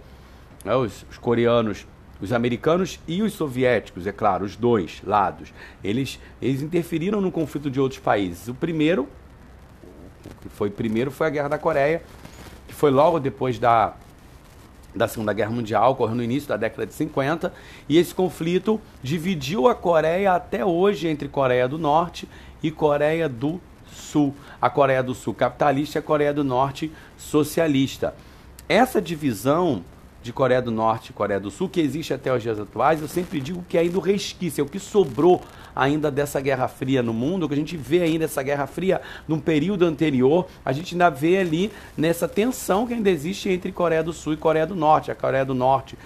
né, 0.68 0.76
os, 0.76 1.06
os 1.10 1.18
coreanos 1.18 1.86
os 2.20 2.34
americanos 2.34 3.00
e 3.08 3.22
os 3.22 3.34
soviéticos, 3.34 4.08
é 4.08 4.12
claro, 4.12 4.44
os 4.44 4.56
dois 4.56 5.02
lados, 5.06 5.54
eles, 5.84 6.20
eles 6.42 6.62
interferiram 6.62 7.22
no 7.22 7.32
conflito 7.32 7.70
de 7.70 7.80
outros 7.80 8.02
países. 8.02 8.48
O 8.48 8.54
primeiro, 8.54 9.08
o 10.26 10.42
que 10.42 10.50
foi 10.50 10.70
primeiro 10.70 11.12
foi 11.12 11.28
a 11.28 11.30
Guerra 11.30 11.50
da 11.50 11.58
Coreia, 11.58 12.02
que 12.68 12.74
foi 12.74 12.90
logo 12.90 13.20
depois 13.20 13.60
da, 13.60 13.94
da 14.96 15.08
Segunda 15.08 15.32
Guerra 15.32 15.52
Mundial, 15.52 15.92
ocorreu 15.92 16.16
no 16.16 16.24
início 16.24 16.50
da 16.50 16.58
década 16.58 16.88
de 16.88 16.94
50, 16.94 17.54
e 17.88 17.98
esse 17.98 18.14
conflito 18.16 18.82
dividiu 19.04 19.68
a 19.68 19.76
Coreia 19.76 20.34
até 20.34 20.66
hoje 20.66 21.08
entre 21.08 21.28
Coreia 21.28 21.68
do 21.68 21.78
Norte 21.78 22.28
e 22.64 22.72
Coreia 22.72 23.30
do 23.30 23.62
Sul. 23.92 24.34
A 24.60 24.72
Coreia 24.72 25.04
do 25.04 25.14
Sul 25.14 25.36
capitalista 25.36 25.98
e 25.98 26.00
a 26.00 26.04
Coreia 26.04 26.34
do 26.34 26.44
Norte 26.44 26.92
socialista. 27.16 28.16
Essa 28.68 29.00
divisão 29.00 29.84
de 30.28 30.34
Coreia 30.34 30.62
do 30.62 30.72
Norte 30.72 31.10
e 31.10 31.14
Coreia 31.14 31.40
do 31.40 31.50
Sul, 31.50 31.70
que 31.70 31.80
existe 31.80 32.14
até 32.14 32.34
os 32.34 32.44
dias 32.44 32.60
atuais, 32.60 33.02
eu 33.02 33.08
sempre 33.08 33.40
digo 33.40 33.64
que 33.68 33.78
é 33.78 33.82
ainda 33.82 33.98
o 33.98 34.02
resquício, 34.02 34.62
é 34.62 34.64
o 34.64 34.68
que 34.68 34.78
sobrou 34.78 35.42
ainda 35.74 36.12
dessa 36.12 36.42
Guerra 36.42 36.68
Fria 36.68 37.02
no 37.02 37.14
mundo, 37.14 37.48
que 37.48 37.54
a 37.54 37.58
gente 37.58 37.78
vê 37.78 38.02
ainda 38.02 38.26
essa 38.26 38.44
Guerra 38.44 38.68
Fria 38.68 39.02
num 39.26 39.40
período 39.40 39.86
anterior, 39.86 40.46
a 40.66 40.74
gente 40.74 40.96
ainda 40.96 41.10
vê 41.10 41.38
ali 41.38 41.72
nessa 41.96 42.28
tensão 42.28 42.86
que 42.86 42.94
ainda 42.94 43.10
existe 43.10 43.50
entre 43.50 43.72
Coreia 43.72 44.04
do 44.04 44.12
Sul 44.12 44.34
e 44.34 44.38
Coreia 44.38 44.68
do 44.68 44.76
Norte. 44.76 45.12
A 45.12 45.16
Coreia 45.16 45.46
do 45.46 45.54
Norte 45.54 45.98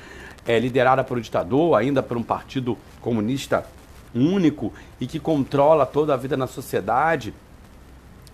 é 0.46 0.60
liderada 0.60 1.04
por 1.04 1.18
um 1.18 1.22
ditador, 1.22 1.76
ainda 1.76 2.04
por 2.04 2.16
um 2.16 2.24
partido 2.24 2.78
comunista 3.02 3.66
único 4.14 4.72
e 5.00 5.08
que 5.08 5.20
controla 5.20 5.86
toda 5.86 6.14
a 6.14 6.18
vida 6.18 6.38
na 6.38 6.46
sociedade 6.46 7.34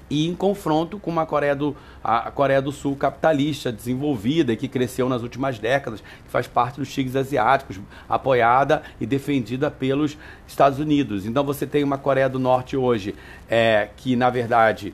e 0.10 0.28
em 0.28 0.36
confronto 0.36 1.00
com 1.00 1.12
uma 1.12 1.26
Coreia 1.26 1.56
do, 1.56 1.76
a 2.04 2.32
Coreia 2.32 2.62
do 2.62 2.72
Sul 2.72 2.96
capitalista, 2.96 3.72
desenvolvida 3.72 4.54
e 4.54 4.58
que 4.58 4.68
cresceu 4.68 5.10
nas 5.10 5.22
últimas 5.22 5.60
décadas, 5.60 6.02
que 6.02 6.30
faz 6.30 6.48
parte 6.48 6.80
dos 6.80 6.92
tigres 6.92 7.16
asiáticos, 7.16 7.80
apoiada 8.08 8.84
e 9.00 9.06
defendida 9.06 9.70
pelos 9.70 10.18
Estados 10.48 10.80
Unidos. 10.80 11.26
Então 11.26 11.44
você 11.44 11.66
tem 11.66 11.84
uma 11.84 11.98
Coreia 11.98 12.30
do 12.30 12.40
Norte 12.40 12.78
hoje 12.78 13.16
é, 13.50 13.90
que, 13.98 14.16
na 14.16 14.30
verdade, 14.30 14.94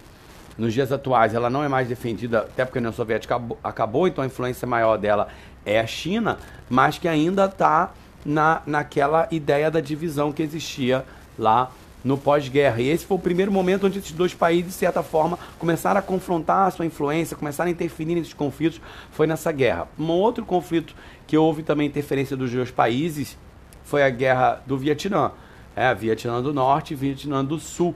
nos 0.58 0.74
dias 0.74 0.92
atuais 0.92 1.34
ela 1.34 1.50
não 1.50 1.64
é 1.64 1.68
mais 1.68 1.88
defendida, 1.88 2.40
até 2.40 2.66
porque 2.66 2.80
a 2.80 2.82
União 2.82 2.94
Soviética 2.94 3.36
acabou, 3.36 3.60
acabou 3.64 4.08
então 4.08 4.24
a 4.24 4.28
influência 4.28 4.68
maior 4.68 4.98
dela 4.98 5.28
é 5.66 5.80
a 5.80 5.88
China, 5.88 6.38
mas 6.70 6.98
que 6.98 7.08
ainda 7.08 7.46
está 7.46 7.92
na, 8.26 8.62
naquela 8.66 9.28
ideia 9.32 9.70
da 9.70 9.80
divisão 9.80 10.32
que 10.32 10.42
existia 10.42 11.06
lá 11.38 11.72
no 12.04 12.18
pós-guerra. 12.18 12.82
E 12.82 12.90
esse 12.90 13.06
foi 13.06 13.18
o 13.18 13.20
primeiro 13.20 13.52
momento 13.52 13.88
onde 13.88 14.00
esses 14.00 14.12
dois 14.12 14.34
países, 14.34 14.74
de 14.74 14.78
certa 14.78 15.02
forma, 15.02 15.40
começaram 15.58 16.00
a 16.00 16.04
confrontar 16.04 16.68
a 16.68 16.72
sua 16.72 16.86
influência, 16.86 17.38
começaram 17.38 17.70
a 17.70 17.72
interferir 17.72 18.16
nesses 18.16 18.34
conflitos, 18.34 18.82
foi 19.12 19.26
nessa 19.26 19.52
guerra. 19.52 19.88
Um 19.98 20.10
outro 20.10 20.46
conflito 20.46 20.94
que 21.26 21.38
houve 21.38 21.64
também 21.64 21.88
interferência 21.88 22.36
dos 22.36 22.52
dois 22.52 22.72
países 22.72 23.38
foi 23.84 24.04
a 24.04 24.10
guerra 24.10 24.62
do 24.66 24.78
Vietnã. 24.78 25.32
É, 25.76 25.94
Vietnã 25.94 26.42
do 26.42 26.54
Norte 26.54 26.94
e 26.94 26.96
Vietnã 26.96 27.44
do 27.44 27.60
Sul. 27.60 27.96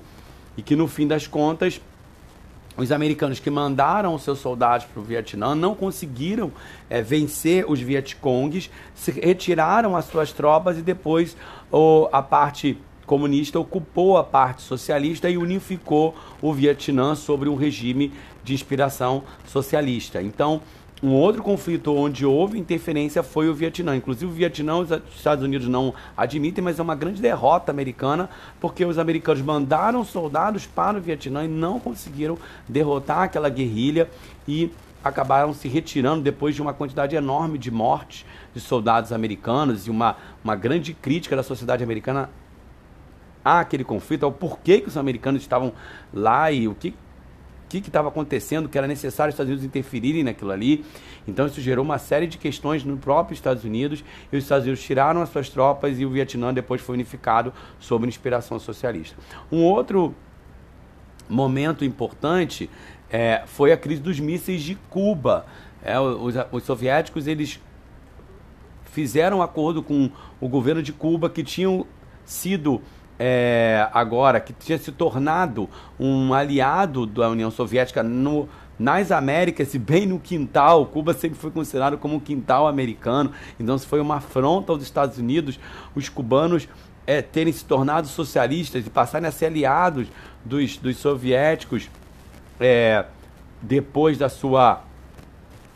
E 0.56 0.62
que 0.62 0.76
no 0.76 0.88
fim 0.88 1.06
das 1.06 1.28
contas, 1.28 1.80
os 2.76 2.92
americanos 2.92 3.40
que 3.40 3.50
mandaram 3.50 4.14
os 4.14 4.24
seus 4.24 4.40
soldados 4.40 4.86
para 4.86 5.00
o 5.00 5.04
Vietnã 5.04 5.56
não 5.56 5.74
conseguiram 5.74 6.52
é, 6.90 7.02
vencer 7.02 7.66
os 7.68 7.80
Vietcongues, 7.80 8.70
se 8.96 9.12
retiraram 9.12 9.96
as 9.96 10.06
suas 10.06 10.32
tropas 10.32 10.78
e 10.78 10.82
depois 10.82 11.36
o, 11.72 12.08
a 12.12 12.22
parte 12.22 12.78
comunista 13.08 13.58
ocupou 13.60 14.18
a 14.18 14.24
parte 14.24 14.62
socialista 14.62 15.30
e 15.30 15.38
unificou 15.38 16.14
o 16.42 16.54
Vietnã 16.54 17.16
sobre 17.16 17.50
um 17.50 17.56
regime 17.56 18.12
de 18.44 18.54
inspiração 18.54 19.24
socialista. 19.48 20.22
Então, 20.22 20.62
um 21.02 21.14
outro 21.14 21.42
conflito 21.44 21.96
onde 21.96 22.26
houve 22.26 22.60
interferência 22.60 23.24
foi 23.24 23.48
o 23.48 23.54
Vietnã. 23.54 23.96
Inclusive, 23.96 24.26
o 24.26 24.34
Vietnã, 24.34 24.78
os 24.80 24.90
Estados 25.16 25.44
Unidos 25.44 25.68
não 25.68 25.94
admitem, 26.18 26.64
mas 26.64 26.80
é 26.80 26.82
uma 26.82 26.96
grande 26.96 27.22
derrota 27.22 27.72
americana, 27.72 28.30
porque 28.60 28.84
os 28.84 28.98
americanos 28.98 29.42
mandaram 29.42 30.04
soldados 30.04 30.66
para 30.66 30.98
o 30.98 31.02
Vietnã 31.02 31.46
e 31.46 31.48
não 31.48 31.80
conseguiram 31.80 32.38
derrotar 32.68 33.24
aquela 33.24 33.48
guerrilha 33.48 34.10
e 34.48 34.72
acabaram 35.04 35.54
se 35.54 35.68
retirando 35.68 36.24
depois 36.24 36.56
de 36.56 36.62
uma 36.62 36.74
quantidade 36.74 37.16
enorme 37.16 37.58
de 37.58 37.72
mortes 37.72 38.26
de 38.54 38.60
soldados 38.60 39.14
americanos 39.14 39.88
e 39.88 39.92
uma, 39.92 40.18
uma 40.44 40.56
grande 40.56 40.94
crítica 40.94 41.36
da 41.36 41.44
sociedade 41.44 41.84
americana 41.84 42.30
aquele 43.48 43.84
conflito, 43.84 44.24
ao 44.24 44.32
porquê 44.32 44.82
que 44.82 44.88
os 44.88 44.98
americanos 44.98 45.42
estavam 45.42 45.74
lá 46.14 46.52
e 46.52 46.68
o 46.68 46.76
que 46.76 46.94
que 47.70 47.80
estava 47.80 48.08
acontecendo, 48.08 48.70
que 48.70 48.78
era 48.78 48.88
necessário 48.88 49.30
os 49.30 49.34
Estados 49.34 49.50
Unidos 49.50 49.66
interferirem 49.66 50.24
naquilo 50.24 50.52
ali. 50.52 50.86
Então 51.28 51.46
isso 51.46 51.60
gerou 51.60 51.84
uma 51.84 51.98
série 51.98 52.26
de 52.26 52.38
questões 52.38 52.84
no 52.84 52.98
próprio 52.98 53.34
Estados 53.34 53.66
Unidos 53.66 54.04
e 54.32 54.38
os 54.38 54.44
Estados 54.44 54.66
Unidos 54.66 54.82
tiraram 54.82 55.22
as 55.22 55.30
suas 55.30 55.50
tropas 55.50 56.00
e 56.00 56.06
o 56.06 56.10
Vietnã 56.10 56.54
depois 56.54 56.82
foi 56.82 56.96
unificado 56.96 57.52
sob 57.78 58.08
inspiração 58.08 58.58
socialista. 58.58 59.18
Um 59.52 59.64
outro 59.64 60.16
momento 61.30 61.84
importante 61.84 62.70
é, 63.10 63.44
foi 63.46 63.72
a 63.72 63.78
crise 63.78 64.02
dos 64.02 64.20
mísseis 64.20 64.62
de 64.62 64.76
Cuba. 64.90 65.46
É, 65.84 66.00
os, 66.00 66.36
os 66.52 66.64
soviéticos 66.64 67.28
eles 67.28 67.60
fizeram 68.86 69.40
um 69.40 69.42
acordo 69.42 69.84
com 69.84 70.10
o 70.40 70.48
governo 70.48 70.82
de 70.82 70.94
Cuba 70.94 71.30
que 71.30 71.44
tinham 71.44 71.86
sido 72.26 72.82
é, 73.20 73.88
agora, 73.94 74.40
que 74.40 74.54
tinha 74.54 74.78
se 74.78 74.92
tornado 74.92 75.70
um 76.00 76.34
aliado 76.34 77.06
da 77.06 77.30
União 77.30 77.50
Soviética 77.50 78.04
no, 78.04 78.48
nas 78.78 79.12
Américas 79.12 79.74
e 79.74 79.80
bem 79.80 80.06
no 80.06 80.20
quintal. 80.20 80.86
Cuba 80.86 81.14
sempre 81.14 81.38
foi 81.38 81.52
considerado 81.52 81.98
como 81.98 82.16
um 82.16 82.20
quintal 82.20 82.68
americano. 82.68 83.32
Então, 83.60 83.78
se 83.78 83.86
foi 83.86 84.00
uma 84.00 84.18
afronta 84.18 84.72
aos 84.72 84.84
Estados 84.84 85.18
Unidos, 85.18 85.60
os 85.96 86.10
cubanos 86.10 86.68
é, 87.06 87.22
terem 87.22 87.54
se 87.54 87.66
tornado 87.66 88.08
socialistas 88.08 88.86
e 88.86 88.90
passarem 88.90 89.28
a 89.28 89.32
ser 89.32 89.48
aliados 89.48 90.08
dos, 90.44 90.78
dos 90.78 90.98
soviéticos 90.98 91.90
é, 92.60 93.06
depois 93.62 94.18
da 94.18 94.30
sua 94.30 94.84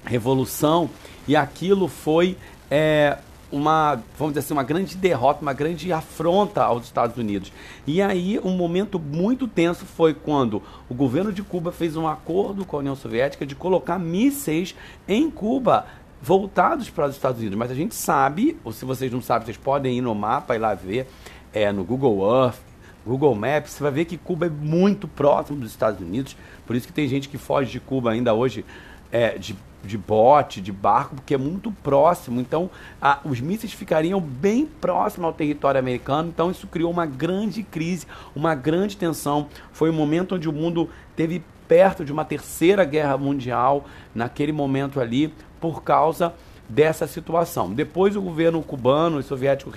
revolução. 0.06 0.90
E 1.28 1.36
aquilo 1.36 1.88
foi 1.88 2.38
é, 2.70 3.18
uma, 3.52 4.02
vamos 4.18 4.34
dizer 4.34 4.40
assim, 4.40 4.54
uma 4.54 4.64
grande 4.64 4.96
derrota, 4.96 5.42
uma 5.42 5.54
grande 5.54 5.92
afronta 5.92 6.64
aos 6.64 6.86
Estados 6.86 7.18
Unidos. 7.18 7.52
E 7.86 8.02
aí, 8.02 8.40
um 8.40 8.56
momento 8.56 9.00
muito 9.00 9.48
tenso 9.48 9.86
foi 9.86 10.14
quando 10.14 10.62
o 10.90 10.94
governo 10.94 11.34
de 11.34 11.44
Cuba 11.44 11.72
fez 11.72 11.98
um 11.98 12.08
acordo 12.08 12.66
com 12.66 12.78
a 12.78 12.80
União 12.80 12.96
Soviética 12.96 13.46
de 13.46 13.56
colocar 13.56 14.00
mísseis 14.00 14.76
em 15.08 15.30
Cuba 15.30 15.86
voltados 16.22 16.90
para 16.90 17.08
os 17.08 17.16
Estados 17.16 17.40
Unidos. 17.40 17.58
Mas 17.58 17.72
a 17.72 17.76
gente 17.76 17.96
sabe, 17.96 18.58
ou 18.64 18.72
se 18.72 18.86
vocês 18.86 19.12
não 19.12 19.22
sabem, 19.22 19.46
vocês 19.46 19.58
podem 19.58 19.98
ir 19.98 20.02
no 20.02 20.16
mapa 20.16 20.56
e 20.56 20.60
lá 20.60 20.74
ver, 20.74 21.08
é, 21.54 21.72
no 21.72 21.84
Google 21.84 22.44
Earth, 22.44 22.60
Google 23.06 23.34
Maps, 23.34 23.72
você 23.72 23.84
vai 23.84 23.92
ver 23.92 24.06
que 24.06 24.16
Cuba 24.18 24.46
é 24.46 24.50
muito 24.50 25.08
próximo 25.08 25.60
dos 25.60 25.72
Estados 25.72 26.00
Unidos. 26.00 26.38
Por 26.68 26.76
isso 26.76 26.88
que 26.88 26.94
tem 26.94 27.08
gente 27.08 27.28
que 27.28 27.38
foge 27.38 27.72
de 27.72 27.80
Cuba 27.80 28.12
ainda 28.12 28.34
hoje 28.34 28.64
é, 29.12 29.38
de 29.38 29.56
de 29.84 29.98
bote, 29.98 30.62
de 30.62 30.72
barco, 30.72 31.16
porque 31.16 31.34
é 31.34 31.38
muito 31.38 31.72
próximo. 31.72 32.40
Então, 32.40 32.70
a, 33.02 33.20
os 33.24 33.40
mísseis 33.40 33.74
ficariam 33.74 34.20
bem 34.20 34.66
próximo 34.66 35.26
ao 35.26 35.34
território 35.34 35.80
americano. 35.80 36.30
Então, 36.30 36.52
isso 36.52 36.68
criou 36.68 36.92
uma 36.92 37.06
grande 37.06 37.64
crise, 37.64 38.06
uma 38.36 38.56
grande 38.56 38.98
tensão. 38.98 39.48
Foi 39.72 39.90
um 39.90 39.94
momento 39.94 40.36
onde 40.36 40.48
o 40.48 40.54
mundo 40.54 40.90
teve 41.16 41.44
perto 41.68 42.04
de 42.04 42.12
uma 42.12 42.26
terceira 42.26 42.84
guerra 42.84 43.18
mundial, 43.18 43.86
naquele 44.14 44.52
momento 44.52 45.00
ali, 45.00 45.34
por 45.60 45.84
causa 45.84 46.34
dessa 46.68 47.08
situação. 47.08 47.74
Depois, 47.74 48.16
o 48.16 48.22
governo 48.22 48.62
cubano 48.62 49.20
e 49.20 49.24
soviético 49.24 49.72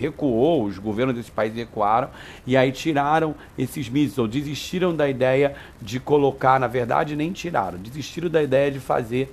recuou, 0.00 0.64
os 0.64 0.78
governos 0.78 1.14
desses 1.14 1.30
países 1.30 1.58
recuaram 1.58 2.08
e 2.46 2.56
aí 2.56 2.72
tiraram 2.72 3.34
esses 3.58 3.88
mísseis, 3.88 4.18
ou 4.18 4.26
desistiram 4.26 4.96
da 4.96 5.08
ideia 5.08 5.54
de 5.80 6.00
colocar, 6.00 6.58
na 6.58 6.66
verdade 6.66 7.14
nem 7.14 7.32
tiraram, 7.32 7.78
desistiram 7.78 8.30
da 8.30 8.42
ideia 8.42 8.70
de 8.70 8.80
fazer 8.80 9.30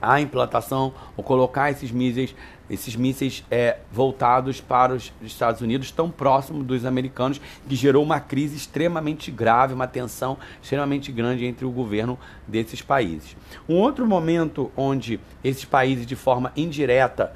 a 0.00 0.20
implantação 0.20 0.94
ou 1.16 1.22
colocar 1.22 1.70
esses 1.70 1.90
mísseis, 1.90 2.34
esses 2.68 2.96
mísseis 2.96 3.44
é, 3.50 3.78
voltados 3.92 4.60
para 4.60 4.94
os 4.94 5.12
Estados 5.22 5.60
Unidos, 5.60 5.90
tão 5.90 6.10
próximo 6.10 6.62
dos 6.62 6.84
americanos, 6.84 7.40
que 7.68 7.76
gerou 7.76 8.02
uma 8.02 8.20
crise 8.20 8.56
extremamente 8.56 9.30
grave, 9.30 9.74
uma 9.74 9.86
tensão 9.86 10.38
extremamente 10.62 11.12
grande 11.12 11.44
entre 11.44 11.64
o 11.64 11.70
governo 11.70 12.18
desses 12.46 12.80
países. 12.80 13.36
Um 13.68 13.76
outro 13.76 14.06
momento 14.06 14.70
onde 14.76 15.20
esses 15.44 15.64
países, 15.64 16.06
de 16.06 16.16
forma 16.16 16.52
indireta, 16.56 17.32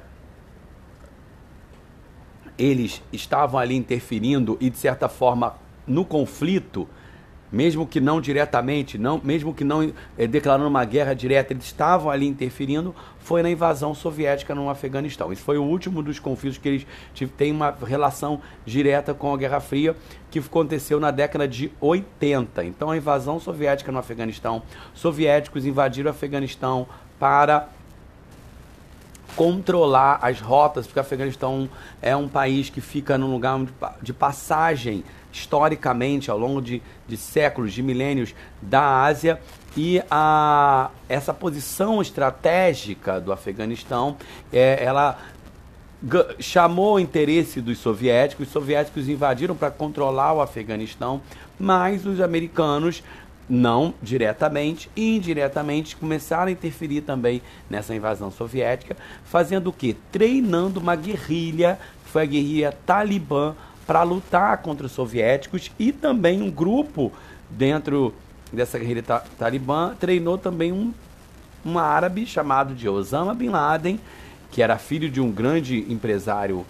eles 2.57 3.01
estavam 3.11 3.59
ali 3.59 3.75
interferindo 3.75 4.57
e, 4.61 4.69
de 4.69 4.77
certa 4.77 5.09
forma, 5.09 5.55
no 5.85 6.05
conflito, 6.05 6.87
mesmo 7.55 7.87
que 7.87 8.01
não 8.01 8.19
diretamente, 8.19 8.97
não, 8.97 9.21
mesmo 9.23 9.53
que 9.53 9.63
não 9.63 9.93
é, 10.17 10.27
declarando 10.27 10.67
uma 10.67 10.83
guerra 10.83 11.13
direta, 11.13 11.53
eles 11.53 11.63
estavam 11.63 12.11
ali 12.11 12.27
interferindo, 12.27 12.93
foi 13.17 13.41
na 13.41 13.49
invasão 13.49 13.95
soviética 13.95 14.53
no 14.53 14.69
Afeganistão. 14.69 15.31
Esse 15.31 15.41
foi 15.41 15.57
o 15.57 15.63
último 15.63 16.03
dos 16.03 16.19
conflitos 16.19 16.57
que 16.57 16.67
eles 16.67 16.85
têm 17.37 17.53
uma 17.53 17.73
relação 17.87 18.41
direta 18.65 19.13
com 19.13 19.33
a 19.33 19.37
Guerra 19.37 19.61
Fria, 19.61 19.95
que 20.29 20.37
aconteceu 20.37 20.99
na 20.99 21.11
década 21.11 21.47
de 21.47 21.71
80. 21.79 22.65
Então, 22.65 22.91
a 22.91 22.97
invasão 22.97 23.39
soviética 23.39 23.89
no 23.89 23.99
Afeganistão, 23.99 24.61
soviéticos 24.93 25.65
invadiram 25.65 26.09
o 26.09 26.11
Afeganistão 26.11 26.85
para 27.17 27.69
controlar 29.37 30.19
as 30.21 30.41
rotas, 30.41 30.85
porque 30.85 30.99
o 30.99 31.01
Afeganistão 31.01 31.69
é 32.01 32.13
um 32.17 32.27
país 32.27 32.69
que 32.69 32.81
fica 32.81 33.17
num 33.17 33.31
lugar 33.31 33.61
de 34.01 34.11
passagem 34.11 35.05
historicamente, 35.35 36.31
ao 36.31 36.37
longo 36.37 36.61
de, 36.61 36.81
de 37.07 37.17
séculos, 37.17 37.73
de 37.73 37.83
milênios, 37.83 38.33
da 38.61 39.03
Ásia. 39.03 39.39
E 39.75 40.01
a, 40.09 40.89
essa 41.09 41.33
posição 41.33 42.01
estratégica 42.01 43.19
do 43.19 43.33
Afeganistão, 43.33 44.15
é, 44.51 44.81
ela 44.81 45.19
chamou 46.39 46.95
o 46.95 46.99
interesse 46.99 47.59
dos 47.59 47.79
soviéticos, 47.79 48.47
os 48.47 48.53
soviéticos 48.53 49.09
invadiram 49.09 49.55
para 49.55 49.71
controlar 49.71 50.33
o 50.33 50.41
Afeganistão, 50.41 51.21
mas 51.59 52.05
os 52.05 52.21
americanos 52.21 53.03
não 53.49 53.93
diretamente 54.01 54.89
e 54.95 55.17
indiretamente 55.17 55.95
começaram 55.95 56.47
a 56.47 56.51
interferir 56.51 57.01
também 57.01 57.41
nessa 57.69 57.93
invasão 57.93 58.31
soviética, 58.31 58.95
fazendo 59.23 59.67
o 59.67 59.73
que? 59.73 59.93
Treinando 60.11 60.79
uma 60.79 60.95
guerrilha, 60.95 61.77
foi 62.05 62.23
a 62.23 62.25
guerrilha 62.25 62.77
talibã, 62.85 63.55
para 63.85 64.03
lutar 64.03 64.57
contra 64.59 64.85
os 64.85 64.91
soviéticos 64.91 65.71
e 65.77 65.91
também 65.91 66.41
um 66.41 66.49
grupo 66.49 67.11
dentro 67.49 68.13
dessa 68.51 68.79
guerrilha 68.79 69.03
ta 69.03 69.19
talibã 69.37 69.95
treinou 69.99 70.37
também 70.37 70.71
um, 70.71 70.93
um 71.65 71.77
árabe 71.77 72.25
chamado 72.25 72.73
de 72.73 72.87
Osama 72.87 73.33
Bin 73.33 73.49
Laden, 73.49 73.99
que 74.51 74.61
era 74.61 74.77
filho 74.77 75.09
de 75.09 75.19
um 75.19 75.31
grande 75.31 75.85
empresário 75.91 76.65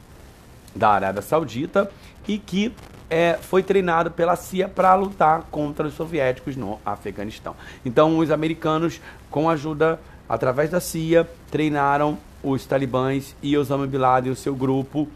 da 0.76 0.90
Arábia 0.90 1.22
Saudita 1.22 1.90
e 2.28 2.38
que 2.38 2.74
é, 3.10 3.38
foi 3.40 3.62
treinado 3.62 4.12
pela 4.12 4.36
CIA 4.36 4.68
para 4.68 4.96
lutar 4.96 5.44
contra 5.52 5.88
os 5.88 5.94
soviéticos 5.94 6.56
no 6.56 6.80
Afeganistão. 6.86 7.56
Então, 7.86 8.18
os 8.18 8.32
americanos, 8.32 9.00
com 9.30 9.50
ajuda, 9.50 10.00
através 10.28 10.72
da 10.72 10.80
CIA, 10.80 11.30
treinaram 11.52 12.18
os 12.44 12.66
talibãs 12.66 13.36
e 13.42 13.58
Osama 13.58 13.86
Bin 13.86 13.98
Laden 13.98 14.30
e 14.30 14.34
o 14.34 14.36
seu 14.36 14.56
grupo 14.56 15.08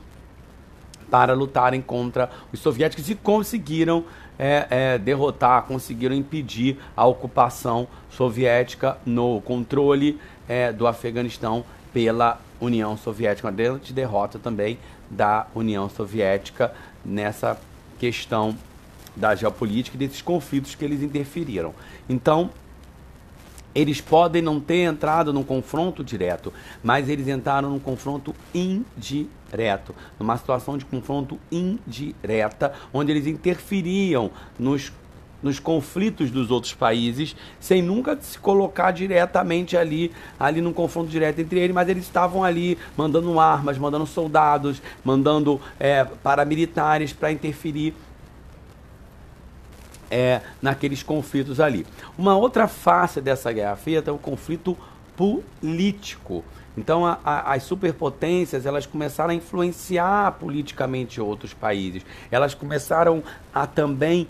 para 1.10 1.34
lutarem 1.34 1.82
contra 1.82 2.30
os 2.51 2.60
soviéticos 2.60 3.10
e 3.10 3.16
conseguiram 3.16 4.05
é, 4.38 4.68
é, 4.70 4.97
derrotar, 4.97 5.64
conseguiram 5.64 6.16
impedir 6.16 6.78
a 6.95 7.05
ocupação 7.05 7.88
soviética 8.10 8.97
no 9.05 9.41
controle 9.41 10.20
é, 10.47 10.72
do 10.72 10.88
Afeganistão 10.88 11.66
pela 11.93 12.39
União 12.62 12.95
Soviética, 12.95 13.47
uma 13.47 13.53
grande 13.53 13.91
derrota 13.93 14.39
também 14.39 14.78
da 15.10 15.47
União 15.55 15.89
Soviética 15.89 16.74
nessa 17.03 17.60
questão 17.97 18.55
da 19.16 19.36
geopolítica 19.36 19.97
e 19.97 19.99
desses 19.99 20.22
conflitos 20.22 20.76
que 20.76 20.86
eles 20.86 21.01
interferiram. 21.01 21.74
Então, 22.07 22.49
eles 23.74 24.01
podem 24.01 24.41
não 24.41 24.59
ter 24.59 24.84
entrado 24.84 25.32
num 25.32 25.43
confronto 25.43 26.03
direto, 26.03 26.51
mas 26.84 27.07
eles 27.09 27.28
entraram 27.28 27.70
num 27.70 27.80
confronto 27.80 28.36
indireto, 28.53 29.95
numa 30.20 30.38
situação 30.38 30.78
de 30.78 30.86
confronto 30.86 31.39
indireta, 31.51 32.74
onde 32.93 33.11
eles 33.11 33.28
interferiam 33.28 34.32
nos 34.57 34.91
nos 35.41 35.59
conflitos 35.59 36.30
dos 36.32 36.51
outros 36.51 36.74
países, 36.74 37.36
sem 37.59 37.82
nunca 37.82 38.17
se 38.20 38.38
colocar 38.38 38.91
diretamente 38.91 39.78
ali, 39.78 40.11
ali 40.39 40.61
num 40.61 40.74
confronto 40.74 41.09
direto 41.09 41.39
entre 41.39 41.59
eles, 41.59 41.74
mas 41.74 41.88
eles 41.88 42.03
estavam 42.03 42.43
ali 42.43 42.78
mandando 42.97 43.39
armas, 43.39 43.78
mandando 43.78 44.05
soldados, 44.05 44.82
mandando 45.03 45.59
é, 45.80 46.03
paramilitares 46.03 47.13
para 47.13 47.32
interferir 47.32 47.93
é, 50.10 50.41
naqueles 50.62 51.03
conflitos 51.03 51.60
ali. 51.60 51.86
Uma 52.18 52.36
outra 52.36 52.68
face 52.68 53.22
dessa 53.22 53.51
Guerra 53.51 53.76
Fria 53.76 54.03
é 54.05 54.12
o 54.12 54.18
conflito 54.18 54.78
político. 55.16 56.43
Então 56.78 57.05
a, 57.05 57.20
a, 57.24 57.53
as 57.53 57.64
superpotências 57.64 58.66
elas 58.66 58.86
começaram 58.86 59.32
a 59.32 59.36
influenciar 59.36 60.32
politicamente 60.34 61.20
outros 61.20 61.53
países. 61.53 62.05
Elas 62.32 62.53
começaram 62.53 63.22
a 63.53 63.68
também 63.68 64.28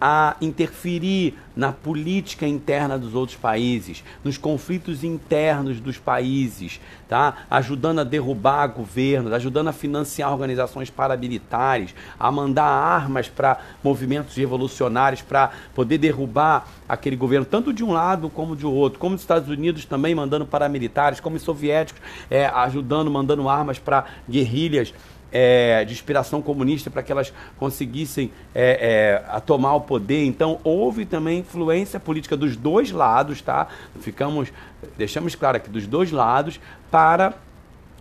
a 0.00 0.36
interferir 0.40 1.36
na 1.54 1.72
política 1.72 2.46
interna 2.46 2.98
dos 2.98 3.14
outros 3.14 3.36
países, 3.36 4.02
nos 4.24 4.38
conflitos 4.38 5.04
internos 5.04 5.78
dos 5.78 5.98
países, 5.98 6.80
tá? 7.06 7.44
ajudando 7.50 7.98
a 8.00 8.04
derrubar 8.04 8.66
governos, 8.68 9.32
ajudando 9.32 9.68
a 9.68 9.72
financiar 9.72 10.32
organizações 10.32 10.88
paramilitares, 10.88 11.94
a 12.18 12.30
mandar 12.32 12.64
armas 12.64 13.28
para 13.28 13.58
movimentos 13.84 14.34
revolucionários 14.36 15.20
para 15.20 15.50
poder 15.74 15.98
derrubar 15.98 16.66
aquele 16.88 17.16
governo, 17.16 17.44
tanto 17.44 17.72
de 17.72 17.84
um 17.84 17.92
lado 17.92 18.30
como 18.30 18.56
de 18.56 18.64
outro, 18.64 18.98
como 18.98 19.16
os 19.16 19.20
Estados 19.20 19.48
Unidos 19.50 19.84
também 19.84 20.14
mandando 20.14 20.46
paramilitares, 20.46 21.20
como 21.20 21.36
os 21.36 21.42
soviéticos 21.42 22.00
é, 22.30 22.46
ajudando, 22.46 23.10
mandando 23.10 23.48
armas 23.48 23.78
para 23.78 24.06
guerrilhas 24.28 24.94
é, 25.32 25.84
de 25.84 25.92
inspiração 25.92 26.42
comunista 26.42 26.90
para 26.90 27.02
que 27.02 27.12
elas 27.12 27.32
conseguissem 27.58 28.32
é, 28.54 29.22
é, 29.34 29.40
tomar 29.40 29.74
o 29.74 29.80
poder. 29.80 30.24
Então 30.24 30.58
houve 30.64 31.04
também 31.04 31.40
influência 31.40 32.00
política 32.00 32.36
dos 32.36 32.56
dois 32.56 32.90
lados, 32.90 33.40
tá? 33.40 33.68
Ficamos, 34.00 34.52
deixamos 34.96 35.34
claro 35.34 35.56
aqui 35.56 35.70
dos 35.70 35.86
dois 35.86 36.10
lados 36.10 36.60
para 36.90 37.34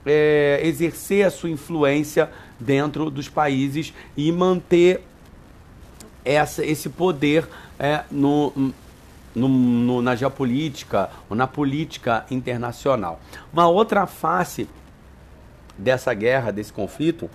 é, 0.05 0.59
exercer 0.63 1.25
a 1.25 1.32
sua 1.32 1.49
influência 1.49 2.30
dentro 2.59 3.09
dos 3.09 3.30
países 3.30 3.93
e 4.17 4.32
manter 4.32 5.03
essa, 6.25 6.65
esse 6.65 6.89
poder 6.89 7.47
é, 7.77 8.03
no, 8.11 8.73
no, 9.36 9.47
no, 9.47 10.01
na 10.01 10.15
geopolítica 10.15 11.09
ou 11.30 11.36
na 11.36 11.47
política 11.47 12.25
internacional. 12.30 13.19
Uma 13.53 13.67
outra 13.67 14.05
face 14.05 14.67
dessa 15.80 16.13
guerra, 16.13 16.51
desse 16.51 16.71
conflito, 16.71 17.30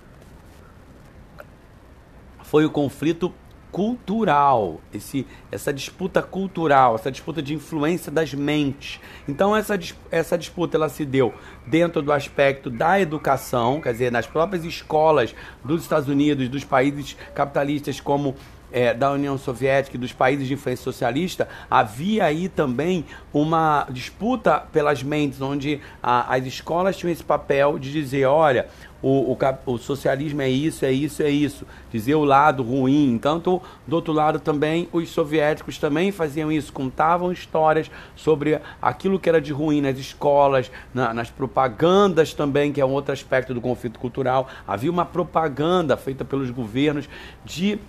foi 2.43 2.65
o 2.65 2.69
conflito 2.69 3.33
cultural, 3.71 4.79
esse, 4.93 5.27
essa 5.51 5.73
disputa 5.73 6.21
cultural, 6.21 6.95
essa 6.95 7.11
disputa 7.11 7.41
de 7.41 7.53
influência 7.53 8.09
das 8.09 8.33
mentes. 8.33 9.01
Então 9.27 9.53
essa, 9.53 9.77
essa 10.09 10.37
disputa 10.37 10.77
ela 10.77 10.87
se 10.87 11.03
deu 11.03 11.33
dentro 11.67 12.01
do 12.01 12.13
aspecto 12.13 12.69
da 12.69 13.01
educação, 13.01 13.81
quer 13.81 13.91
dizer, 13.91 14.13
nas 14.13 14.25
próprias 14.25 14.63
escolas 14.63 15.35
dos 15.61 15.81
Estados 15.81 16.07
Unidos, 16.07 16.47
dos 16.47 16.63
países 16.63 17.17
capitalistas 17.33 17.99
como 17.99 18.35
é, 18.75 18.93
da 18.93 19.09
União 19.09 19.37
Soviética 19.37 19.95
e 19.95 19.99
dos 19.99 20.11
países 20.11 20.45
de 20.45 20.53
influência 20.53 20.83
socialista, 20.83 21.47
havia 21.71 22.25
aí 22.25 22.49
também 22.49 23.05
uma 23.33 23.87
disputa 23.89 24.59
pelas 24.59 25.01
mentes, 25.01 25.39
onde 25.39 25.79
a, 26.03 26.35
as 26.35 26.45
escolas 26.45 26.97
tinham 26.97 27.09
esse 27.09 27.23
papel 27.23 27.79
de 27.79 27.89
dizer, 27.89 28.25
olha, 28.25 28.67
o, 29.01 29.31
o, 29.31 29.37
o, 29.67 29.77
socialismo 29.77 30.41
é 30.41 30.49
isso, 30.49 30.83
é 30.83 30.91
isso, 30.91 31.23
é 31.23 31.29
isso. 31.29 31.65
Dizer 31.91 32.15
o 32.15 32.25
lado 32.25 32.63
ruim. 32.63 33.13
Enquanto, 33.13 33.61
do 33.87 33.95
outro 33.95 34.11
lado 34.11 34.39
também, 34.39 34.89
os 34.91 35.09
soviéticos 35.09 35.77
também 35.77 36.11
faziam 36.11 36.51
isso, 36.51 36.73
contavam 36.73 37.31
histórias 37.31 37.89
sobre 38.15 38.59
aquilo 38.81 39.19
que 39.19 39.29
era 39.29 39.39
de 39.39 39.53
ruim 39.53 39.79
nas 39.79 39.97
escolas, 39.97 40.69
na, 40.93 41.13
nas 41.13 41.29
propagandas 41.29 42.33
também, 42.33 42.73
que 42.73 42.81
é 42.81 42.85
um 42.85 42.91
outro 42.91 43.13
aspecto 43.13 43.53
do 43.53 43.61
conflito 43.61 43.99
cultural. 43.99 44.49
Havia 44.67 44.91
uma 44.91 45.05
propaganda 45.05 45.95
feita 45.95 46.25
pelos 46.25 46.49
governos 46.49 47.07
de 47.45 47.79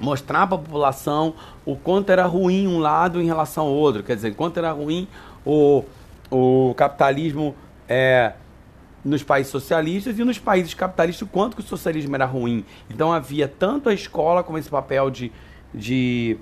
mostrar 0.00 0.46
para 0.46 0.56
a 0.56 0.60
população 0.60 1.34
o 1.64 1.76
quanto 1.76 2.10
era 2.10 2.24
ruim 2.26 2.66
um 2.66 2.78
lado 2.78 3.20
em 3.20 3.26
relação 3.26 3.66
ao 3.66 3.72
outro, 3.72 4.02
quer 4.02 4.16
dizer, 4.16 4.34
quanto 4.34 4.56
era 4.58 4.72
ruim 4.72 5.06
o, 5.44 5.84
o 6.30 6.74
capitalismo 6.74 7.54
é, 7.88 8.32
nos 9.04 9.22
países 9.22 9.52
socialistas 9.52 10.18
e 10.18 10.24
nos 10.24 10.38
países 10.38 10.74
capitalistas, 10.74 11.22
o 11.22 11.30
quanto 11.30 11.56
que 11.56 11.62
o 11.62 11.66
socialismo 11.66 12.14
era 12.14 12.24
ruim. 12.24 12.64
Então 12.88 13.12
havia 13.12 13.46
tanto 13.46 13.88
a 13.88 13.94
escola 13.94 14.42
como 14.42 14.58
esse 14.58 14.70
papel 14.70 15.10
de, 15.10 15.30
de, 15.74 16.38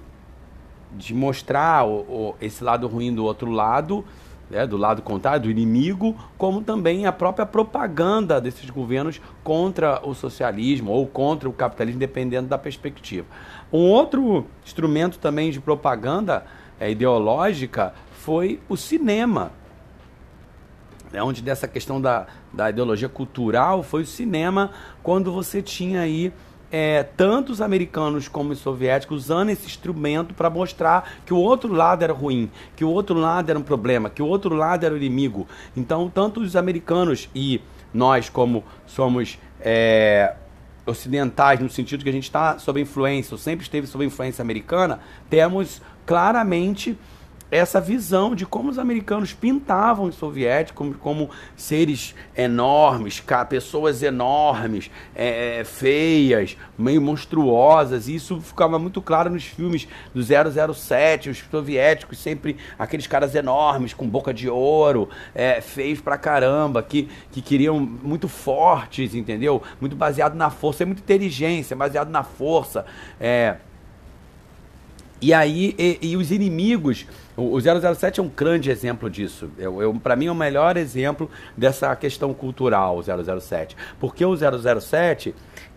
de 0.93 1.13
mostrar 1.15 1.87
o, 1.87 2.01
o, 2.01 2.35
esse 2.41 2.63
lado 2.63 2.87
ruim 2.87 3.15
do 3.15 3.25
outro 3.25 3.51
lado, 3.51 4.05
né, 4.51 4.67
do 4.67 4.77
lado 4.77 5.03
contrário, 5.03 5.43
do 5.43 5.51
inimigo, 5.51 6.17
como 6.37 6.63
também 6.63 7.07
a 7.07 7.13
própria 7.13 7.45
propaganda 7.45 8.41
desses 8.41 8.69
governos 8.71 9.21
contra 9.45 10.01
o 10.07 10.15
socialismo 10.15 10.91
ou 10.91 11.07
contra 11.07 11.49
o 11.49 11.53
capitalismo, 11.53 12.01
dependendo 12.01 12.49
da 12.49 12.59
perspectiva. 12.59 13.27
Um 13.73 13.89
outro 13.91 14.47
instrumento 14.65 15.19
também 15.19 15.51
de 15.51 15.61
propaganda 15.61 16.45
é, 16.81 16.91
ideológica 16.91 17.93
foi 18.13 18.61
o 18.69 18.77
cinema. 18.77 19.53
É 21.13 21.23
onde 21.23 21.41
dessa 21.41 21.67
questão 21.67 22.01
da, 22.01 22.27
da 22.53 22.69
ideologia 22.69 23.09
cultural 23.09 23.83
foi 23.83 24.03
o 24.03 24.07
cinema, 24.07 24.71
quando 25.03 25.33
você 25.33 25.63
tinha 25.63 26.03
aí 26.03 26.33
é, 26.71 27.03
tanto 27.03 27.51
os 27.51 27.61
americanos 27.61 28.29
como 28.29 28.53
os 28.53 28.59
soviéticos 28.59 29.25
usando 29.25 29.51
esse 29.51 29.67
instrumento 29.67 30.35
para 30.35 30.51
mostrar 30.51 31.11
que 31.25 31.33
o 31.33 31.39
outro 31.39 31.73
lado 31.73 32.03
era 32.03 32.13
ruim, 32.13 32.51
que 32.77 32.85
o 32.85 32.91
outro 32.91 33.19
lado 33.19 33.51
era 33.51 33.59
um 33.59 33.63
problema, 33.63 34.11
que 34.11 34.23
o 34.23 34.27
outro 34.27 34.55
lado 34.55 34.85
era 34.85 34.95
o 34.95 34.97
inimigo. 34.97 35.47
Então, 35.77 36.11
tanto 36.11 36.41
os 36.41 36.57
americanos 36.57 37.29
e 37.35 37.61
nós, 37.93 38.29
como 38.29 38.63
somos 38.87 39.39
é, 39.61 40.35
ocidentais, 40.85 41.61
no 41.61 41.71
sentido 41.71 42.05
que 42.05 42.11
a 42.11 42.13
gente 42.13 42.25
está 42.25 42.59
sob 42.59 42.81
influência, 42.81 43.35
ou 43.35 43.39
sempre 43.39 43.65
esteve 43.65 43.87
sob 43.87 44.05
influência 44.05 44.43
americana, 44.43 45.01
temos 45.31 45.81
claramente 46.05 46.99
essa 47.51 47.81
visão 47.81 48.35
de 48.35 48.45
como 48.45 48.71
os 48.71 48.79
americanos 48.79 49.33
pintavam 49.33 50.07
os 50.07 50.15
soviéticos 50.15 50.79
como, 50.79 50.95
como 50.95 51.31
seres 51.57 52.15
enormes, 52.37 53.23
pessoas 53.49 54.03
enormes, 54.03 54.91
é, 55.15 55.61
é 55.61 55.65
feias, 55.65 56.57
meio 56.77 57.01
monstruosas. 57.01 58.09
E 58.09 58.15
isso 58.15 58.41
ficava 58.41 58.79
muito 58.79 59.01
claro 59.01 59.31
nos 59.31 59.45
filmes 59.45 59.89
do 60.15 60.23
007, 60.23 61.31
os 61.31 61.39
soviéticos 61.51 62.19
sempre 62.19 62.57
aqueles 62.79 63.07
caras 63.07 63.35
enormes, 63.35 63.95
com 63.95 64.07
boca 64.07 64.33
de 64.33 64.49
ouro, 64.49 65.09
é, 65.35 65.61
feios 65.61 66.01
pra 66.01 66.19
caramba, 66.19 66.83
que, 66.83 67.09
que 67.31 67.41
queriam 67.41 67.79
muito 67.79 68.29
fortes, 68.29 69.15
entendeu? 69.15 69.63
Muito 69.81 69.97
baseado 69.97 70.35
na 70.35 70.51
força, 70.51 70.83
é 70.83 70.87
muita 70.87 71.01
inteligência, 71.01 71.77
baseado 71.77 72.11
na 72.11 72.23
força. 72.23 72.85
É, 73.21 73.57
e 75.21 75.35
aí, 75.35 75.75
e, 75.79 75.99
e 76.01 76.17
os 76.17 76.31
inimigos, 76.31 77.07
o, 77.37 77.55
o 77.55 77.61
007 77.61 78.21
é 78.21 78.23
um 78.23 78.29
grande 78.29 78.71
exemplo 78.71 79.11
disso. 79.11 79.51
Eu, 79.59 79.83
eu 79.83 79.95
Para 79.95 80.15
mim 80.15 80.27
é 80.27 80.33
o 80.33 80.35
melhor 80.35 80.77
exemplo 80.77 81.31
dessa 81.57 81.95
questão 81.97 82.33
cultural, 82.33 82.99
o 82.99 83.03
007. 83.41 83.77
Porque 83.99 84.25
o 84.25 84.37
007, 84.37 85.35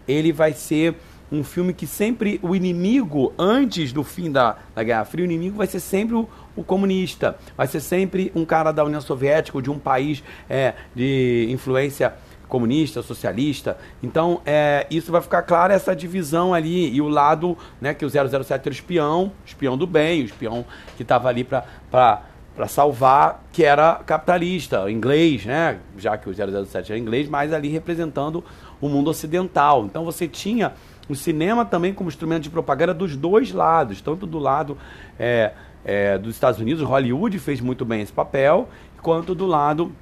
ele 0.08 0.32
vai 0.32 0.54
ser 0.54 0.96
um 1.32 1.44
filme 1.44 1.74
que 1.74 1.88
sempre 1.88 2.40
o 2.44 2.56
inimigo, 2.56 3.34
antes 3.40 3.94
do 3.94 4.04
fim 4.04 4.30
da, 4.30 4.58
da 4.76 4.84
Guerra 4.84 5.06
Fria, 5.06 5.24
o 5.24 5.26
inimigo 5.26 5.58
vai 5.58 5.68
ser 5.68 5.80
sempre 5.80 6.16
o, 6.16 6.28
o 6.56 6.64
comunista. 6.64 7.38
Vai 7.56 7.68
ser 7.68 7.80
sempre 7.80 8.32
um 8.36 8.44
cara 8.44 8.72
da 8.72 8.84
União 8.84 9.02
Soviética 9.02 9.58
ou 9.58 9.62
de 9.62 9.72
um 9.72 9.80
país 9.80 10.22
é, 10.50 10.74
de 10.94 11.48
influência 11.50 12.14
comunista, 12.52 13.02
socialista. 13.02 13.78
Então, 14.04 14.42
é, 14.46 14.86
isso 14.92 15.10
vai 15.10 15.22
ficar 15.22 15.42
claro, 15.44 15.72
essa 15.72 15.96
divisão 15.96 16.54
ali. 16.54 16.94
E 16.94 17.02
o 17.02 17.08
lado 17.08 17.58
né, 17.80 17.94
que 17.94 18.06
o 18.06 18.10
007 18.10 18.52
era 18.52 18.70
espião, 18.70 19.32
espião 19.46 19.78
do 19.78 19.88
bem, 19.88 20.22
o 20.22 20.26
espião 20.26 20.66
que 20.98 21.04
estava 21.04 21.30
ali 21.30 21.46
para 21.46 21.64
para 22.54 22.68
salvar, 22.68 23.46
que 23.54 23.64
era 23.64 23.96
capitalista, 24.06 24.92
inglês, 24.92 25.46
né? 25.46 25.80
Já 25.98 26.18
que 26.18 26.30
o 26.30 26.34
007 26.34 26.92
era 26.92 27.00
inglês, 27.00 27.30
mas 27.30 27.54
ali 27.54 27.70
representando 27.70 28.44
o 28.82 28.90
mundo 28.90 29.10
ocidental. 29.10 29.86
Então 29.86 30.04
você 30.04 30.28
tinha 30.28 30.74
o 31.08 31.16
cinema 31.16 31.64
também 31.64 31.94
como 31.94 32.10
instrumento 32.10 32.44
de 32.44 32.50
propaganda 32.50 32.94
dos 32.94 33.16
dois 33.16 33.54
lados, 33.54 34.02
tanto 34.02 34.26
do 34.26 34.38
lado 34.38 34.78
é, 35.18 35.54
é, 35.86 36.18
dos 36.18 36.36
Estados 36.36 36.60
Unidos, 36.60 36.84
Hollywood 36.84 37.40
fez 37.40 37.62
muito 37.62 37.86
bem 37.86 38.02
esse 38.02 38.12
papel, 38.12 38.68
quanto 39.02 39.34
do 39.34 39.46
lado 39.46 39.94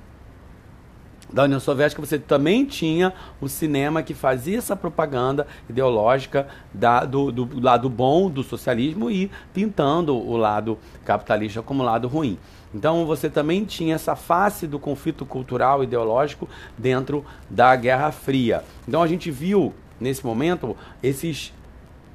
da 1.31 1.43
União 1.43 1.59
Soviética, 1.59 2.03
você 2.03 2.17
também 2.17 2.65
tinha 2.65 3.13
o 3.39 3.47
cinema 3.47 4.01
que 4.01 4.13
fazia 4.13 4.57
essa 4.57 4.75
propaganda 4.75 5.45
ideológica 5.69 6.47
da, 6.73 7.05
do, 7.05 7.31
do, 7.31 7.59
lado 7.61 7.89
bom 7.89 8.29
do 8.29 8.43
socialismo 8.43 9.11
e 9.11 9.29
pintando 9.53 10.15
o 10.15 10.35
lado 10.35 10.77
capitalista 11.05 11.61
como 11.61 11.83
lado 11.83 12.07
ruim. 12.07 12.37
Então 12.73 13.05
você 13.05 13.29
também 13.29 13.65
tinha 13.65 13.95
essa 13.95 14.15
face 14.15 14.67
do 14.67 14.79
conflito 14.79 15.25
cultural 15.25 15.83
ideológico 15.83 16.47
dentro 16.77 17.25
da 17.49 17.75
Guerra 17.75 18.11
Fria. 18.11 18.63
Então 18.87 19.01
a 19.01 19.07
gente 19.07 19.31
viu 19.31 19.73
nesse 19.99 20.25
momento 20.25 20.75
esses 21.01 21.53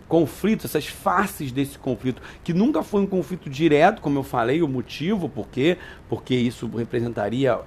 conflitos, 0.09 0.67
essas 0.67 0.87
faces 0.87 1.51
desse 1.51 1.79
conflito, 1.79 2.23
que 2.43 2.53
nunca 2.53 2.83
foi 2.83 3.01
um 3.01 3.07
conflito 3.07 3.49
direto, 3.51 4.01
como 4.01 4.19
eu 4.19 4.23
falei, 4.23 4.63
o 4.63 4.69
motivo, 4.69 5.29
por 5.29 5.49
quê? 5.49 5.79
Porque 6.09 6.35
isso 6.35 6.69
representaria 6.69 7.59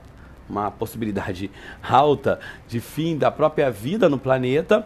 uma 0.50 0.72
possibilidade 0.72 1.52
alta 1.82 2.40
de 2.68 2.80
fim 2.80 3.18
da 3.18 3.32
própria 3.32 3.70
vida 3.72 4.08
no 4.10 4.18
planeta. 4.18 4.86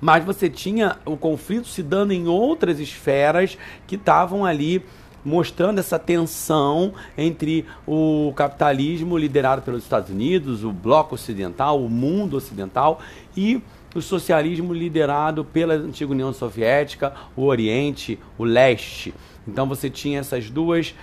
Mas 0.00 0.24
você 0.24 0.50
tinha 0.50 0.96
o 1.04 1.16
conflito 1.16 1.68
se 1.68 1.82
dando 1.82 2.12
em 2.12 2.26
outras 2.26 2.80
esferas 2.80 3.56
que 3.86 3.94
estavam 3.94 4.44
ali 4.44 4.84
mostrando 5.24 5.78
essa 5.78 5.98
tensão 5.98 6.92
entre 7.16 7.64
o 7.86 8.32
capitalismo 8.34 9.16
liderado 9.16 9.62
pelos 9.62 9.84
Estados 9.84 10.10
Unidos, 10.10 10.64
o 10.64 10.72
bloco 10.72 11.14
ocidental, 11.14 11.80
o 11.82 11.88
mundo 11.88 12.36
ocidental 12.36 13.00
e 13.36 13.62
o 13.94 14.00
socialismo 14.00 14.72
liderado 14.72 15.44
pela 15.44 15.74
antiga 15.74 16.10
União 16.10 16.32
Soviética, 16.32 17.12
o 17.36 17.44
Oriente, 17.44 18.18
o 18.38 18.44
Leste. 18.44 19.14
Então 19.46 19.66
você 19.66 19.90
tinha 19.90 20.20
essas 20.20 20.48
duas 20.48 20.94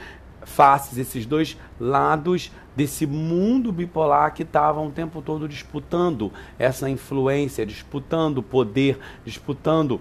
faces, 0.49 0.97
esses 0.97 1.25
dois 1.25 1.57
lados 1.79 2.51
desse 2.75 3.05
mundo 3.05 3.71
bipolar 3.71 4.33
que 4.33 4.43
estavam 4.43 4.87
o 4.87 4.91
tempo 4.91 5.21
todo 5.21 5.47
disputando 5.47 6.31
essa 6.57 6.89
influência, 6.89 7.65
disputando 7.65 8.41
poder, 8.41 8.99
disputando 9.25 9.99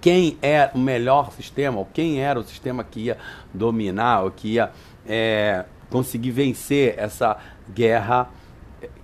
quem 0.00 0.38
é 0.40 0.70
o 0.74 0.78
melhor 0.78 1.30
sistema, 1.32 1.78
ou 1.78 1.84
quem 1.84 2.20
era 2.20 2.40
o 2.40 2.42
sistema 2.42 2.82
que 2.82 3.00
ia 3.00 3.18
dominar, 3.52 4.22
ou 4.22 4.30
que 4.30 4.54
ia 4.54 4.72
é, 5.06 5.64
conseguir 5.90 6.30
vencer 6.30 6.94
essa 6.96 7.36
guerra 7.68 8.30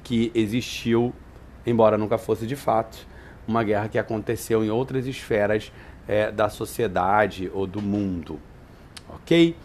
que 0.02 0.32
existiu, 0.34 1.12
embora 1.66 1.98
nunca 1.98 2.16
fosse 2.16 2.46
de 2.46 2.56
fato, 2.56 3.06
uma 3.46 3.62
guerra 3.62 3.88
que 3.88 3.98
aconteceu 3.98 4.64
em 4.64 4.70
outras 4.70 5.06
esferas 5.06 5.70
é, 6.08 6.30
da 6.30 6.48
sociedade 6.48 7.50
ou 7.52 7.66
do 7.66 7.82
mundo. 7.82 8.40
Ok? 9.26 9.56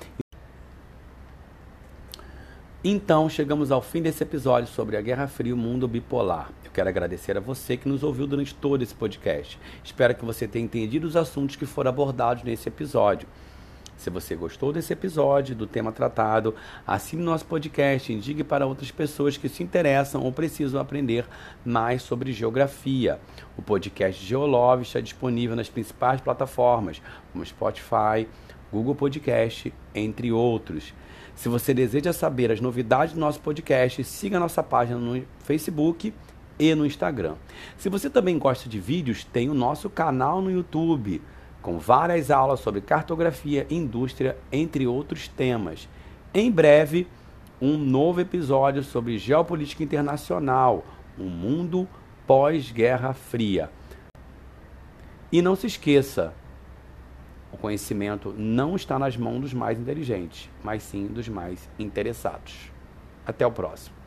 Então, 2.83 3.29
chegamos 3.29 3.71
ao 3.71 3.79
fim 3.79 4.01
desse 4.01 4.23
episódio 4.23 4.67
sobre 4.67 4.97
a 4.97 5.01
Guerra 5.01 5.27
Fria 5.27 5.51
e 5.51 5.53
o 5.53 5.57
mundo 5.57 5.87
bipolar. 5.87 6.49
Eu 6.65 6.71
quero 6.71 6.89
agradecer 6.89 7.37
a 7.37 7.39
você 7.39 7.77
que 7.77 7.87
nos 7.87 8.01
ouviu 8.01 8.25
durante 8.25 8.55
todo 8.55 8.81
esse 8.81 8.95
podcast. 8.95 9.59
Espero 9.83 10.15
que 10.15 10.25
você 10.25 10.47
tenha 10.47 10.65
entendido 10.65 11.05
os 11.05 11.15
assuntos 11.15 11.57
que 11.57 11.67
foram 11.67 11.89
abordados 11.89 12.41
nesse 12.43 12.69
episódio. 12.69 13.27
Se 13.95 14.09
você 14.09 14.35
gostou 14.35 14.73
desse 14.73 14.93
episódio, 14.93 15.55
do 15.55 15.67
tema 15.67 15.91
tratado, 15.91 16.55
assine 16.87 17.21
nosso 17.21 17.45
podcast 17.45 18.11
e 18.11 18.15
indique 18.15 18.43
para 18.43 18.65
outras 18.65 18.89
pessoas 18.89 19.37
que 19.37 19.47
se 19.47 19.61
interessam 19.61 20.23
ou 20.23 20.31
precisam 20.31 20.81
aprender 20.81 21.23
mais 21.63 22.01
sobre 22.01 22.33
geografia. 22.33 23.19
O 23.55 23.61
podcast 23.61 24.25
Geolove 24.25 24.81
está 24.81 24.99
disponível 24.99 25.55
nas 25.55 25.69
principais 25.69 26.19
plataformas, 26.19 26.99
como 27.31 27.45
Spotify, 27.45 28.27
Google 28.71 28.95
Podcast, 28.95 29.73
entre 29.93 30.31
outros. 30.31 30.93
Se 31.35 31.49
você 31.49 31.73
deseja 31.73 32.13
saber 32.13 32.51
as 32.51 32.61
novidades 32.61 33.13
do 33.13 33.19
nosso 33.19 33.41
podcast, 33.41 34.03
siga 34.03 34.39
nossa 34.39 34.61
página 34.63 34.99
no 34.99 35.23
Facebook 35.39 36.13
e 36.59 36.75
no 36.75 36.85
Instagram. 36.85 37.35
Se 37.77 37.89
você 37.89 38.09
também 38.09 38.37
gosta 38.37 38.69
de 38.69 38.79
vídeos, 38.79 39.23
tem 39.23 39.49
o 39.49 39.53
nosso 39.53 39.89
canal 39.89 40.41
no 40.41 40.51
YouTube, 40.51 41.21
com 41.61 41.79
várias 41.79 42.31
aulas 42.31 42.59
sobre 42.59 42.81
cartografia, 42.81 43.65
indústria, 43.69 44.37
entre 44.51 44.87
outros 44.87 45.27
temas. 45.27 45.87
Em 46.33 46.51
breve, 46.51 47.07
um 47.61 47.77
novo 47.77 48.21
episódio 48.21 48.83
sobre 48.83 49.17
geopolítica 49.17 49.83
internacional, 49.83 50.85
um 51.19 51.29
mundo 51.29 51.87
pós-Guerra 52.25 53.13
Fria. 53.13 53.69
E 55.31 55.41
não 55.41 55.55
se 55.55 55.67
esqueça, 55.67 56.33
o 57.51 57.57
conhecimento 57.57 58.33
não 58.37 58.75
está 58.75 58.97
nas 58.97 59.17
mãos 59.17 59.41
dos 59.41 59.53
mais 59.53 59.79
inteligentes, 59.79 60.49
mas 60.63 60.83
sim 60.83 61.07
dos 61.07 61.27
mais 61.27 61.69
interessados. 61.77 62.71
Até 63.25 63.45
o 63.45 63.51
próximo. 63.51 64.00